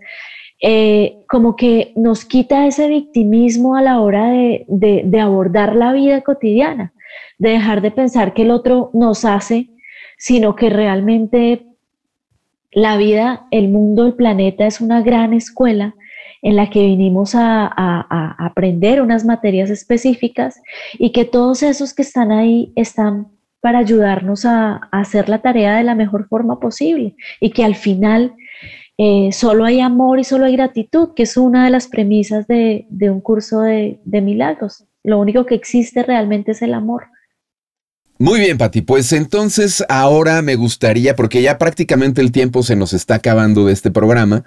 eh, 0.60 1.20
como 1.28 1.54
que 1.54 1.92
nos 1.94 2.24
quita 2.24 2.66
ese 2.66 2.88
victimismo 2.88 3.76
a 3.76 3.82
la 3.82 4.00
hora 4.00 4.26
de, 4.26 4.64
de, 5.04 5.20
abordar 5.20 5.76
la 5.76 5.92
vida 5.92 6.22
cotidiana, 6.22 6.92
de 7.38 7.50
dejar 7.50 7.80
de 7.80 7.92
pensar 7.92 8.34
que 8.34 8.42
el 8.42 8.50
otro 8.50 8.90
nos 8.92 9.24
hace, 9.24 9.70
sino 10.18 10.56
que 10.56 10.68
realmente 10.68 11.64
la 12.72 12.96
vida, 12.96 13.46
el 13.52 13.68
mundo, 13.68 14.04
el 14.04 14.14
planeta 14.14 14.66
es 14.66 14.80
una 14.80 15.00
gran 15.00 15.32
escuela 15.32 15.94
en 16.42 16.56
la 16.56 16.70
que 16.70 16.82
vinimos 16.82 17.36
a, 17.36 17.72
a, 17.72 18.44
aprender 18.44 19.00
unas 19.00 19.24
materias 19.24 19.70
específicas 19.70 20.60
y 20.98 21.12
que 21.12 21.24
todos 21.24 21.62
esos 21.62 21.94
que 21.94 22.02
están 22.02 22.32
ahí 22.32 22.72
están 22.74 23.37
para 23.60 23.78
ayudarnos 23.78 24.44
a, 24.44 24.76
hacer 24.92 25.28
la 25.28 25.42
tarea 25.42 25.76
de 25.76 25.84
la 25.84 25.94
mejor 25.94 26.28
forma 26.28 26.60
posible 26.60 27.16
y 27.40 27.50
que 27.50 27.64
al 27.64 27.74
final 27.74 28.34
eh, 28.96 29.30
solo 29.32 29.64
hay 29.64 29.80
amor 29.80 30.18
y 30.18 30.24
solo 30.24 30.44
hay 30.44 30.56
gratitud, 30.56 31.10
que 31.14 31.24
es 31.24 31.36
una 31.36 31.64
de 31.64 31.70
las 31.70 31.88
premisas 31.88 32.46
de, 32.46 32.86
un 33.00 33.20
curso 33.20 33.60
de 33.60 33.98
milagros. 34.04 34.84
Lo 35.04 35.18
único 35.20 35.46
que 35.46 35.54
existe 35.54 36.02
realmente 36.02 36.52
es 36.52 36.62
el 36.62 36.74
amor. 36.74 37.06
Muy 38.20 38.40
bien, 38.40 38.58
Pati. 38.58 38.82
Pues 38.82 39.12
entonces 39.12 39.84
ahora 39.88 40.42
me 40.42 40.56
gustaría, 40.56 41.14
porque 41.14 41.40
ya 41.40 41.56
prácticamente 41.56 42.20
el 42.20 42.32
tiempo 42.32 42.64
se 42.64 42.74
nos 42.74 42.92
está 42.92 43.14
acabando 43.14 43.64
de 43.64 43.72
este 43.72 43.92
programa, 43.92 44.42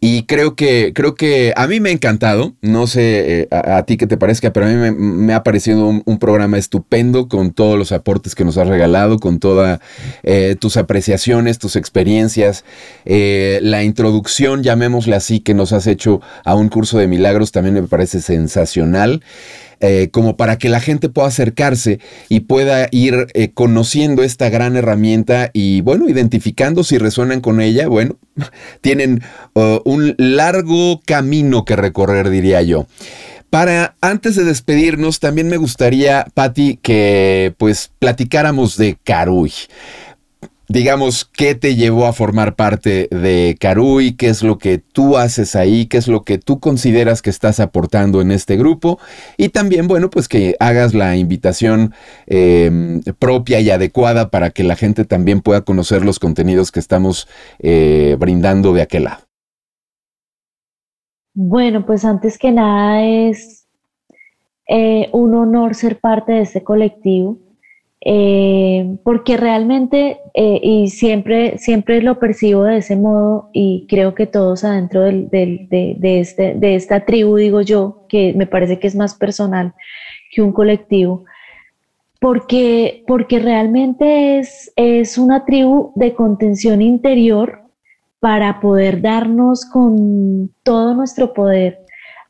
y 0.00 0.24
creo 0.24 0.56
que, 0.56 0.92
creo 0.92 1.14
que 1.14 1.52
a 1.56 1.68
mí 1.68 1.78
me 1.78 1.90
ha 1.90 1.92
encantado. 1.92 2.54
No 2.62 2.88
sé 2.88 3.42
eh, 3.42 3.48
a, 3.52 3.84
ti 3.84 3.96
qué 3.96 4.08
te 4.08 4.16
parezca, 4.16 4.52
pero 4.52 4.66
a 4.66 4.70
mí 4.70 4.90
me, 4.90 5.34
ha 5.34 5.44
parecido 5.44 5.86
un, 6.04 6.18
programa 6.18 6.58
estupendo 6.58 7.28
con 7.28 7.52
todos 7.52 7.78
los 7.78 7.92
aportes 7.92 8.34
que 8.34 8.44
nos 8.44 8.58
has 8.58 8.66
regalado, 8.66 9.20
con 9.20 9.38
todas 9.38 9.78
eh, 10.24 10.56
tus 10.58 10.76
apreciaciones, 10.76 11.60
tus 11.60 11.76
experiencias, 11.76 12.64
eh, 13.04 13.60
la 13.62 13.84
introducción, 13.84 14.64
llamémosle 14.64 15.14
así, 15.14 15.38
que 15.38 15.54
nos 15.54 15.72
has 15.72 15.86
hecho 15.86 16.20
a 16.44 16.56
un 16.56 16.68
curso 16.68 16.98
de 16.98 17.06
milagros, 17.06 17.52
también 17.52 17.74
me 17.74 17.82
parece 17.84 18.20
sensacional. 18.20 19.22
Eh, 19.84 20.10
como 20.12 20.36
para 20.36 20.58
que 20.58 20.68
la 20.68 20.78
gente 20.78 21.08
pueda 21.08 21.26
acercarse 21.26 21.98
y 22.28 22.40
pueda 22.40 22.86
ir 22.92 23.26
eh, 23.34 23.50
conociendo 23.52 24.22
esta 24.22 24.48
gran 24.48 24.76
herramienta 24.76 25.50
y 25.52 25.80
bueno, 25.80 26.08
identificando 26.08 26.84
si 26.84 26.98
resuenan 26.98 27.40
con 27.40 27.60
ella, 27.60 27.88
bueno, 27.88 28.16
tienen 28.80 29.22
uh, 29.54 29.80
un 29.84 30.14
largo 30.18 31.00
camino 31.04 31.64
que 31.64 31.74
recorrer, 31.74 32.30
diría 32.30 32.62
yo. 32.62 32.86
Para 33.50 33.96
antes 34.00 34.36
de 34.36 34.44
despedirnos, 34.44 35.18
también 35.18 35.48
me 35.48 35.56
gustaría, 35.56 36.26
Patti, 36.32 36.78
que 36.80 37.52
pues 37.58 37.90
platicáramos 37.98 38.76
de 38.76 38.96
Caruy 39.02 39.52
digamos, 40.72 41.26
qué 41.26 41.54
te 41.54 41.76
llevó 41.76 42.06
a 42.06 42.14
formar 42.14 42.54
parte 42.54 43.06
de 43.10 43.56
Caruy, 43.60 44.14
qué 44.14 44.28
es 44.28 44.42
lo 44.42 44.56
que 44.56 44.78
tú 44.78 45.18
haces 45.18 45.54
ahí, 45.54 45.84
qué 45.84 45.98
es 45.98 46.08
lo 46.08 46.22
que 46.22 46.38
tú 46.38 46.60
consideras 46.60 47.20
que 47.20 47.28
estás 47.28 47.60
aportando 47.60 48.22
en 48.22 48.30
este 48.30 48.56
grupo 48.56 48.98
y 49.36 49.50
también, 49.50 49.86
bueno, 49.86 50.08
pues 50.08 50.28
que 50.28 50.56
hagas 50.60 50.94
la 50.94 51.16
invitación 51.16 51.92
em, 52.26 53.02
propia 53.18 53.60
y 53.60 53.68
adecuada 53.68 54.30
para 54.30 54.48
que 54.48 54.64
la 54.64 54.74
gente 54.74 55.04
también 55.04 55.42
pueda 55.42 55.60
conocer 55.60 56.06
los 56.06 56.18
contenidos 56.18 56.72
que 56.72 56.80
estamos 56.80 57.28
eh, 57.58 58.16
brindando 58.18 58.72
de 58.72 58.80
aquel 58.80 59.04
lado. 59.04 59.24
Bueno, 61.34 61.84
pues 61.84 62.06
antes 62.06 62.38
que 62.38 62.50
nada 62.50 63.02
es 63.04 63.66
eh, 64.66 65.10
un 65.12 65.34
honor 65.34 65.74
ser 65.74 66.00
parte 66.00 66.32
de 66.32 66.40
este 66.40 66.62
colectivo. 66.64 67.51
Eh, 68.04 68.96
porque 69.04 69.36
realmente, 69.36 70.18
eh, 70.34 70.60
y 70.60 70.88
siempre, 70.88 71.56
siempre 71.58 72.02
lo 72.02 72.18
percibo 72.18 72.64
de 72.64 72.78
ese 72.78 72.96
modo, 72.96 73.48
y 73.52 73.86
creo 73.88 74.14
que 74.14 74.26
todos 74.26 74.64
adentro 74.64 75.02
del, 75.02 75.30
de, 75.30 75.96
de, 75.98 76.20
este, 76.20 76.54
de 76.54 76.74
esta 76.74 77.04
tribu, 77.04 77.36
digo 77.36 77.60
yo, 77.60 78.04
que 78.08 78.32
me 78.34 78.46
parece 78.46 78.80
que 78.80 78.88
es 78.88 78.96
más 78.96 79.14
personal 79.14 79.74
que 80.32 80.42
un 80.42 80.52
colectivo, 80.52 81.24
porque, 82.20 83.04
porque 83.06 83.38
realmente 83.38 84.38
es, 84.38 84.72
es 84.74 85.16
una 85.16 85.44
tribu 85.44 85.92
de 85.94 86.14
contención 86.14 86.82
interior 86.82 87.62
para 88.18 88.60
poder 88.60 89.00
darnos 89.00 89.64
con 89.64 90.50
todo 90.64 90.94
nuestro 90.94 91.34
poder 91.34 91.78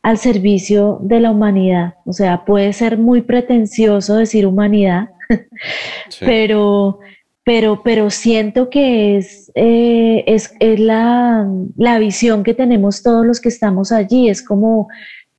al 0.02 0.18
servicio 0.18 0.98
de 1.02 1.20
la 1.20 1.30
humanidad. 1.30 1.94
O 2.04 2.12
sea, 2.12 2.44
puede 2.44 2.72
ser 2.72 2.98
muy 2.98 3.22
pretencioso 3.22 4.16
decir 4.16 4.46
humanidad, 4.46 5.10
pero, 6.20 6.98
pero, 7.44 7.82
pero 7.82 8.10
siento 8.10 8.70
que 8.70 9.16
es, 9.16 9.50
eh, 9.54 10.24
es, 10.26 10.54
la, 10.78 11.48
visión 11.98 12.42
que 12.44 12.54
tenemos 12.54 13.02
todos 13.02 13.26
los 13.26 13.40
que 13.40 13.48
estamos 13.48 13.92
allí, 13.92 14.28
es 14.28 14.42
como, 14.42 14.88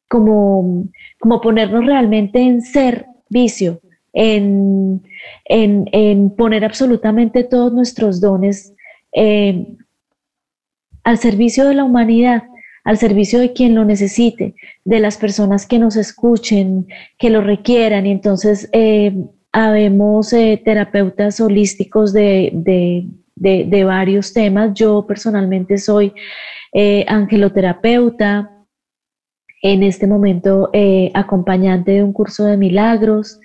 como, 0.10 0.86
como 1.20 1.42
ponernos 1.42 1.86
realmente 1.86 2.40
en 2.40 2.62
ser 2.62 3.06
vicio, 3.30 3.82
en, 4.14 5.02
en, 5.46 6.30
poner 6.36 6.66
absolutamente 6.66 7.44
todos 7.44 7.74
nuestros 7.74 8.22
dones 8.22 8.74
eh, 9.14 9.68
al 11.04 11.18
servicio 11.18 11.68
de 11.68 11.76
la 11.76 11.84
humanidad 11.84 12.44
al 12.84 12.98
servicio 12.98 13.40
de 13.40 13.54
quien 13.54 13.76
lo 13.76 13.86
necesite, 13.86 14.56
de 14.84 15.00
las 15.00 15.18
personas 15.18 15.66
que 15.66 15.80
nos 15.80 15.96
escuchen, 15.96 16.88
que 17.18 17.30
lo 17.30 17.42
requieran. 17.42 18.06
Y 18.06 18.12
entonces 18.12 18.70
eh, 18.74 19.16
habemos 19.54 20.34
eh, 20.34 20.60
terapeutas 20.66 21.40
holísticos 21.40 22.12
de, 22.12 22.52
de, 23.36 23.84
varios 23.84 24.34
temas. 24.34 24.74
Yo 24.74 25.06
personalmente 25.08 25.78
soy 25.78 26.12
eh, 26.74 27.06
angeloterapeuta, 27.08 28.50
en 29.62 29.84
este 29.84 30.08
momento 30.08 30.72
eh, 30.74 31.12
acompañante 31.14 31.92
de 31.92 32.04
un 32.04 32.12
curso 32.12 32.44
de 32.46 32.58
milagros. 32.58 33.40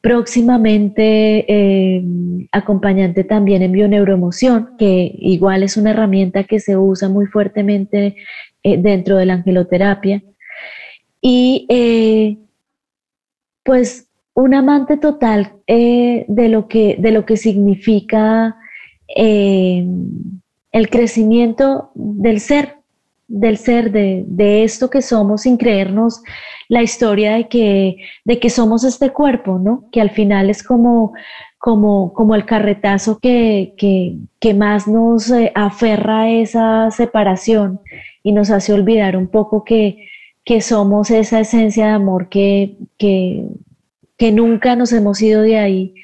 próximamente 0.00 1.46
acompañante 2.52 3.24
también 3.24 3.62
en 3.62 3.72
bioneuroemoción, 3.72 4.76
que 4.78 5.14
igual 5.18 5.62
es 5.62 5.76
una 5.76 5.90
herramienta 5.90 6.44
que 6.44 6.60
se 6.60 6.76
usa 6.76 7.08
muy 7.08 7.26
fuertemente 7.26 8.16
dentro 8.62 9.16
de 9.16 9.26
la 9.26 9.34
angeloterapia. 9.34 10.22
Y 11.20 11.66
pues 13.64 14.08
un 14.34 14.54
amante 14.54 14.96
total 14.96 15.54
eh, 15.66 16.24
de, 16.28 16.48
lo 16.48 16.68
que, 16.68 16.96
de 16.98 17.10
lo 17.10 17.24
que 17.24 17.36
significa 17.36 18.56
eh, 19.16 19.86
el 20.72 20.90
crecimiento 20.90 21.90
del 21.94 22.40
ser, 22.40 22.76
del 23.28 23.56
ser, 23.56 23.90
de, 23.90 24.64
esto 24.64 24.90
que 24.90 25.02
somos 25.02 25.42
sin 25.42 25.56
creernos 25.56 26.22
la 26.68 26.82
historia 26.82 27.34
de 27.34 27.48
que, 27.48 27.96
de 28.24 28.38
que 28.38 28.50
somos 28.50 28.84
este 28.84 29.10
cuerpo, 29.10 29.58
¿no? 29.58 29.84
Que 29.92 30.00
al 30.00 30.10
final 30.10 30.50
es 30.50 30.62
como, 30.62 31.12
como, 31.58 32.12
como 32.12 32.34
el 32.34 32.44
carretazo 32.44 33.18
que, 33.20 33.74
que, 33.78 34.54
más 34.54 34.88
nos 34.88 35.30
eh, 35.30 35.52
aferra 35.54 36.22
a 36.22 36.30
esa 36.30 36.90
separación 36.90 37.80
y 38.22 38.32
nos 38.32 38.50
hace 38.50 38.72
olvidar 38.72 39.16
un 39.16 39.28
poco 39.28 39.64
que, 39.64 40.08
que 40.44 40.60
somos 40.60 41.10
esa 41.10 41.40
esencia 41.40 41.86
de 41.86 41.92
amor 41.92 42.28
que, 42.28 42.76
que, 42.98 43.48
nunca 44.32 44.76
nos 44.76 44.92
hemos 44.92 45.20
ido 45.20 45.42
de 45.42 45.58
ahí, 45.58 45.94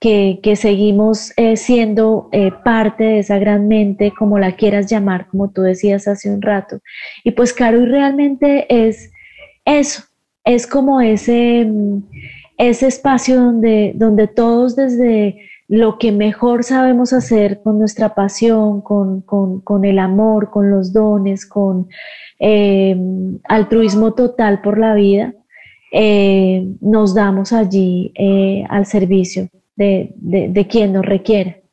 que, 0.00 0.40
seguimos 0.56 1.32
eh, 1.36 1.56
siendo 1.56 2.28
eh, 2.32 2.50
parte 2.64 3.04
de 3.04 3.18
esa 3.20 3.38
gran 3.38 3.68
mente, 3.68 4.12
como 4.16 4.38
la 4.38 4.52
quieras 4.56 4.90
llamar, 4.90 5.28
como 5.28 5.50
tú 5.50 5.62
decías 5.62 6.08
hace 6.08 6.30
un 6.30 6.42
rato. 6.42 6.80
Y 7.24 7.32
pues 7.32 7.52
Caro, 7.52 7.80
y 7.80 7.86
realmente 7.86 8.66
es 8.68 9.12
eso, 9.64 10.02
es 10.44 10.66
como 10.66 11.00
ese, 11.00 11.68
ese 12.58 12.86
espacio 12.86 13.36
donde, 13.36 13.92
donde 13.94 14.26
todos 14.26 14.74
desde 14.76 15.49
lo 15.70 15.98
que 15.98 16.10
mejor 16.10 16.64
sabemos 16.64 17.12
hacer 17.12 17.62
con 17.62 17.78
nuestra 17.78 18.14
pasión, 18.14 18.82
con, 18.82 19.22
con 19.22 19.84
el 19.84 20.00
amor, 20.00 20.50
con 20.50 20.68
los 20.68 20.92
dones, 20.92 21.46
con 21.46 21.88
eh, 22.40 22.96
altruismo 23.44 24.14
total 24.14 24.62
por 24.62 24.78
la 24.78 24.94
vida, 24.94 25.32
eh, 25.92 26.66
nos 26.80 27.14
damos 27.14 27.52
allí 27.52 28.12
eh, 28.16 28.64
al 28.68 28.86
servicio 28.86 29.48
de, 29.76 30.66
quien 30.68 30.94
nos 30.94 31.06
requiere. 31.06 31.64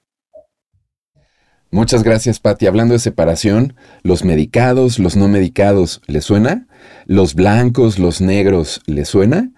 Muchas 1.71 2.03
gracias, 2.03 2.39
Patti. 2.39 2.67
Hablando 2.67 2.93
de 2.93 2.99
separación, 2.99 3.75
los 4.03 4.23
medicados, 4.23 4.99
los 4.99 5.15
no 5.15 5.27
medicados, 5.27 6.01
¿le 6.07 6.21
suena? 6.21 6.67
¿Los 7.07 7.35
blancos, 7.35 7.99
los 7.99 8.19
negros, 8.19 8.81
¿le 8.85 9.05
suena? 9.05 9.49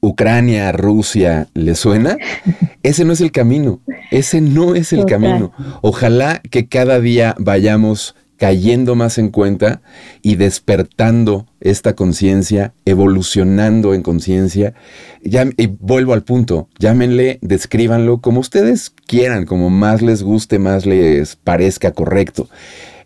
Ucrania, 0.00 0.72
Rusia, 0.72 1.48
¿le 1.54 1.74
suena? 1.76 2.18
Ese 2.82 3.04
no 3.04 3.12
es 3.12 3.20
el 3.20 3.30
camino. 3.30 3.80
Ese 4.10 4.40
no 4.40 4.74
es 4.74 4.92
el 4.92 5.06
camino. 5.06 5.52
Ojalá 5.82 6.42
que 6.50 6.66
cada 6.66 7.00
día 7.00 7.36
vayamos 7.38 8.16
cayendo 8.42 8.96
más 8.96 9.18
en 9.18 9.28
cuenta 9.28 9.82
y 10.20 10.34
despertando 10.34 11.46
esta 11.60 11.94
conciencia, 11.94 12.74
evolucionando 12.84 13.94
en 13.94 14.02
conciencia. 14.02 14.74
Y 15.22 15.66
vuelvo 15.78 16.12
al 16.12 16.24
punto, 16.24 16.68
llámenle, 16.80 17.38
descríbanlo 17.40 18.20
como 18.20 18.40
ustedes 18.40 18.92
quieran, 19.06 19.46
como 19.46 19.70
más 19.70 20.02
les 20.02 20.24
guste, 20.24 20.58
más 20.58 20.86
les 20.86 21.36
parezca 21.36 21.92
correcto. 21.92 22.48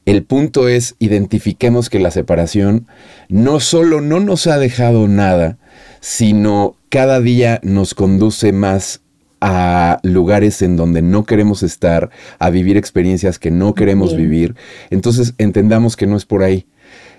El 0.06 0.22
punto 0.22 0.68
es, 0.68 0.94
identifiquemos 1.00 1.90
que 1.90 1.98
la 1.98 2.12
separación 2.12 2.86
no 3.28 3.58
solo 3.58 4.00
no 4.00 4.20
nos 4.20 4.46
ha 4.46 4.56
dejado 4.56 5.08
nada, 5.08 5.58
sino 6.00 6.76
cada 6.88 7.20
día 7.20 7.58
nos 7.64 7.94
conduce 7.94 8.52
más 8.52 9.02
a 9.40 9.98
lugares 10.02 10.62
en 10.62 10.76
donde 10.76 11.02
no 11.02 11.24
queremos 11.24 11.64
estar, 11.64 12.10
a 12.38 12.50
vivir 12.50 12.76
experiencias 12.76 13.40
que 13.40 13.50
no 13.50 13.74
queremos 13.74 14.16
vivir. 14.16 14.54
Entonces 14.90 15.34
entendamos 15.38 15.96
que 15.96 16.06
no 16.06 16.16
es 16.16 16.24
por 16.24 16.44
ahí. 16.44 16.66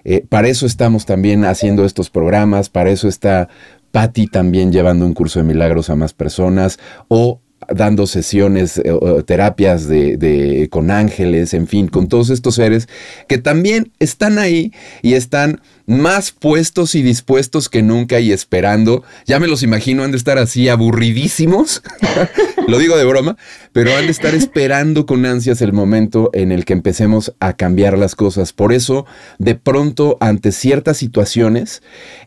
Eh, 0.05 0.25
para 0.27 0.47
eso 0.47 0.65
estamos 0.65 1.05
también 1.05 1.43
haciendo 1.43 1.83
estos 1.83 2.09
programas, 2.09 2.69
para 2.69 2.89
eso 2.89 3.09
está 3.09 3.49
Patti 3.91 4.27
también 4.27 4.71
llevando 4.71 5.05
un 5.05 5.13
curso 5.13 5.39
de 5.39 5.45
milagros 5.45 5.89
a 5.89 5.95
más 5.95 6.13
personas 6.13 6.79
o 7.09 7.41
dando 7.73 8.07
sesiones, 8.07 8.77
eh, 8.77 8.93
terapias 9.25 9.87
de, 9.87 10.67
con 10.71 10.91
ángeles, 10.91 11.53
en 11.53 11.67
fin, 11.67 11.87
con 11.87 12.07
todos 12.07 12.29
estos 12.29 12.55
seres 12.55 12.87
que 13.27 13.37
también 13.37 13.91
están 13.99 14.39
ahí 14.39 14.71
y 15.01 15.13
están 15.13 15.61
más 15.87 16.31
puestos 16.31 16.95
y 16.95 17.01
dispuestos 17.01 17.69
que 17.69 17.81
nunca 17.81 18.19
y 18.19 18.31
esperando. 18.33 19.03
Ya 19.25 19.39
me 19.39 19.47
los 19.47 19.63
imagino, 19.63 20.03
han 20.03 20.11
de 20.11 20.17
estar 20.17 20.37
así 20.37 20.67
aburridísimos, 20.67 21.81
lo 22.67 22.77
digo 22.77 22.97
de 22.97 23.05
broma, 23.05 23.37
pero 23.71 23.95
han 23.95 24.05
de 24.05 24.11
estar 24.11 24.35
esperando 24.35 25.05
con 25.05 25.25
ansias 25.25 25.61
el 25.61 25.71
momento 25.71 26.29
en 26.33 26.51
el 26.51 26.65
que 26.65 26.73
empecemos 26.73 27.33
a 27.39 27.53
cambiar 27.53 27.97
las 27.97 28.15
cosas. 28.15 28.51
Por 28.51 28.73
eso, 28.73 29.05
de 29.39 29.55
pronto, 29.55 30.17
ante 30.19 30.51
ciertas 30.51 30.97
situaciones, 30.97 31.81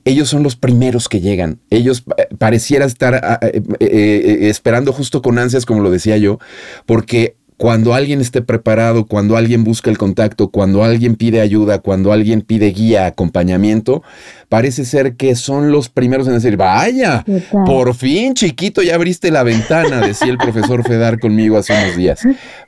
ellos 0.06 0.30
son 0.30 0.42
los 0.42 0.56
primeros 0.56 1.08
que 1.08 1.20
llegan. 1.20 1.60
Ellos 1.68 2.04
eh, 2.16 2.28
pareciera 2.38 2.86
estar 2.86 3.14
ah, 3.22 3.40
eh, 3.42 4.38
esperando 4.48 4.94
justo 4.94 5.19
con 5.22 5.38
ansias, 5.38 5.66
como 5.66 5.80
lo 5.80 5.90
decía 5.90 6.16
yo, 6.16 6.38
porque 6.86 7.36
cuando 7.60 7.92
alguien 7.92 8.22
esté 8.22 8.40
preparado, 8.40 9.06
cuando 9.06 9.36
alguien 9.36 9.64
busca 9.64 9.90
el 9.90 9.98
contacto, 9.98 10.48
cuando 10.48 10.82
alguien 10.82 11.14
pide 11.14 11.42
ayuda, 11.42 11.80
cuando 11.80 12.10
alguien 12.10 12.40
pide 12.40 12.70
guía, 12.70 13.04
acompañamiento, 13.04 14.02
parece 14.48 14.86
ser 14.86 15.16
que 15.16 15.34
son 15.34 15.70
los 15.70 15.90
primeros 15.90 16.26
en 16.26 16.32
decir, 16.32 16.56
vaya, 16.56 17.22
por 17.66 17.94
fin 17.94 18.32
chiquito, 18.32 18.80
ya 18.80 18.94
abriste 18.94 19.30
la 19.30 19.42
ventana, 19.42 20.00
decía 20.00 20.30
el 20.30 20.38
profesor 20.38 20.82
Fedar 20.88 21.20
conmigo 21.20 21.58
hace 21.58 21.74
unos 21.74 21.98
días. 21.98 22.20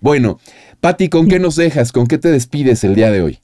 Bueno, 0.02 0.38
Patti, 0.82 1.08
¿con 1.08 1.26
qué 1.26 1.38
nos 1.38 1.56
dejas? 1.56 1.90
¿Con 1.90 2.06
qué 2.06 2.18
te 2.18 2.30
despides 2.30 2.84
el 2.84 2.94
día 2.94 3.10
de 3.10 3.22
hoy? 3.22 3.38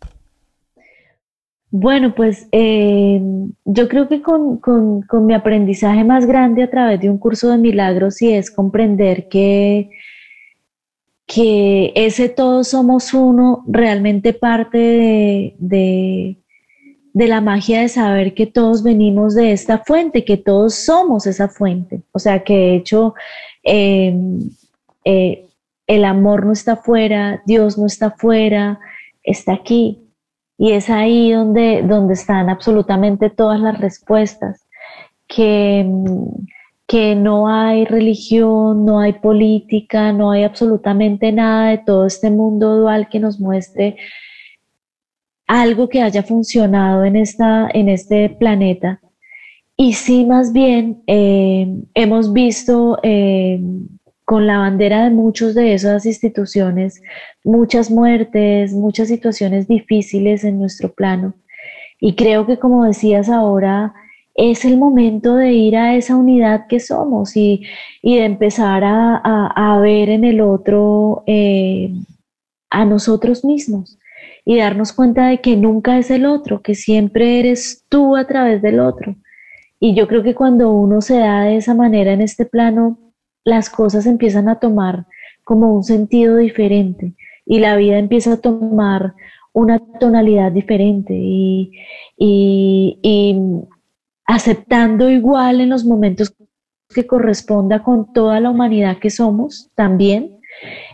Bueno, 1.70 2.14
pues 2.14 2.48
eh, 2.50 3.20
yo 3.66 3.88
creo 3.88 4.08
que 4.08 4.22
con, 4.22 4.60
mi 5.26 5.34
aprendizaje 5.34 6.02
más 6.02 6.26
grande 6.26 6.62
a 6.62 6.70
través 6.70 7.00
de 7.00 7.10
un 7.10 7.18
curso 7.18 7.50
de 7.50 7.58
milagros 7.58 8.22
y 8.22 8.32
es 8.32 8.50
comprender 8.50 9.28
que, 9.28 9.90
que 11.26 11.92
ese 11.94 12.30
todos 12.30 12.68
somos 12.68 13.12
uno 13.12 13.64
realmente 13.66 14.32
parte 14.32 14.78
de, 14.78 16.36
de, 17.12 17.28
la 17.28 17.42
magia 17.42 17.82
de 17.82 17.88
saber 17.90 18.32
que 18.32 18.46
todos 18.46 18.82
venimos 18.82 19.34
de 19.34 19.52
esta 19.52 19.78
fuente, 19.78 20.24
que 20.24 20.38
todos 20.38 20.74
somos 20.74 21.26
esa 21.26 21.48
fuente. 21.48 22.00
O 22.12 22.18
sea, 22.18 22.44
que 22.44 22.54
de 22.54 22.76
hecho 22.76 23.14
eh, 23.62 24.16
eh, 25.04 25.46
el 25.86 26.04
amor 26.06 26.46
no 26.46 26.52
está 26.52 26.76
fuera, 26.76 27.42
Dios 27.44 27.76
no 27.76 27.84
está 27.86 28.10
fuera, 28.12 28.80
está 29.22 29.52
aquí 29.52 30.07
y 30.58 30.72
es 30.72 30.90
ahí 30.90 31.30
donde, 31.30 31.82
donde 31.82 32.14
están 32.14 32.50
absolutamente 32.50 33.30
todas 33.30 33.60
las 33.60 33.80
respuestas, 33.80 34.66
que, 35.28 35.88
que 36.86 37.14
no 37.14 37.48
hay 37.48 37.84
religión, 37.84 38.84
no 38.84 38.98
hay 38.98 39.12
política, 39.12 40.12
no 40.12 40.32
hay 40.32 40.42
absolutamente 40.42 41.30
nada 41.30 41.70
de 41.70 41.78
todo 41.78 42.06
este 42.06 42.30
mundo 42.30 42.76
dual 42.76 43.08
que 43.08 43.20
nos 43.20 43.38
muestre 43.38 43.96
algo 45.46 45.88
que 45.88 46.02
haya 46.02 46.22
funcionado 46.22 47.04
en, 47.04 47.16
esta, 47.16 47.68
en 47.72 47.88
este 47.88 48.28
planeta. 48.28 49.00
Y 49.76 49.92
sí, 49.92 50.26
más 50.26 50.52
bien, 50.52 51.02
eh, 51.06 51.68
hemos 51.94 52.32
visto 52.32 52.98
eh, 53.02 53.60
con 54.28 54.46
la 54.46 54.58
bandera 54.58 55.04
de 55.04 55.10
muchas 55.10 55.54
de 55.54 55.72
esas 55.72 56.04
instituciones, 56.04 57.00
muchas 57.44 57.90
muertes, 57.90 58.74
muchas 58.74 59.08
situaciones 59.08 59.66
difíciles 59.66 60.44
en 60.44 60.58
nuestro 60.58 60.92
plano. 60.92 61.32
Y 61.98 62.14
creo 62.14 62.44
que 62.44 62.58
como 62.58 62.84
decías 62.84 63.30
ahora, 63.30 63.94
es 64.34 64.66
el 64.66 64.76
momento 64.76 65.34
de 65.36 65.54
ir 65.54 65.78
a 65.78 65.94
esa 65.94 66.14
unidad 66.14 66.66
que 66.68 66.78
somos 66.78 67.38
y, 67.38 67.62
de 68.02 68.26
empezar 68.26 68.82
a, 68.84 69.78
ver 69.80 70.10
en 70.10 70.24
el 70.24 70.42
otro 70.42 71.22
eh, 71.26 71.90
a 72.68 72.84
nosotros 72.84 73.46
mismos 73.46 73.98
y 74.44 74.58
darnos 74.58 74.92
cuenta 74.92 75.28
de 75.28 75.38
que 75.38 75.56
nunca 75.56 75.96
es 75.96 76.10
el 76.10 76.26
otro, 76.26 76.60
que 76.60 76.74
siempre 76.74 77.38
eres 77.40 77.86
tú 77.88 78.14
a 78.14 78.26
través 78.26 78.60
del 78.60 78.80
otro. 78.80 79.16
Y 79.80 79.94
yo 79.94 80.06
creo 80.06 80.22
que 80.22 80.34
cuando 80.34 80.70
uno 80.70 81.00
se 81.00 81.16
da 81.16 81.44
de 81.44 81.56
esa 81.56 81.72
manera 81.72 82.12
en 82.12 82.20
este 82.20 82.44
plano, 82.44 83.07
las 83.48 83.70
cosas 83.70 84.06
empiezan 84.06 84.48
a 84.48 84.60
tomar 84.60 85.06
como 85.42 85.74
un 85.74 85.82
sentido 85.82 86.36
diferente 86.36 87.14
y 87.46 87.58
la 87.58 87.76
vida 87.76 87.98
empieza 87.98 88.34
a 88.34 88.40
tomar 88.40 89.14
una 89.54 89.80
tonalidad 89.98 90.52
diferente 90.52 91.14
y, 91.14 91.72
aceptando 94.26 95.08
igual 95.08 95.62
en 95.62 95.70
los 95.70 95.84
momentos 95.86 96.34
que 96.94 97.06
corresponda 97.06 97.82
con 97.82 98.12
toda 98.12 98.40
la 98.40 98.50
humanidad 98.50 98.98
que 98.98 99.08
somos 99.08 99.70
también 99.74 100.38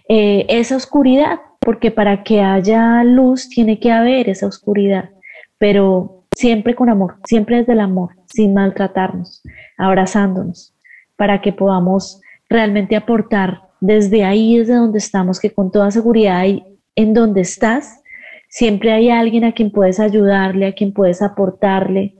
eh, 0.08 0.46
esa 0.48 0.76
oscuridad, 0.76 1.40
porque 1.58 1.90
para 1.90 2.22
que 2.22 2.40
haya 2.40 3.02
luz 3.02 3.48
tiene 3.48 3.80
que 3.80 3.90
haber 3.90 4.28
esa 4.28 4.46
oscuridad, 4.46 5.10
pero 5.58 6.24
siempre 6.36 6.76
con 6.76 6.88
amor, 6.88 7.16
siempre 7.24 7.56
desde 7.56 7.72
el 7.72 7.80
amor, 7.80 8.10
sin 8.26 8.54
maltratarnos, 8.54 9.42
abrazándonos, 9.76 10.72
para 11.16 11.40
que 11.40 11.52
podamos 11.52 12.20
realmente 12.48 12.96
aportar 12.96 13.62
desde 13.80 14.24
ahí, 14.24 14.58
desde 14.58 14.74
donde 14.74 14.98
estamos, 14.98 15.40
que 15.40 15.52
con 15.52 15.70
toda 15.70 15.90
seguridad 15.90 16.38
hay 16.38 16.62
en 16.96 17.14
donde 17.14 17.40
estás, 17.40 18.02
siempre 18.48 18.92
hay 18.92 19.10
alguien 19.10 19.44
a 19.44 19.52
quien 19.52 19.70
puedes 19.70 20.00
ayudarle, 20.00 20.66
a 20.66 20.72
quien 20.72 20.92
puedes 20.92 21.22
aportarle 21.22 22.14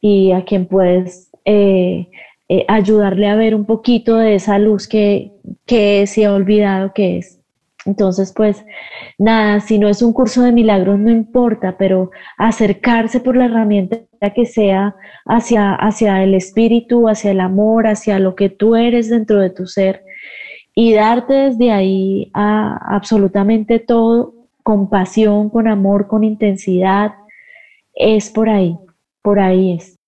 y 0.00 0.32
a 0.32 0.44
quien 0.44 0.66
puedes 0.66 1.30
eh, 1.44 2.08
eh, 2.48 2.64
ayudarle 2.68 3.28
a 3.28 3.36
ver 3.36 3.54
un 3.54 3.64
poquito 3.64 4.16
de 4.16 4.34
esa 4.34 4.58
luz 4.58 4.88
que, 4.88 5.32
que 5.66 6.06
se 6.06 6.24
ha 6.24 6.32
olvidado 6.32 6.92
que 6.94 7.18
es. 7.18 7.38
Entonces, 7.84 8.32
pues 8.34 8.64
nada, 9.18 9.60
si 9.60 9.78
no 9.78 9.88
es 9.88 10.02
un 10.02 10.12
curso 10.12 10.42
de 10.42 10.52
milagros, 10.52 10.98
no 10.98 11.10
importa, 11.10 11.76
pero 11.78 12.10
acercarse 12.36 13.20
por 13.20 13.36
la 13.36 13.46
herramienta 13.46 13.98
que 14.34 14.46
sea 14.46 14.94
hacia, 15.24 15.74
hacia 15.74 16.22
el 16.22 16.34
espíritu, 16.34 17.08
hacia 17.08 17.30
el 17.30 17.40
amor, 17.40 17.86
hacia 17.86 18.18
lo 18.18 18.34
que 18.34 18.50
tú 18.50 18.76
eres 18.76 19.08
dentro 19.08 19.40
de 19.40 19.50
tu 19.50 19.66
ser 19.66 20.04
y 20.74 20.92
darte 20.92 21.34
desde 21.34 21.72
ahí 21.72 22.30
a 22.34 22.94
absolutamente 22.94 23.78
todo 23.78 24.34
con 24.62 24.90
pasión, 24.90 25.50
con 25.50 25.66
amor, 25.66 26.08
con 26.08 26.24
intensidad, 26.24 27.14
es 27.94 28.30
por 28.30 28.48
ahí, 28.48 28.76
por 29.22 29.40
ahí 29.40 29.72
es. 29.72 29.98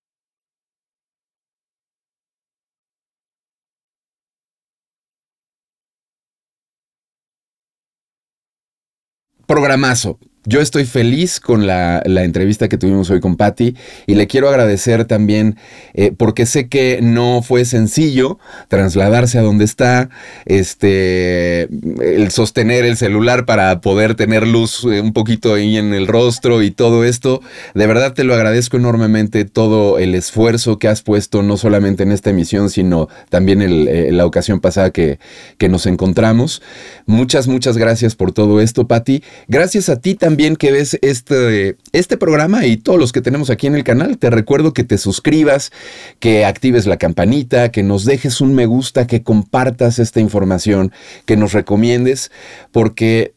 programazo. 9.51 10.17
Yo 10.43 10.59
estoy 10.59 10.85
feliz 10.85 11.39
con 11.39 11.67
la, 11.67 12.01
entrevista 12.03 12.67
que 12.67 12.79
tuvimos 12.79 13.11
hoy 13.11 13.19
con 13.19 13.35
Patti 13.37 13.75
y 14.07 14.15
le 14.15 14.25
quiero 14.25 14.49
agradecer 14.49 15.05
también 15.05 15.55
eh, 15.93 16.13
porque 16.17 16.47
sé 16.47 16.67
que 16.67 16.97
no 17.03 17.43
fue 17.43 17.63
sencillo 17.63 18.39
trasladarse 18.67 19.37
a 19.37 19.43
donde 19.43 19.65
está, 19.65 20.09
este, 20.45 21.69
el 22.01 22.31
sostener 22.31 22.85
el 22.85 22.97
celular 22.97 23.45
para 23.45 23.81
poder 23.81 24.15
tener 24.15 24.47
luz 24.47 24.83
eh, 24.85 24.99
un 25.01 25.13
poquito 25.13 25.53
ahí 25.53 25.77
en 25.77 25.93
el 25.93 26.07
rostro 26.07 26.63
y 26.63 26.71
todo 26.71 27.03
esto. 27.03 27.41
De 27.75 27.85
verdad 27.85 28.13
te 28.15 28.23
lo 28.23 28.33
agradezco 28.33 28.77
enormemente 28.77 29.45
todo 29.45 29.99
el 29.99 30.15
esfuerzo 30.15 30.79
que 30.79 30.87
has 30.87 31.03
puesto 31.03 31.43
no 31.43 31.55
solamente 31.55 32.01
en 32.01 32.11
esta 32.11 32.31
emisión 32.31 32.71
sino 32.71 33.09
también 33.29 33.61
en 33.61 33.87
eh, 33.87 34.11
la 34.11 34.25
ocasión 34.25 34.59
pasada 34.59 34.89
que, 34.89 35.19
que 35.59 35.69
nos 35.69 35.85
encontramos. 35.85 36.63
Muchas, 37.05 37.47
muchas 37.47 37.77
gracias 37.77 38.15
por 38.15 38.31
todo 38.31 38.59
esto, 38.59 38.87
Patti. 38.87 39.21
Gracias 39.47 39.87
a 39.89 39.97
ti 39.97 40.15
también 40.15 40.30
también 40.31 40.55
que 40.55 40.71
ves 40.71 40.97
este, 41.01 41.75
este 41.91 42.15
programa 42.15 42.65
y 42.65 42.77
todos 42.77 42.97
los 42.97 43.11
que 43.11 43.19
tenemos 43.19 43.49
aquí 43.49 43.67
en 43.67 43.75
el 43.75 43.83
canal. 43.83 44.17
Te 44.17 44.29
recuerdo 44.29 44.71
que 44.71 44.85
te 44.85 44.97
suscribas, 44.97 45.73
que 46.19 46.45
actives 46.45 46.85
la 46.85 46.95
campanita, 46.95 47.69
que 47.69 47.83
nos 47.83 48.05
dejes 48.05 48.39
un 48.39 48.55
me 48.55 48.65
gusta, 48.65 49.07
que 49.07 49.23
compartas 49.23 49.99
esta 49.99 50.21
información, 50.21 50.93
que 51.25 51.35
nos 51.35 51.51
recomiendes, 51.51 52.31
porque 52.71 53.33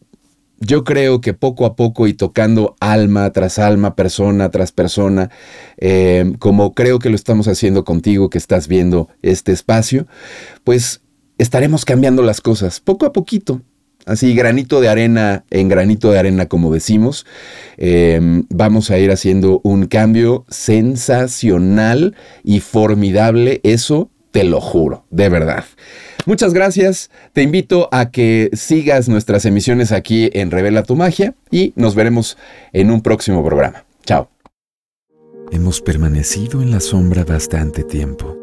yo 0.61 0.84
creo 0.84 1.20
que 1.20 1.34
poco 1.34 1.66
a 1.66 1.74
poco 1.74 2.07
y 2.07 2.14
tocando 2.14 2.76
alma 2.78 3.28
tras 3.32 3.59
alma, 3.59 3.97
persona 3.97 4.53
tras 4.53 4.70
persona, 4.70 5.30
eh, 5.78 6.32
como 6.38 6.74
creo 6.74 7.01
que 7.01 7.11
lo 7.11 7.16
estamos 7.16 7.49
haciendo 7.49 7.82
contigo 7.82 8.30
que 8.30 8.38
estás 8.38 8.68
viendo 8.68 9.09
este 9.22 9.51
espacio, 9.51 10.07
pues 10.62 11.01
estaremos 11.38 11.84
cambiando 11.84 12.22
las 12.22 12.40
cosas 12.40 12.78
poco 12.78 13.05
a 13.05 13.12
poquito 13.12 13.62
así 14.07 14.34
granito 14.34 14.80
de 14.80 14.88
arena 14.88 15.44
en 15.50 15.68
granito 15.68 16.11
de 16.11 16.18
arena, 16.18 16.46
como 16.46 16.72
decimos, 16.72 17.26
em, 17.76 18.44
vamos 18.50 18.90
a 18.90 18.98
ir 18.98 19.11
haciendo 19.11 19.61
un 19.64 19.86
cambio 19.86 20.44
sensacional 20.48 22.14
y 22.42 22.61
formidable, 22.61 23.61
eso 23.62 24.11
te 24.30 24.44
lo 24.44 24.61
juro, 24.61 25.05
de 25.11 25.28
verdad. 25.28 25.64
Muchas 26.26 26.55
gracias, 26.55 27.11
te 27.32 27.42
invito 27.42 27.88
a 27.92 28.11
que 28.11 28.50
sigas 28.55 29.09
nuestras 29.09 29.44
emisiones 29.44 29.92
aquí 29.92 30.30
en 30.32 30.50
Revela 30.50 30.82
tu 30.82 30.96
Magia 30.96 31.34
y 31.50 31.72
nos 31.76 31.94
veremos 31.94 32.38
en 32.72 32.90
un 32.90 33.02
próximo 33.02 33.44
programa. 33.44 33.84
Chao. 34.05 34.30
Hemos 35.52 35.80
permanecido 35.82 36.62
en 36.62 36.70
la 36.70 36.80
sombra 36.80 37.24
bastante 37.24 37.84
tiempo, 37.84 38.36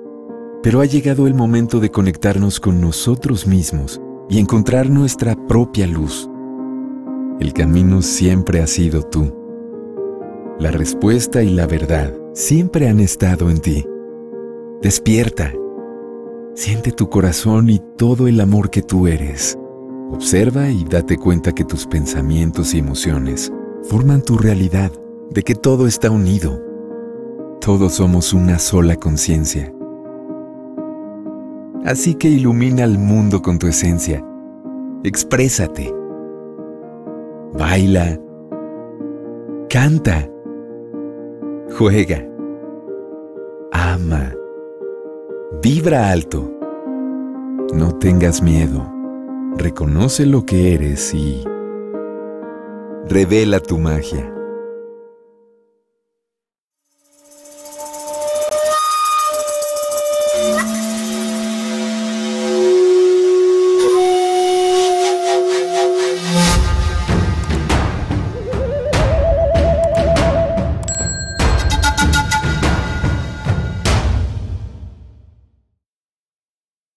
pero 0.61 0.81
ha 0.81 0.85
llegado 0.85 1.25
el 1.25 1.33
momento 1.33 1.79
de 1.79 1.89
conectarnos 1.89 2.59
con 2.59 2.79
nosotros 2.79 3.47
mismos 3.47 3.99
y 4.31 4.39
encontrar 4.39 4.89
nuestra 4.89 5.35
propia 5.35 5.85
luz. 5.85 6.29
El 7.41 7.51
camino 7.51 8.01
siempre 8.01 8.61
ha 8.61 8.67
sido 8.67 9.03
tú. 9.03 9.35
La 10.57 10.71
respuesta 10.71 11.43
y 11.43 11.49
la 11.49 11.67
verdad 11.67 12.13
siempre 12.33 12.87
han 12.87 13.01
estado 13.01 13.49
en 13.49 13.59
ti. 13.59 13.85
Despierta. 14.81 15.51
Siente 16.55 16.93
tu 16.93 17.09
corazón 17.09 17.69
y 17.69 17.81
todo 17.97 18.25
el 18.29 18.39
amor 18.39 18.69
que 18.69 18.81
tú 18.81 19.05
eres. 19.05 19.57
Observa 20.11 20.69
y 20.69 20.85
date 20.85 21.17
cuenta 21.17 21.51
que 21.51 21.65
tus 21.65 21.85
pensamientos 21.85 22.73
y 22.73 22.79
emociones 22.79 23.51
forman 23.83 24.21
tu 24.21 24.37
realidad, 24.37 24.93
de 25.29 25.43
que 25.43 25.55
todo 25.55 25.87
está 25.87 26.09
unido. 26.09 26.63
Todos 27.59 27.95
somos 27.95 28.31
una 28.31 28.59
sola 28.59 28.95
conciencia 28.95 29.73
Así 31.85 32.15
que 32.15 32.27
ilumina 32.27 32.83
al 32.83 32.97
mundo 32.97 33.41
con 33.41 33.57
tu 33.57 33.67
esencia. 33.67 34.23
Exprésate. 35.03 35.93
Baila. 37.53 38.19
Canta. 39.69 40.29
Juega. 41.77 42.23
Ama. 43.71 44.31
Vibra 45.63 46.11
alto. 46.11 46.51
No 47.73 47.95
tengas 47.97 48.43
miedo. 48.43 48.85
Reconoce 49.57 50.25
lo 50.25 50.45
que 50.45 50.73
eres 50.75 51.13
y 51.13 51.43
revela 53.07 53.59
tu 53.59 53.77
magia. 53.79 54.31